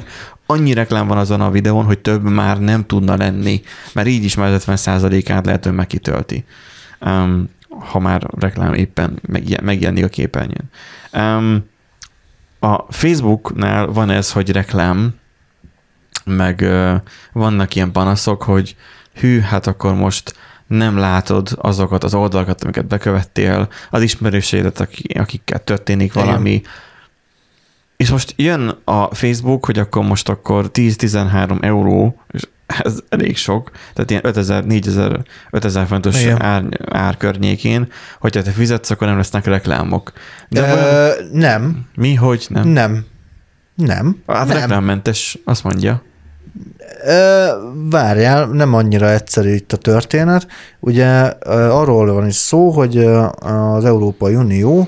[0.53, 3.61] Annyi reklám van azon a videón, hogy több már nem tudna lenni,
[3.93, 6.45] mert így is már az 50%-át lehet, hogy megkitölti.
[7.01, 7.49] Um,
[7.79, 10.69] ha már reklám éppen megje- megjelenik a képernyőn.
[11.13, 11.65] Um,
[12.59, 15.13] a Facebooknál van ez, hogy reklám,
[16.25, 16.95] meg ö,
[17.33, 18.75] vannak ilyen panaszok, hogy
[19.13, 20.35] hű, hát akkor most
[20.67, 26.27] nem látod azokat az oldalakat, amiket bekövettél, az ismerőseidet, aki- akikkel történik Igen.
[28.03, 32.41] És most jön a Facebook, hogy akkor most akkor 10-13 euró, és
[32.83, 38.89] ez elég sok, tehát ilyen 5000, 4000, 5000 fontos ár, ár környékén, hogyha te fizetsz,
[38.89, 40.11] akkor nem lesznek reklámok.
[40.49, 42.67] De Ö, nem, mi, hogy nem?
[42.67, 43.05] nem.
[43.75, 44.21] Nem.
[44.27, 44.57] Hát nem.
[44.57, 46.01] reklámmentes, azt mondja.
[47.05, 47.47] Ö,
[47.89, 50.47] várjál, nem annyira egyszerű itt a történet.
[50.79, 51.07] Ugye
[51.69, 52.97] arról van is szó, hogy
[53.39, 54.87] az Európai Unió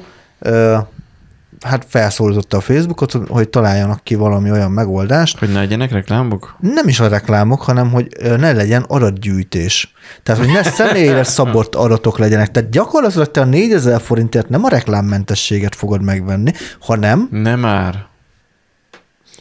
[1.65, 5.39] hát felszólította a Facebookot, hogy találjanak ki valami olyan megoldást.
[5.39, 6.55] Hogy ne legyenek reklámok?
[6.59, 8.07] Nem is a reklámok, hanem hogy
[8.37, 9.93] ne legyen adatgyűjtés.
[10.23, 12.51] Tehát, hogy ne személyre szabott adatok legyenek.
[12.51, 17.27] Tehát gyakorlatilag te a 4000 forintért nem a reklámmentességet fogod megvenni, hanem...
[17.31, 18.13] Nem már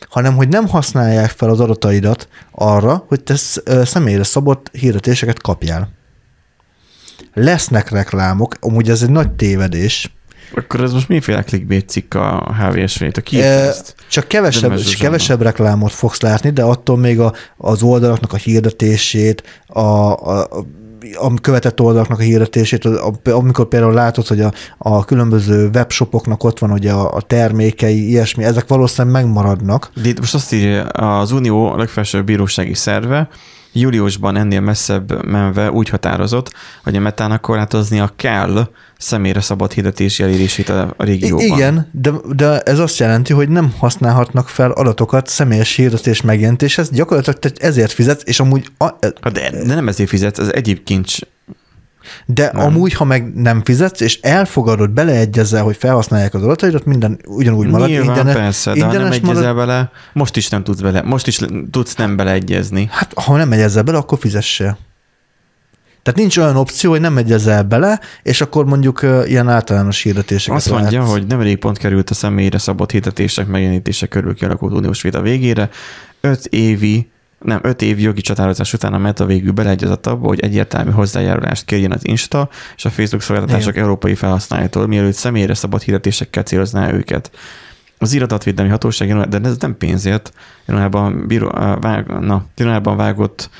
[0.08, 3.34] hanem hogy nem használják fel az adataidat arra, hogy te
[3.84, 5.88] személyre szabott hirdetéseket kapjál.
[7.34, 10.14] Lesznek reklámok, amúgy ez egy nagy tévedés.
[10.54, 13.16] Akkor ez most miféle clickbait cikk a HVSV-t?
[13.16, 13.74] A e,
[14.10, 19.80] csak kevesebb, kevesebb reklámot fogsz látni, de attól még a, az oldalaknak a hirdetését, a,
[19.80, 20.48] a,
[21.14, 22.84] a követett oldalaknak a hirdetését,
[23.24, 28.44] amikor például látod, hogy a, a különböző webshopoknak ott van ugye a, a termékei, ilyesmi,
[28.44, 29.90] ezek valószínűleg megmaradnak.
[30.02, 33.28] De itt most azt írja, az Unió legfelsőbb bírósági szerve
[33.74, 36.52] júliusban ennél messzebb menve úgy határozott,
[36.82, 38.68] hogy a metának korlátoznia kell
[38.98, 41.44] személyre szabad hirdetési elérését a régióban.
[41.44, 47.38] Igen, de, de ez azt jelenti, hogy nem használhatnak fel adatokat személyes hirdetés megjelenítéshez, gyakorlatilag
[47.38, 48.66] te ezért fizetsz, és amúgy...
[48.78, 48.90] A,
[49.32, 51.18] de, de nem ezért fizetsz, ez egyéb kincs
[52.26, 52.64] de nem.
[52.64, 57.88] amúgy, ha meg nem fizetsz, és elfogadod, beleegyezel, hogy felhasználják az adataidat, minden ugyanúgy marad.
[57.88, 59.56] Nyilván, ingyenes, persze, de ha nem egyezel marad...
[59.56, 61.40] bele, most is nem tudsz bele, most is
[61.70, 62.88] tudsz nem beleegyezni.
[62.90, 64.78] Hát, ha nem egyezel bele, akkor fizessél.
[66.02, 70.56] Tehát nincs olyan opció, hogy nem egyezel bele, és akkor mondjuk uh, ilyen általános hirdetéseket
[70.56, 71.10] Azt mondja, látsz.
[71.10, 75.70] hogy nemrég pont került a személyre szabott hirdetések megjelenítése körül kialakult uniós vita végére.
[76.20, 77.10] Öt évi
[77.44, 81.92] nem, öt év jogi csatározás után a Meta végül beleegyezett abba, hogy egyértelmű hozzájárulást kérjen
[81.92, 87.30] az Insta és a Facebook szolgáltatások európai felhasználóitól, mielőtt személyre szabad hirdetésekkel célozná őket.
[87.98, 90.32] Az iradatvédelmi hatóság, de ez nem pénzért,
[90.66, 91.48] januárban, bíró,
[91.80, 93.50] vág, na, januárban vágott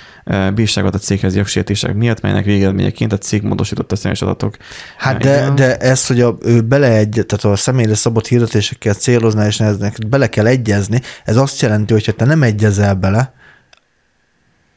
[0.55, 4.57] bírságot a céghez jogsértések miatt, melynek végeredményeként a cég módosította a személyes adatok.
[4.97, 9.61] Hát de, de ez, hogy a, ő beleegy, tehát a személyre szabott hirdetésekkel célozná, és
[9.61, 13.35] eznek bele kell egyezni, ez azt jelenti, hogy ha te nem egyezel bele,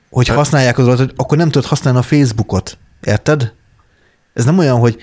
[0.09, 2.77] hogy használják az adatot, akkor nem tudod használni a Facebookot.
[3.01, 3.53] Érted?
[4.33, 4.97] Ez nem olyan, hogy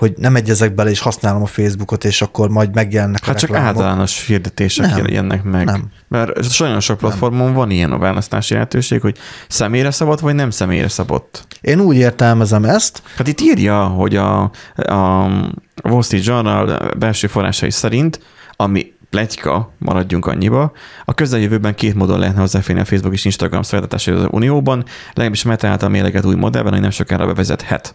[0.00, 3.56] hogy nem egyezek bele, és használom a Facebookot, és akkor majd megjelennek Hát a csak
[3.56, 5.64] általános hirdetések nem, jönnek meg.
[5.64, 5.90] Nem.
[6.08, 7.54] Mert nagyon sok platformon nem.
[7.54, 9.16] van ilyen a választási lehetőség, hogy
[9.48, 11.46] személyre szabott, vagy nem személyre szabott.
[11.60, 13.02] Én úgy értelmezem ezt.
[13.16, 14.42] Hát itt írja, hogy a,
[14.74, 15.28] a
[15.82, 18.20] Wall Street Journal belső forrásai szerint,
[18.56, 20.72] ami pletyka, maradjunk annyiba.
[21.04, 25.68] A közeljövőben két módon lehetne hozzáférni a Facebook és Instagram szolgáltatásai az Unióban, legalábbis Meta
[25.68, 27.94] által méleget új modellben, hogy nem sokára bevezethet.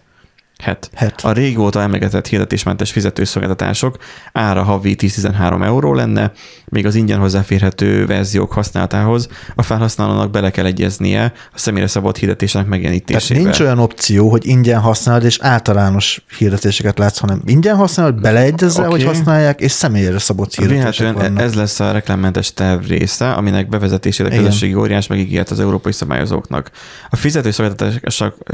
[0.62, 0.90] Het.
[0.94, 1.20] Het.
[1.22, 3.96] A régóta emlegetett hirdetésmentes fizetőszolgáltatások
[4.32, 6.32] ára havi 10-13 euró lenne,
[6.64, 12.66] még az ingyen hozzáférhető verziók használatához a felhasználónak bele kell egyeznie a személyre szabott hirdetésnek
[12.66, 13.42] megjelenítésével.
[13.42, 18.86] Tehát nincs olyan opció, hogy ingyen használod és általános hirdetéseket látsz, hanem ingyen használod, beleegyezzel,
[18.86, 19.04] okay.
[19.04, 21.40] hogy használják, és személyre szabott hirdetések vannak.
[21.40, 26.70] ez lesz a reklámmentes terv része, aminek bevezetésére közösségi óriás megígért az európai szabályozóknak.
[27.10, 27.16] A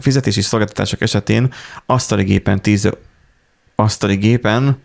[0.01, 1.53] fizetési szolgáltatások esetén
[1.93, 2.89] asztali gépen 10,
[3.75, 4.77] asztali gépen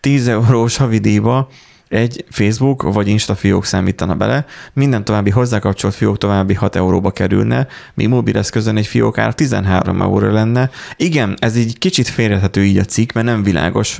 [0.00, 1.48] 10 eurós havidíjba
[1.88, 7.66] egy Facebook vagy Insta fiók számítana bele, minden további hozzákapcsolt fiók további 6 euróba kerülne,
[7.94, 10.70] míg mobileszközön egy fiók ár 13 euró lenne.
[10.96, 13.98] Igen, ez így kicsit félrehető így a cikk, mert nem világos,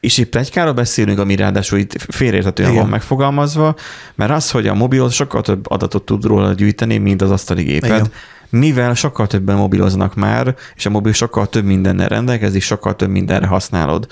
[0.00, 2.82] és itt plegykáról beszélünk, ami ráadásul itt félreérthetően Igen.
[2.82, 3.74] van megfogalmazva,
[4.14, 7.90] mert az, hogy a mobil sokkal több adatot tud róla gyűjteni, mint az asztali géped.
[7.90, 8.10] Igen
[8.52, 13.46] mivel sokkal többen mobiloznak már, és a mobil sokkal több mindennel rendelkezik, sokkal több mindenre
[13.46, 14.06] használod.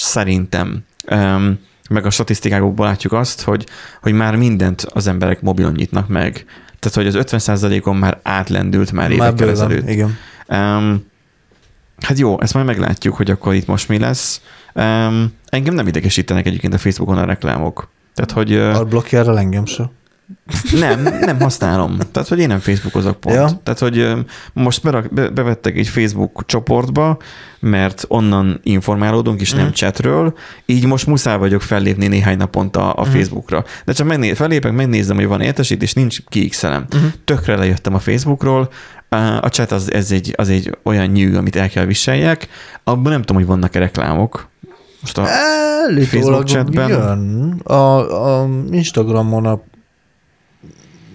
[0.00, 0.84] Szerintem.
[1.90, 3.66] Meg a statisztikákból látjuk azt, hogy,
[4.02, 6.44] hogy már mindent az emberek mobilon nyitnak meg.
[6.78, 9.88] Tehát, hogy az 50%-on már átlendült már, évekkel ezelőtt.
[9.88, 10.16] Igen.
[10.48, 11.06] Um,
[12.00, 14.40] hát jó, ezt majd meglátjuk, hogy akkor itt most mi lesz.
[14.74, 17.88] Um, engem nem idegesítenek egyébként a Facebookon a reklámok.
[18.14, 18.54] Tehát, hogy...
[18.56, 19.90] A blokkjára engem sem.
[20.72, 21.98] Nem, nem használom.
[22.12, 23.34] Tehát, hogy én nem Facebookozok pont.
[23.34, 23.60] Ja.
[23.62, 24.12] Tehát, hogy
[24.52, 27.16] most berak, be, bevettek egy Facebook csoportba,
[27.60, 29.56] mert onnan informálódunk, és mm.
[29.56, 29.74] nem mhm.
[29.74, 30.34] chatről,
[30.66, 33.10] így most muszáj vagyok fellépni néhány naponta a mm.
[33.10, 33.64] Facebookra.
[33.84, 36.86] De csak megné- fellépek, megnézem, hogy van értesítés, nincs kiixelem.
[36.96, 37.06] Mm.
[37.24, 38.68] Tökre lejöttem a Facebookról,
[39.40, 42.48] a chat az, ez egy, az egy olyan nyűg, amit el kell viseljek.
[42.84, 44.48] Abban nem tudom, hogy vannak-e reklámok.
[45.00, 45.26] Most a
[46.04, 46.88] Facebook chatben.
[46.88, 47.50] Jön.
[47.64, 49.60] A, a Instagramon a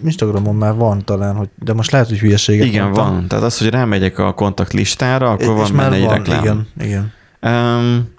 [0.03, 3.13] Instagramon már van talán, hogy, de most lehet, hogy hülyeséget Igen, mondtam.
[3.13, 3.27] van.
[3.27, 6.41] Tehát az, hogy rámegyek a kontakt listára, akkor és van benne egy van, reklám.
[6.43, 7.13] Igen, igen.
[7.53, 8.13] Um,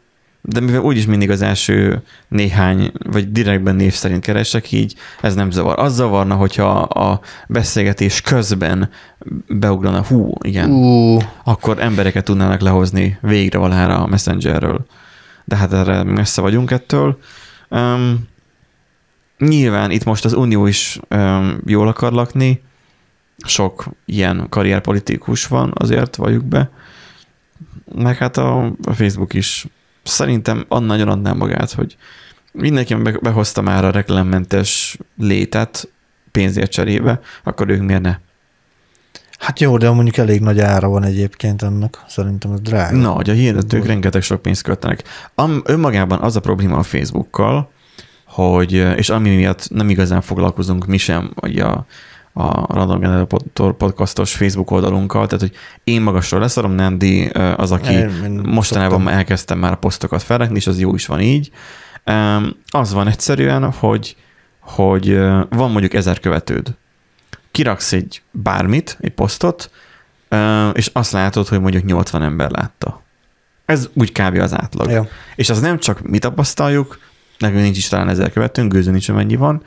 [0.49, 5.51] de mivel úgyis mindig az első néhány, vagy direktben név szerint keresek, így ez nem
[5.51, 5.79] zavar.
[5.79, 8.91] Az zavarna, hogyha a beszélgetés közben
[9.49, 11.23] beugrana, hú, igen, uh.
[11.45, 14.87] akkor embereket tudnának lehozni végre valára a Messengerről.
[15.45, 17.19] de hát erre messze vagyunk ettől.
[17.71, 18.29] Um,
[19.39, 22.63] nyilván itt most az Unió is um, jól akar lakni,
[23.47, 26.71] sok ilyen karrierpolitikus van, azért valljuk be,
[27.95, 29.67] meg hát a, a Facebook is
[30.03, 31.97] szerintem nagyon adná magát, hogy
[32.53, 35.89] mindenki behozta már a reklámmentes létet
[36.31, 38.19] pénzért cserébe, akkor ők miért ne?
[39.39, 41.99] Hát jó, de mondjuk elég nagy ára van egyébként ennek.
[42.09, 42.97] Szerintem ez drága.
[42.97, 45.03] Na, hogy a hirdetők rengeteg sok pénzt költenek.
[45.35, 47.71] Am, önmagában az a probléma a Facebookkal,
[48.37, 51.87] hogy, és ami miatt nem igazán foglalkozunk mi sem, hogy a,
[52.33, 55.53] a Random Generator podcastos Facebook oldalunkkal, tehát hogy
[55.85, 57.27] én magasról leszarom, Nandi
[57.57, 59.17] az, aki én, én mostanában szoktam.
[59.17, 61.51] elkezdtem már a posztokat felrakni, és az jó is van így.
[62.69, 64.17] Az van egyszerűen, hogy,
[64.61, 65.19] hogy
[65.51, 66.75] van mondjuk ezer követőd.
[67.51, 69.71] Kiraksz egy bármit, egy posztot,
[70.73, 73.03] és azt látod, hogy mondjuk 80 ember látta.
[73.65, 74.37] Ez úgy kb.
[74.39, 74.91] az átlag.
[74.91, 75.09] Ja.
[75.37, 76.99] És az nem csak mi tapasztaljuk,
[77.39, 79.63] nekünk nincs is talán ezer követőnk, gőzön nincs, mennyi van,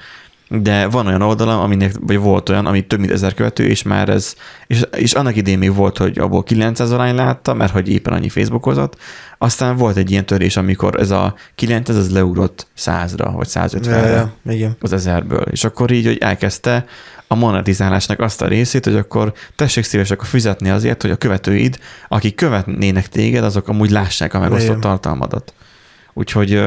[0.49, 4.09] de van olyan oldalam, aminek, vagy volt olyan, ami több mint ezer követő, és már
[4.09, 4.35] ez,
[4.67, 8.29] és, és annak idén még volt, hogy abból 900 arány látta, mert hogy éppen annyi
[8.29, 8.97] Facebookozott,
[9.37, 14.31] aztán volt egy ilyen törés, amikor ez a 900 az leugrott 100-ra, vagy 150-re ja,
[14.45, 14.75] ja, igen.
[14.81, 16.85] az ezerből, és akkor így, hogy elkezdte
[17.27, 22.35] a monetizálásnak azt a részét, hogy akkor tessék szívesek fizetni azért, hogy a követőid, akik
[22.35, 25.53] követnének téged, azok amúgy lássák a megosztott tartalmadat.
[26.13, 26.61] Úgyhogy,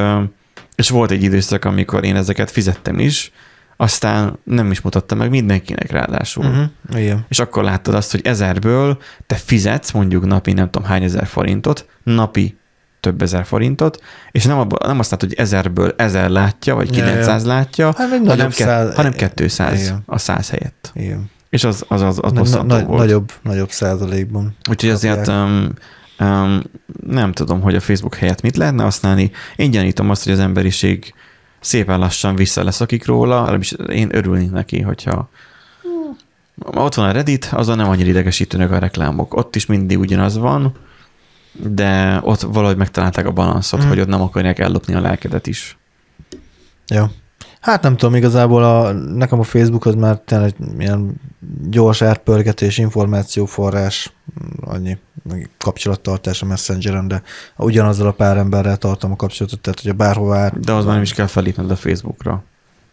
[0.75, 3.31] és volt egy időszak, amikor én ezeket fizettem is,
[3.77, 6.45] aztán nem is mutatta meg mindenkinek ráadásul.
[6.45, 6.65] Uh-huh.
[6.95, 7.25] Igen.
[7.29, 8.97] És akkor láttad azt, hogy ezerből
[9.27, 12.57] te fizetsz mondjuk napi nem tudom hány ezer forintot, napi
[12.99, 17.43] több ezer forintot, és nem, abba, nem azt látod, hogy ezerből ezer látja, vagy 900
[17.43, 17.55] ja, ja.
[17.55, 18.95] látja, hát hanem, ke, száz...
[18.95, 20.03] hanem 200 Igen.
[20.05, 20.91] a 100 helyett.
[20.93, 21.31] Igen.
[21.49, 22.99] És az, az, az, az na, na, volt.
[22.99, 24.55] Nagyobb, nagyobb százalékban.
[24.69, 25.69] Úgyhogy azért um,
[26.19, 26.61] um,
[27.07, 29.31] nem tudom, hogy a Facebook helyett mit lehetne használni.
[29.55, 31.13] Én gyanítom azt, hogy az emberiség
[31.59, 35.29] szépen lassan visszaleszakik róla, legalábbis én örülnék neki, hogyha
[36.57, 39.35] ott van a Reddit, azon nem annyira idegesítőnek a reklámok.
[39.35, 40.75] Ott is mindig ugyanaz van,
[41.51, 43.87] de ott valahogy megtalálták a balanszot, mm.
[43.87, 45.77] hogy ott nem akarják ellopni a lelkedet is.
[46.87, 47.05] Jó.
[47.59, 51.21] Hát nem tudom, igazából a, nekem a Facebook az már tényleg ilyen
[51.69, 54.13] gyors átpörgetés, információforrás,
[54.61, 54.97] annyi
[55.57, 57.21] kapcsolattartás a Messengeren, de
[57.57, 60.59] ugyanazzal a pár emberrel tartom a kapcsolatot, tehát hogyha bárhova át...
[60.59, 62.43] De az már nem is kell felépned a Facebookra.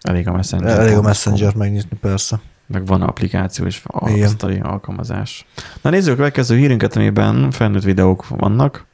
[0.00, 0.78] Elég a Messenger.
[0.78, 2.40] Elég a Messenger megnyitni, persze.
[2.66, 5.46] Meg van applikáció és asztali alkalmazás.
[5.82, 8.86] Na nézzük a következő hírünket, amiben felnőtt videók vannak.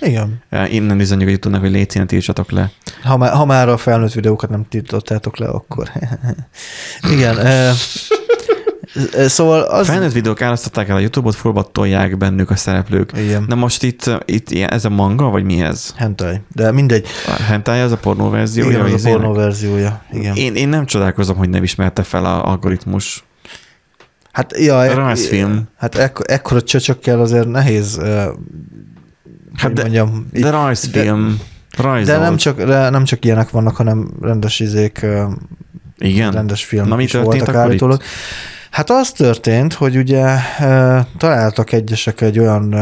[0.00, 0.42] Igen.
[0.68, 2.70] Innen üzenjük a youtube hogy légy színe, tiltsatok le.
[3.02, 5.90] Ha már, ha már a felnőtt videókat nem tiltottátok le, akkor.
[7.12, 7.36] Igen.
[9.12, 9.86] E, szóval az...
[9.86, 13.12] Felnőtt videók árasztották el a YouTube-ot, fullbattolják bennük a szereplők.
[13.16, 13.44] Igen.
[13.48, 15.94] De most itt, itt ez a manga, vagy mi ez?
[15.96, 16.40] Hentai.
[16.54, 17.06] De mindegy.
[17.26, 18.78] A hentai az a pornó verziója?
[18.78, 20.02] Igen, az a pornó verziója.
[20.12, 20.36] Igen.
[20.36, 23.24] Én, én nem csodálkozom, hogy nem ismerte fel a algoritmus.
[24.32, 25.62] Hát, ja, a rajzfilm.
[25.76, 28.00] Hát ekkor, ekkora csöcsökkel azért nehéz
[29.56, 31.40] Hát de, mondjam, de rajzfilm.
[31.76, 35.06] De, de nem, csak, de nem csak ilyenek vannak, hanem rendes izék,
[35.98, 36.32] Igen?
[36.32, 38.00] rendes film Na, mi is voltak állítólag.
[38.00, 38.06] Itt?
[38.72, 40.36] Hát az történt, hogy ugye
[41.18, 42.74] találtak egyesek egy olyan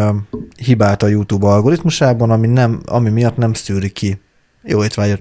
[0.56, 4.20] hibát a YouTube algoritmusában, ami, nem, ami miatt nem szűri ki.
[4.62, 5.20] Jó étvágyat.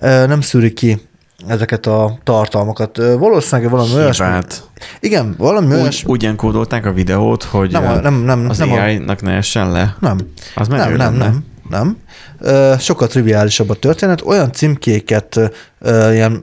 [0.00, 1.00] Nem szűri ki
[1.46, 2.96] ezeket a tartalmakat.
[2.96, 4.26] Valószínűleg valami olyasmi...
[5.00, 6.10] Igen, valami olyasmi...
[6.10, 9.96] Úgy enkódolták a videót, hogy nem, nem, nem, az nem AI-nak ne essen le?
[10.00, 10.18] Nem.
[10.54, 11.96] Az nem, nem, nem, nem.
[12.78, 14.22] Sokkal triviálisabb a történet.
[14.22, 15.40] Olyan címkéket,
[16.10, 16.42] ilyen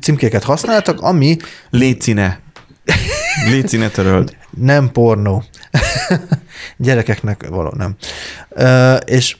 [0.00, 1.36] címkéket használtak, ami...
[1.70, 2.40] Lécine.
[3.50, 4.36] Lécine töröld.
[4.50, 5.44] Nem pornó.
[6.76, 7.96] Gyerekeknek való, nem.
[9.04, 9.36] És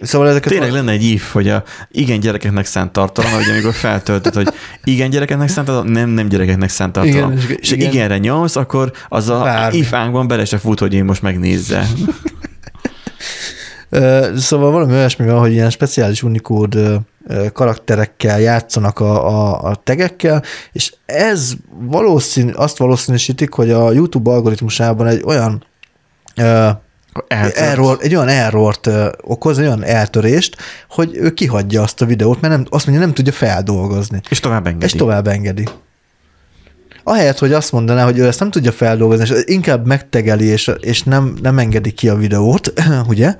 [0.00, 4.34] Szóval ezeket Tényleg lenne egy if, hogy a igen gyerekeknek szánt tartalom, hogy amikor feltöltöd,
[4.34, 4.48] hogy
[4.84, 7.32] igen gyerekeknek szánt tartalom, nem, nem gyerekeknek szánt tartalom.
[7.32, 7.90] Igen, és, igen.
[7.90, 9.78] igenre nyomsz, akkor az a Bármi.
[9.78, 11.86] if ánkban bele se fut, hogy én most megnézze.
[14.36, 16.78] szóval valami olyasmi van, hogy ilyen speciális unikód
[17.52, 20.42] karakterekkel játszanak a, a, a tegekkel,
[20.72, 25.64] és ez valószínű, azt valószínűsítik, hogy a YouTube algoritmusában egy olyan
[27.54, 30.56] error, egy olyan errort uh, okoz, egy olyan eltörést,
[30.88, 34.20] hogy ő kihagyja azt a videót, mert nem, azt mondja, nem tudja feldolgozni.
[34.28, 34.84] És tovább engedi.
[34.84, 35.64] És tovább engedi.
[37.02, 41.02] Ahelyett, hogy azt mondaná, hogy ő ezt nem tudja feldolgozni, és inkább megtegeli, és, és
[41.02, 42.72] nem, nem engedi ki a videót,
[43.08, 43.36] ugye,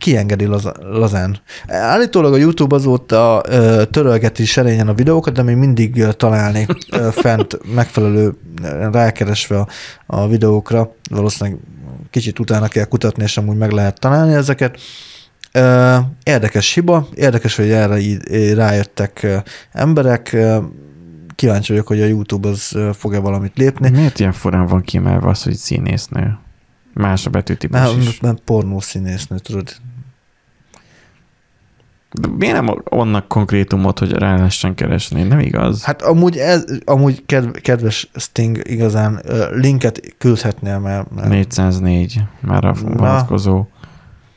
[0.00, 1.38] kiengedi laz, lazán.
[1.66, 6.66] Állítólag a YouTube azóta ö, törölgeti serényen a videókat, de még mindig találni
[7.10, 8.34] fent megfelelő
[8.92, 9.68] rákeresve a,
[10.06, 10.94] a videókra.
[11.10, 11.58] Valószínűleg
[12.10, 14.80] kicsit utána kell kutatni, és amúgy meg lehet találni ezeket.
[15.52, 19.36] Ö, Érdekes hiba, érdekes, hogy erre így rájöttek ö,
[19.72, 20.32] emberek.
[20.32, 20.58] Ö,
[21.34, 23.90] Kíváncsi vagyok, hogy a YouTube az ö, fog-e valamit lépni.
[23.90, 26.38] Miért ilyen forrán van kiemelve az, hogy színésznő?
[26.94, 28.04] Más a betűtípus is.
[28.04, 29.68] Mert, mert pornó színésznő, tudod.
[32.12, 35.22] De miért nem onnak konkrétumot, hogy rá lehessen keresni?
[35.22, 35.84] Nem igaz?
[35.84, 39.22] Hát amúgy, ez, amúgy kedv, kedves Sting igazán
[39.52, 42.96] linket küldhetnél, mert, mert 404, már a Na.
[42.96, 43.66] vonatkozó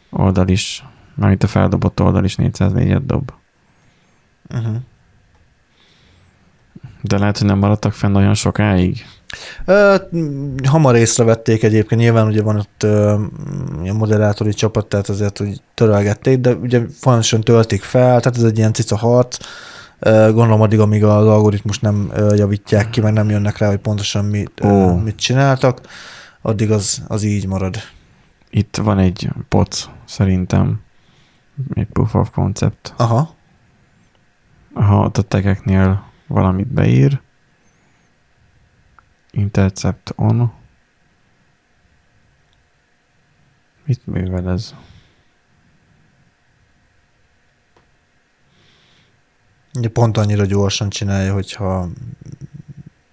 [0.10, 0.86] oldal is,
[1.16, 3.32] mármint a feldobott oldal is 404-et dob.
[4.50, 4.76] uh-huh.
[7.02, 9.06] De lehet, hogy nem maradtak fenn olyan sokáig.
[9.66, 9.96] Ö,
[10.68, 13.12] hamar észrevették egyébként, nyilván ugye van ott ö,
[13.88, 18.58] a moderátori csapat, tehát azért úgy törölgették, de ugye folyamatosan töltik fel, tehát ez egy
[18.58, 19.38] ilyen cica harc.
[20.06, 24.52] Gondolom addig, amíg az algoritmus nem javítják ki, meg nem jönnek rá, hogy pontosan mit,
[24.64, 24.96] Ó.
[24.96, 25.82] mit csináltak,
[26.42, 27.76] addig az, az így marad.
[28.50, 30.82] Itt van egy poc, szerintem.
[31.74, 32.94] Egy proof of concept.
[32.98, 33.36] Aha,
[34.74, 37.22] Ha ott a tegeknél valamit beír,
[39.34, 40.52] intercept on.
[43.86, 44.74] Mit művel ez?
[49.78, 51.88] ugye pont annyira gyorsan csinálja, hogyha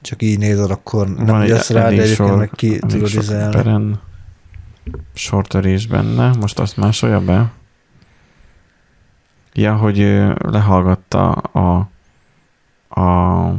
[0.01, 3.99] csak így nézed, akkor nem Van jössz rá, de egyébként sor- meg ki tudod izelni.
[5.15, 6.31] sortörés benne.
[6.41, 7.53] Most azt másolja be.
[9.53, 9.99] Ja, hogy
[10.39, 11.89] lehallgatta a
[13.01, 13.55] a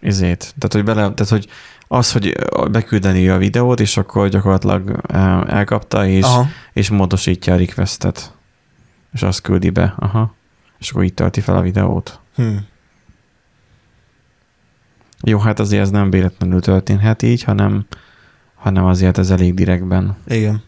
[0.00, 0.38] izét.
[0.38, 1.48] Tehát, hogy bele, tehát, hogy
[1.88, 2.36] az, hogy
[2.70, 5.00] beküldeni a videót, és akkor gyakorlatilag
[5.48, 6.46] elkapta, és, Aha.
[6.72, 8.34] és módosítja a requestet.
[9.12, 9.94] És azt küldi be.
[9.98, 10.34] Aha.
[10.78, 12.20] És akkor így tölti fel a videót.
[12.34, 12.56] Hm.
[15.22, 17.86] Jó, hát azért ez nem véletlenül történhet így, hanem,
[18.54, 20.62] hanem azért ez elég direktben Igen.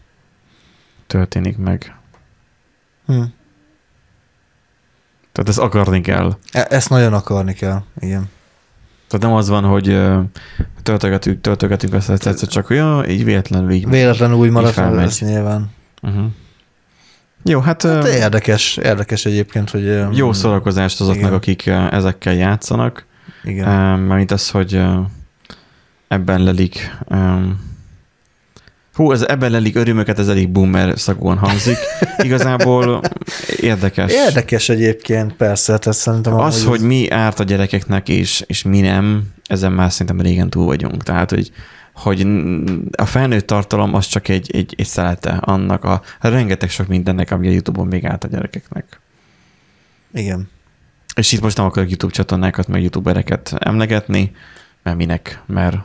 [1.07, 1.95] történik meg.
[3.05, 3.23] Hm.
[5.31, 6.37] Tehát ezt akarni kell.
[6.51, 8.29] E- Ezt nagyon akarni kell, igen.
[9.09, 9.99] Tehát nem az van, hogy
[10.83, 13.89] töltögetünk, töltögetünk azt ezt egyszer csak, hogy ja, így véletlenül így.
[13.89, 15.05] Véletlenül úgy marad, felmegy.
[15.05, 15.69] ez nyilván.
[16.01, 16.25] Uh-huh.
[17.43, 19.85] Jó, hát, Hát hát érdekes, érdekes egyébként, hogy...
[19.85, 21.33] ö, jó szórakozást azoknak, Igen.
[21.33, 23.05] akik ö, ezekkel játszanak.
[23.43, 23.99] Igen.
[23.99, 24.99] Mármint az, hogy ö,
[26.07, 27.59] ebben lelik öm,
[28.99, 31.77] Hú, ez ebben lelik örömöket, ez elég boomer szagúan hangzik.
[32.17, 33.01] Igazából
[33.59, 34.11] érdekes.
[34.11, 36.33] Érdekes egyébként, persze, tehát szerintem...
[36.33, 40.49] Az, amúgy hogy mi árt a gyerekeknek, és, és mi nem, ezen már szerintem régen
[40.49, 41.03] túl vagyunk.
[41.03, 41.51] Tehát, hogy,
[41.93, 42.27] hogy
[42.91, 47.47] a felnőtt tartalom az csak egy, egy, egy szelete annak a rengeteg sok mindennek, ami
[47.47, 48.99] a YouTube-on még árt a gyerekeknek.
[50.13, 50.49] Igen.
[51.15, 54.31] És itt most nem akarok YouTube csatornákat, meg YouTubereket emlegetni,
[54.83, 55.77] mert minek, mert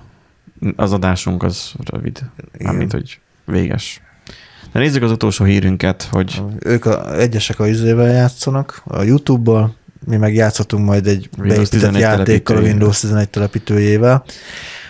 [0.76, 2.18] az adásunk az rövid,
[2.58, 4.00] mármint, hogy véges.
[4.72, 9.74] De nézzük az utolsó hírünket, hogy Ők a, egyesek a izével játszanak, a YouTube-bal,
[10.06, 12.60] mi meg játszhatunk majd egy Windows beépített 11 játékkal a.
[12.60, 14.24] Windows 11 telepítőjével.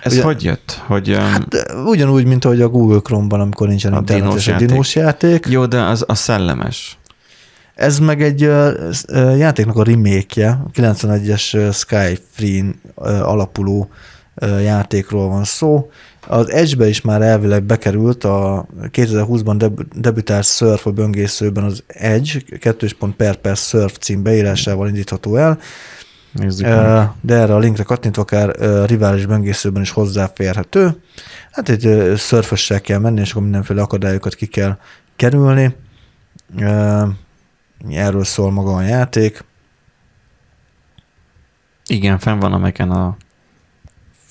[0.03, 0.81] ez Ugye- hogy jött?
[0.87, 4.57] Hogy, hát, De ugyanúgy, mint ahogy a Google Chrome-ban, amikor nincsen A internet, dinós a
[4.57, 5.47] dinós játék.
[5.49, 6.99] jó, de az a szellemes.
[7.75, 8.41] Ez meg egy
[9.39, 12.65] játéknak a remake-je, a 91-es ö, Sky Free
[13.23, 13.89] alapuló
[14.43, 15.91] játékról van szó.
[16.27, 22.41] Az Edge-be is már elvileg bekerült, a 2020-ban deb- debütált Surf a böngészőben az Edge,
[22.59, 22.89] 2.
[23.17, 25.59] per per Surf cím beírásával indítható el,
[26.33, 27.09] Nézzük meg.
[27.21, 28.55] de erre a linkre kattintva akár
[28.87, 31.01] rivális böngészőben is hozzáférhető.
[31.51, 34.79] Hát egy szörfössel kell menni, és akkor mindenféle akadályokat ki kell
[35.17, 35.75] kerülni.
[37.89, 39.45] Erről szól maga a játék.
[41.87, 43.17] Igen, fenn van a meken a,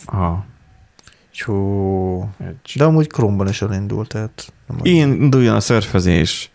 [0.08, 0.46] a
[1.46, 2.30] Jó.
[2.76, 4.54] De amúgy Chrome-ban is elindult, tehát...
[4.68, 6.52] Nem Igen, induljon a szörfözés.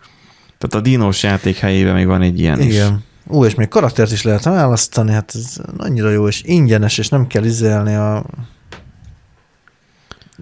[0.59, 2.75] Tehát a dinós játék helyében még van egy ilyen is.
[2.75, 3.05] Igen.
[3.27, 7.27] Ú, és még karaktert is lehet választani, hát ez annyira jó, és ingyenes, és nem
[7.27, 8.25] kell izelni a...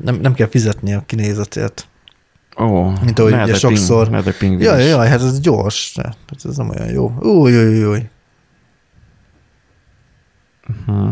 [0.02, 1.88] Nem, nem kell fizetni a kinézetért.
[2.58, 4.88] Ó, Mint ahogy ugye sokszor- Ping, Jaj, is.
[4.90, 5.96] jaj, hát ez gyors.
[6.02, 7.12] Hát ez nem olyan jó.
[7.20, 8.08] Új, új, új.
[10.86, 11.10] Uh-huh.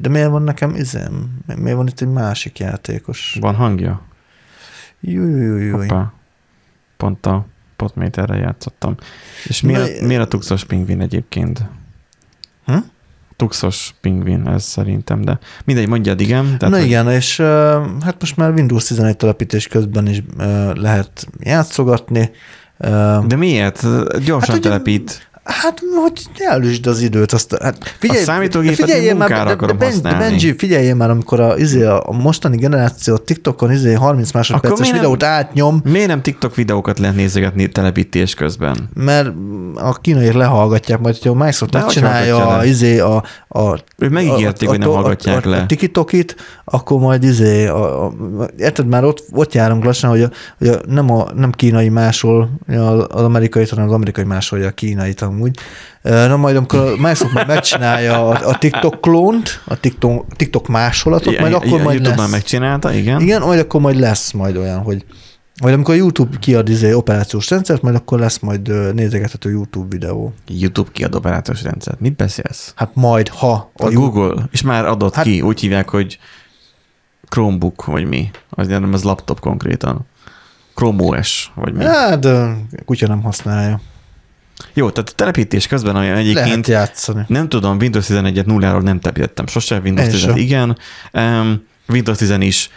[0.00, 1.30] De miért van nekem izem?
[1.46, 3.36] Mi- Miért van itt egy másik játékos?
[3.40, 4.00] Van hangja?
[5.00, 5.70] Júj, júj, júj.
[5.88, 6.12] Hoppá.
[6.96, 8.94] Pont a potméterre játszottam.
[9.44, 11.66] És Na, miért, miért a tuxos pingvin egyébként?
[12.66, 12.76] Hm?
[13.36, 16.44] Tuxos pingvin ez szerintem, de mindegy, mondjad igen.
[16.44, 17.40] Tehát, Na hogy- igen, és
[18.00, 20.22] hát most már Windows 11 telepítés közben is
[20.74, 22.30] lehet játszogatni.
[23.26, 23.86] De miért?
[24.24, 25.30] Gyorsan Hát telepít.
[25.46, 27.32] Hát, hogy elüsd az időt.
[27.32, 30.18] Azt, hát A számítógépet figyeljél én munkára akarom Ben- használni.
[30.18, 35.00] Benji, figyeljél már, amikor a, izé, a mostani generáció TikTokon izé 30 másodperces miért nem-
[35.00, 38.88] videót átnyom, Miért nem TikTok videókat lehet nézegetni telepítés közben?
[38.94, 39.30] mert
[39.74, 44.10] a kínaiak lehallgatják, majd hogyha a Microsoft De hogy megcsinálja a, izé, a, a Ők
[44.10, 45.56] megígérték, a, hogy nem hallgatják a, le.
[45.56, 48.12] A TikTokit, akkor majd izé, a, a,
[48.56, 52.50] érted, már ott, ott járunk lassan, hogy, a, hogy a, nem, a, nem kínai másol
[53.08, 55.58] az amerikai, hanem az amerikai másolja a kínait amúgy.
[56.02, 61.38] Na majd, amikor a Microsoft majd megcsinálja a, a TikTok klónt, a TikTok, TikTok másolatot,
[61.38, 62.30] majd akkor majd YouTube már lesz.
[62.30, 63.20] megcsinálta, igen.
[63.20, 65.04] Igen, majd akkor majd lesz majd olyan, hogy
[65.60, 70.32] vagy amikor a YouTube kiad izé operációs rendszert, majd akkor lesz majd nézegethető YouTube videó.
[70.46, 72.00] YouTube kiad operációs rendszert.
[72.00, 72.72] Mit beszélsz?
[72.76, 76.18] Hát majd, ha A, a, Google, és már adott Hát- ki, úgy hívják, hogy
[77.28, 78.30] Chromebook, vagy mi.
[78.50, 80.06] Az nem, az laptop konkrétan.
[80.74, 81.84] Chrome OS, vagy mi.
[81.84, 82.26] Hát,
[82.84, 83.80] kutya nem használja.
[84.74, 87.24] Jó, tehát a telepítés közben Lehet egyébként játszani.
[87.28, 90.36] nem tudom, Windows 11-et nulláról nem telepítettem sose, Windows Én 10 sem.
[90.36, 90.78] igen.
[91.12, 92.70] Um, Windows 10 is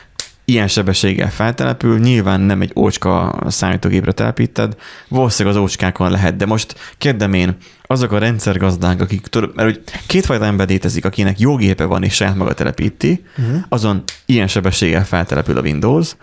[0.50, 4.76] ilyen sebességgel feltelepül, nyilván nem egy ócska számítógépre telepíted,
[5.08, 10.46] valószínűleg az ócskákon lehet, de most kérdem én, azok a rendszergazdák, akik mert hogy kétfajta
[10.46, 13.62] ember létezik, akinek jó gépe van és saját maga telepíti, uh-huh.
[13.70, 16.16] azon ilyen sebességgel feltelepül a Windows,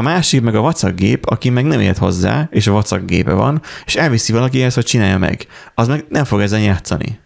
[0.00, 3.96] a másik meg a vacakgép, aki meg nem ért hozzá, és a vacakgépe van, és
[3.96, 5.46] elviszi valakihez, hogy csinálja meg.
[5.74, 7.18] Az meg nem fog ezen játszani.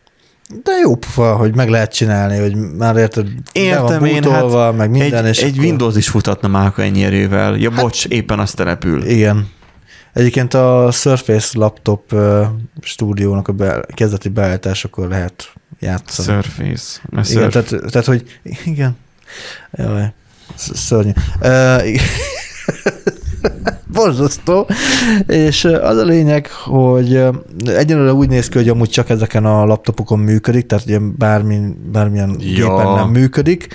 [0.62, 3.30] De jó pufa, hogy meg lehet csinálni, hogy már érted, be
[3.80, 6.66] van Értem én, bootolva, hát meg minden, egy, és egy akkor- Windows is futatna már
[6.66, 7.56] akkor ennyi erővel.
[7.56, 9.04] Ja, bocs, éppen azt települ.
[9.04, 9.48] Igen.
[10.12, 12.46] Egyébként a Surface laptop uh,
[12.80, 16.28] stúdiónak a be, kezdeti beállításakor lehet játszani.
[16.28, 17.00] Surface.
[17.10, 17.52] Igen, surf.
[17.52, 18.96] tehát, tehát, hogy igen.
[19.72, 20.12] Jaj,
[20.56, 21.10] sz- szörnyű.
[21.40, 21.98] Uh.
[23.94, 24.68] Borzasztó.
[25.26, 27.24] És az a lényeg, hogy
[27.66, 31.60] egyenlőre úgy néz ki, hogy amúgy csak ezeken a laptopokon működik, tehát ugye bármi,
[31.92, 32.54] bármilyen Ja.
[32.54, 33.68] gépen nem működik.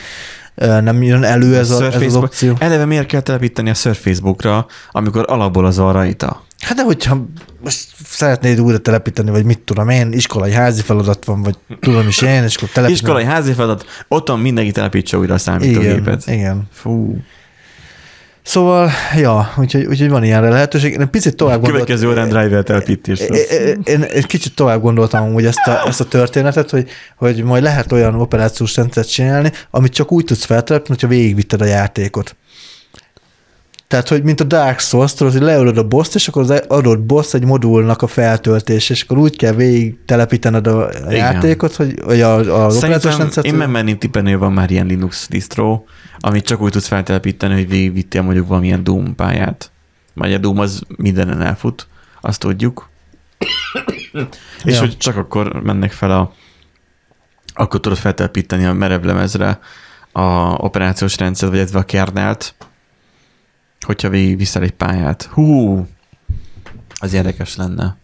[0.55, 2.55] Nem jön elő ez, a, ez az opció.
[2.59, 6.43] Eleve miért kell telepíteni a Surfacebookra, amikor alapból az van rajta?
[6.59, 7.25] Hát de hogyha
[7.63, 12.21] most szeretnéd újra telepíteni, vagy mit tudom én, iskolai házi feladat van, vagy tudom is
[12.21, 12.91] én, és akkor telepíteni.
[12.91, 16.27] Iskolai házi feladat, otthon mindenki telepítse újra a igen, számítógépet.
[16.27, 16.67] igen.
[16.71, 17.17] Fú.
[18.43, 20.93] Szóval, ja, úgyhogy, úgyhogy van ilyenre lehetőség.
[20.93, 21.85] Én picit tovább gondoltam.
[21.85, 23.27] Következő órán driver telepítés.
[23.27, 23.51] lesz.
[23.83, 27.91] Én, én kicsit tovább gondoltam amúgy ezt a, ezt a történetet, hogy, hogy majd lehet
[27.91, 32.35] olyan operációs rendszert csinálni, amit csak úgy tudsz feltelepni, hogyha végigvitted a játékot.
[33.89, 36.99] Tehát, hogy mint a Dark Souls, tudod, hogy leölöd a boss és akkor az adott
[36.99, 41.11] boss egy modulnak a feltöltés, és akkor úgy kell végig telepítened a, a Igen.
[41.11, 43.47] játékot, hogy, vagy a, az operációs rendszert.
[43.47, 45.83] én megmerném tippelni, hogy van már ilyen Linux distro,
[46.19, 49.71] amit csak úgy tudsz feltelepíteni, hogy végigvittél mondjuk valamilyen Doom pályát.
[50.13, 51.87] Vagy a Doom az mindenen elfut,
[52.21, 52.89] azt tudjuk.
[54.63, 54.79] És Ja.
[54.79, 56.33] hogy csak akkor mennek fel a
[57.53, 59.59] akkor tudod feltelepíteni a merevlemezre
[60.11, 60.21] a
[60.53, 62.55] operációs rendszert, vagy a kernelt,
[63.89, 65.29] hogyha végig viszel egy pályát.
[65.31, 65.85] Hú,
[66.99, 67.97] az érdekes lenne.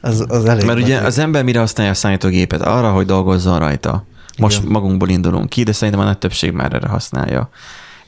[0.00, 2.62] Az, az elég Mert ugye az ember mire használja a számítógépet?
[2.62, 4.06] Arra, hogy dolgozzon rajta.
[4.38, 4.70] Most Igen.
[4.70, 7.48] Magunkból indulunk ki, de szerintem a nagy többség már erre használja.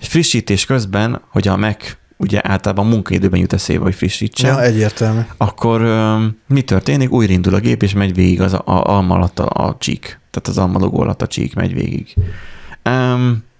[0.01, 5.21] És frissítés közben, hogy a Mac ugye általában munkaidőben jut eszébe, hogy frissítsen, Ja, egyértelmű.
[5.37, 5.81] akkor
[6.47, 7.13] mi történik?
[7.13, 10.21] Újraindul a gép, és megy végig az a, a alma alatt a, a csík.
[10.31, 12.15] Tehát az alma logó alatt a csík megy végig.
[12.85, 13.51] Um,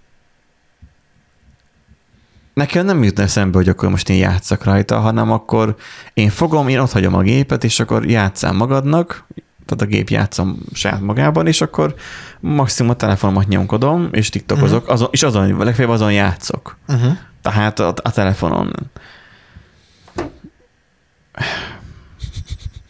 [2.55, 5.77] nekem nem jut eszembe, hogy akkor most én játszak rajta, hanem akkor
[6.15, 9.27] én fogom, én ott hagyom a gépet, és akkor játszám magadnak,
[9.67, 11.95] tehát a gép játszom saját magában, és akkor
[12.41, 14.93] maximum a telefonomat nyomkodom, és tiktokozok, uh-huh.
[14.93, 16.77] azon, és azon, legfeljebb azon játszok.
[16.89, 17.13] Uh-huh.
[17.43, 18.91] Tehát a, a telefonon.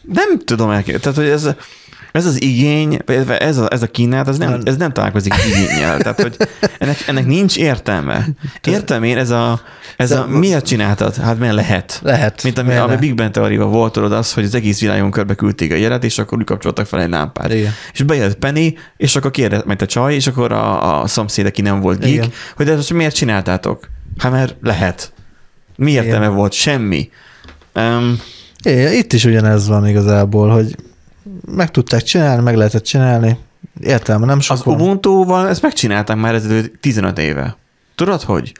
[0.01, 1.01] Nem tudom elképzelni.
[1.01, 1.55] Tehát, hogy ez,
[2.13, 2.99] ez az igény,
[3.39, 5.97] ez a, ez a kínálat, ez nem, ez nem találkozik igényel.
[5.97, 6.37] Tehát, hogy
[6.77, 8.27] ennek, ennek nincs értelme.
[8.63, 9.61] Értem én, ez a,
[9.97, 11.15] ez a miért csináltad?
[11.15, 11.99] Hát mert lehet.
[12.03, 12.43] Lehet.
[12.43, 12.95] Mint ami, ami?
[12.95, 16.17] Big Bang teóriában volt tudod az, hogy az egész világon körbe küldték a jelet, és
[16.17, 17.53] akkor úgy kapcsoltak fel egy lámpát.
[17.53, 17.71] Igen.
[17.93, 21.61] És bejött Penny, és akkor kérdezett majd a csaj, és akkor a, a szomszéd, aki
[21.61, 22.31] nem volt geek, Igen.
[22.55, 23.89] hogy de ezt miért csináltátok?
[24.17, 25.13] Hát mert lehet.
[25.75, 26.35] Mi értelme Igen.
[26.35, 26.53] volt?
[26.53, 27.09] Semmi.
[27.75, 28.19] Um,
[28.63, 30.75] É, itt is ugyanez van igazából, hogy
[31.45, 33.37] meg tudták csinálni, meg lehetett csinálni,
[33.79, 34.65] értelme nem sok az.
[34.65, 37.57] Ubuntu-val ezt megcsinálták már ezelőtt 15 éve.
[37.95, 38.53] Tudod, hogy?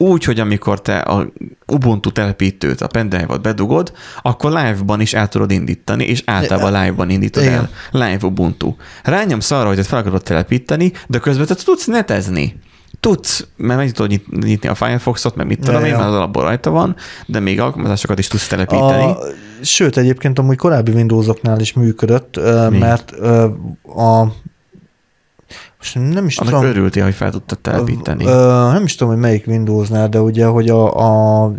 [0.00, 1.26] Úgy, hogy amikor te a
[1.66, 3.92] Ubuntu telepítőt, a pendrive-ot bedugod,
[4.22, 7.54] akkor live-ban is el tudod indítani, és általában live-ban indítod Igen.
[7.54, 7.70] el.
[7.90, 8.74] Live Ubuntu.
[9.02, 12.60] Rányomsz arra, hogy ezt fel akarod telepíteni, de közben te tudsz netezni.
[13.00, 16.42] Tudsz, mert meg tudod nyit- nyitni a Firefoxot, meg mit tudom én, mert az alapból
[16.42, 16.96] rajta van,
[17.26, 19.02] de még alkalmazásokat is tudsz telepíteni.
[19.02, 19.18] A,
[19.62, 22.78] sőt, egyébként amúgy korábbi Windowsoknál is működött, Mi?
[22.78, 23.10] mert
[23.96, 24.32] a
[25.78, 28.24] most nem is Annak tudom, örültél, hogy fel tudtad telepíteni.
[28.24, 30.94] Ö, nem is tudom, hogy melyik Windowsnál, de ugye, hogy a,
[31.44, 31.52] a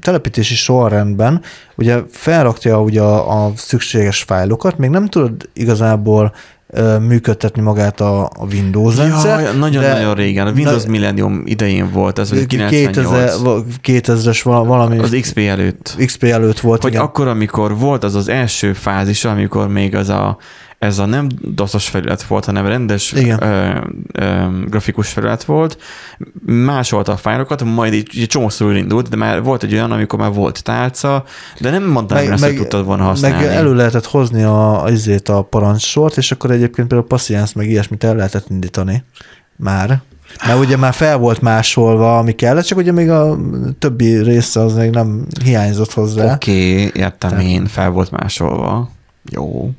[0.00, 1.42] telepítési sorrendben
[1.76, 6.32] ugye felrakja ugye a, a szükséges fájlokat, még nem tudod igazából
[6.68, 9.56] ö, működtetni magát a, a Windows rendszer.
[9.58, 10.46] Nagyon-nagyon régen.
[10.46, 13.64] A Windows Na- Millennium idején volt ez, vagy 98.
[13.80, 15.94] 2000, 2000-es val- valami Az XP előtt.
[16.06, 17.02] XP előtt volt, Hogy igen.
[17.04, 20.36] akkor, amikor volt az az első fázis, amikor még az a,
[20.78, 23.42] ez a nem doszos felület volt, hanem rendes Igen.
[23.42, 23.80] ö,
[24.12, 25.78] ö, grafikus felület volt,
[26.46, 30.32] másolta a fájlokat, majd így, így csomószor indult, de már volt egy olyan, amikor már
[30.32, 31.24] volt tálca,
[31.60, 33.44] de nem mondtam, hogy ezt meg, tudtad volna használni.
[33.44, 37.68] meg elő lehetett hozni a, a, izét, a parancsort, és akkor egyébként például passziánsz meg
[37.68, 39.04] ilyesmit el lehetett indítani
[39.56, 40.00] már.
[40.46, 43.38] Mert ugye már fel volt másolva, ami kellett, csak ugye még a
[43.78, 46.34] többi része az még nem hiányzott hozzá.
[46.34, 48.90] Oké, okay, értem Tehát- én, fel volt másolva.
[49.30, 49.70] Jó.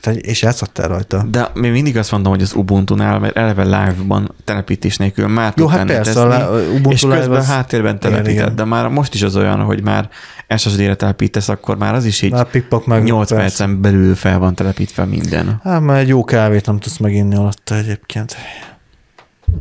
[0.00, 1.22] Tehát, és játszottál rajta.
[1.30, 5.66] De még mindig azt mondom, hogy az Ubuntu-nál, mert eleve live-ban telepítés nélkül már Jó,
[5.66, 8.56] hát persze, a teszni, lá- Ubuntu és közben az- háttérben Igen, telepíted, igen.
[8.56, 10.08] de már most is az olyan, hogy már
[10.56, 12.46] SSD-re telepítesz, akkor már az is így Már
[12.84, 13.02] meg.
[13.02, 13.44] 8 persze.
[13.44, 15.60] percen belül fel van telepítve minden.
[15.62, 18.36] Hát már egy jó kávét nem tudsz meginni alatta egyébként.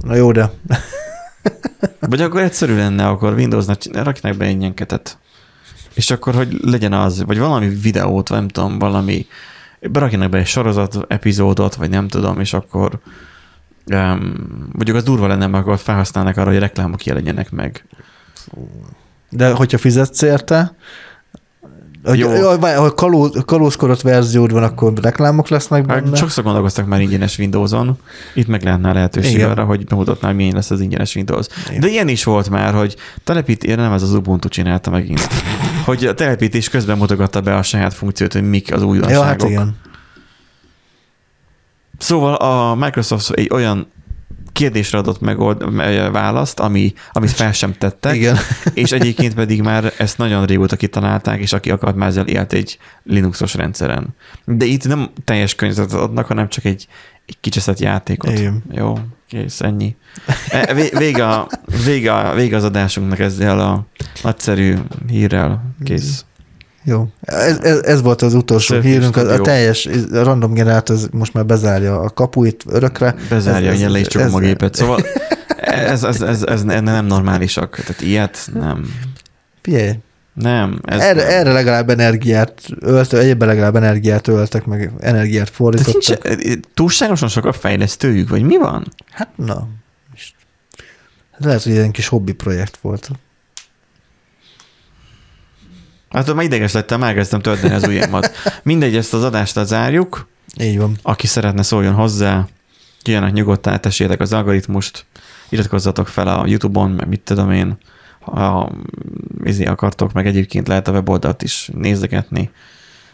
[0.02, 0.50] Na jó, de
[2.00, 5.18] Vagy akkor egyszerű lenne, akkor Windowsnak rakjanak be egy ilyenketet.
[5.94, 9.26] És akkor, hogy legyen az, vagy valami videót, nem tudom, valami,
[9.92, 13.00] berakjanak be egy sorozat, epizódot, vagy nem tudom, és akkor
[13.86, 14.34] um,
[14.72, 17.86] mondjuk az durva lenne, mert akkor felhasználnak arra, hogy reklámok jelenjenek meg.
[19.30, 20.76] De hogyha fizetsz érte,
[22.04, 22.58] hogy, Jó.
[22.60, 26.16] Ha kalóz, kalózkodott verziód van, akkor reklámok lesznek Hát benne.
[26.16, 27.98] sokszor gondolkoztak már ingyenes Windowson,
[28.34, 29.50] itt meg lehetne a lehetőség Igen.
[29.50, 31.48] arra, hogy bemutatná, hogy milyen lesz az ingyenes Windows.
[31.68, 31.80] Igen.
[31.80, 35.28] De ilyen is volt már, hogy telepít, nem ez az Ubuntu csinálta megint,
[35.84, 39.24] hogy a telepítés közben mutogatta be a saját funkciót, hogy mik az újdonságok.
[39.24, 39.76] Ja, hát igen.
[41.98, 43.88] Szóval a Microsoft egy olyan
[44.52, 48.38] kérdésre adott megold, me- választ, ami, amit fel sem tettek, Igen.
[48.74, 52.78] és egyébként pedig már ezt nagyon régóta kitalálták, és aki akart már ezzel élt egy
[53.04, 54.08] Linuxos rendszeren.
[54.46, 56.88] De itt nem teljes környezetet adnak, hanem csak egy,
[57.26, 58.32] egy kicseszett játékot.
[58.40, 58.64] Igen.
[58.72, 58.98] Jó,
[59.28, 59.96] kész, ennyi.
[60.50, 61.48] E, vé- Vége, a,
[61.86, 63.86] vége, a, vége az adásunknak ezzel a
[64.24, 64.76] nagyszerű
[65.08, 65.64] hírrel.
[65.84, 66.26] Kész.
[66.84, 67.08] Jó.
[67.22, 69.16] Ez, ez, ez volt az utolsó Surfing hírünk.
[69.18, 73.16] A, a teljes a random generátor ez most már bezárja a kapuit örökre.
[73.30, 74.76] Bezárja, Ez- a gépet.
[74.76, 75.00] Szóval
[75.58, 77.76] ez, ez, ez, ez, ez nem normálisak.
[77.76, 78.86] Tehát ilyet nem.
[79.62, 79.92] Figyelj,
[80.34, 80.80] Nem.
[80.84, 81.32] Ez erre, nem.
[81.32, 86.74] erre legalább energiát öltek, egyébben legalább energiát öltek, meg energiát Tehát nincs, fordítottak.
[86.74, 88.88] túlságosan sok a fejlesztőjük, vagy mi van?
[89.12, 89.68] Hát na.
[91.38, 93.10] Lehet, hogy egy kis hobbi projekt volt.
[96.10, 98.32] Hát már ideges lettem, elkezdtem tölteni az ujjamat.
[98.64, 100.28] Mindegy, ezt az adást zárjuk.
[100.60, 100.98] Így van.
[101.02, 102.48] Aki szeretne szóljon hozzá,
[103.04, 105.06] jöjjenek nyugodtan, tessétek az algoritmust,
[105.50, 107.78] iratkozzatok fel a YouTube-on, meg mit tudom én,
[108.26, 108.72] ha
[109.44, 112.52] izé akartok, meg egyébként lehet a weboldalt is nézegetni,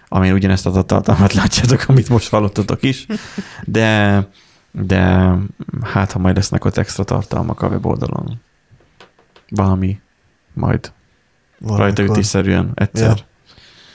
[0.07, 3.05] amin ugyanezt a tartalmat látjátok, amit most hallottatok is,
[3.63, 4.27] de,
[4.71, 5.33] de
[5.81, 8.41] hát, ha majd lesznek ott extra tartalmak a weboldalon.
[9.49, 9.99] Valami
[10.53, 10.91] majd
[11.59, 11.95] Valamikor.
[11.95, 13.17] rajta ütésszerűen egyszer.
[13.17, 13.27] Ja.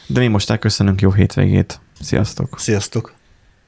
[0.07, 1.81] De mi most elköszönünk, jó hétvégét.
[2.01, 2.59] Sziasztok!
[2.59, 3.14] Sziasztok!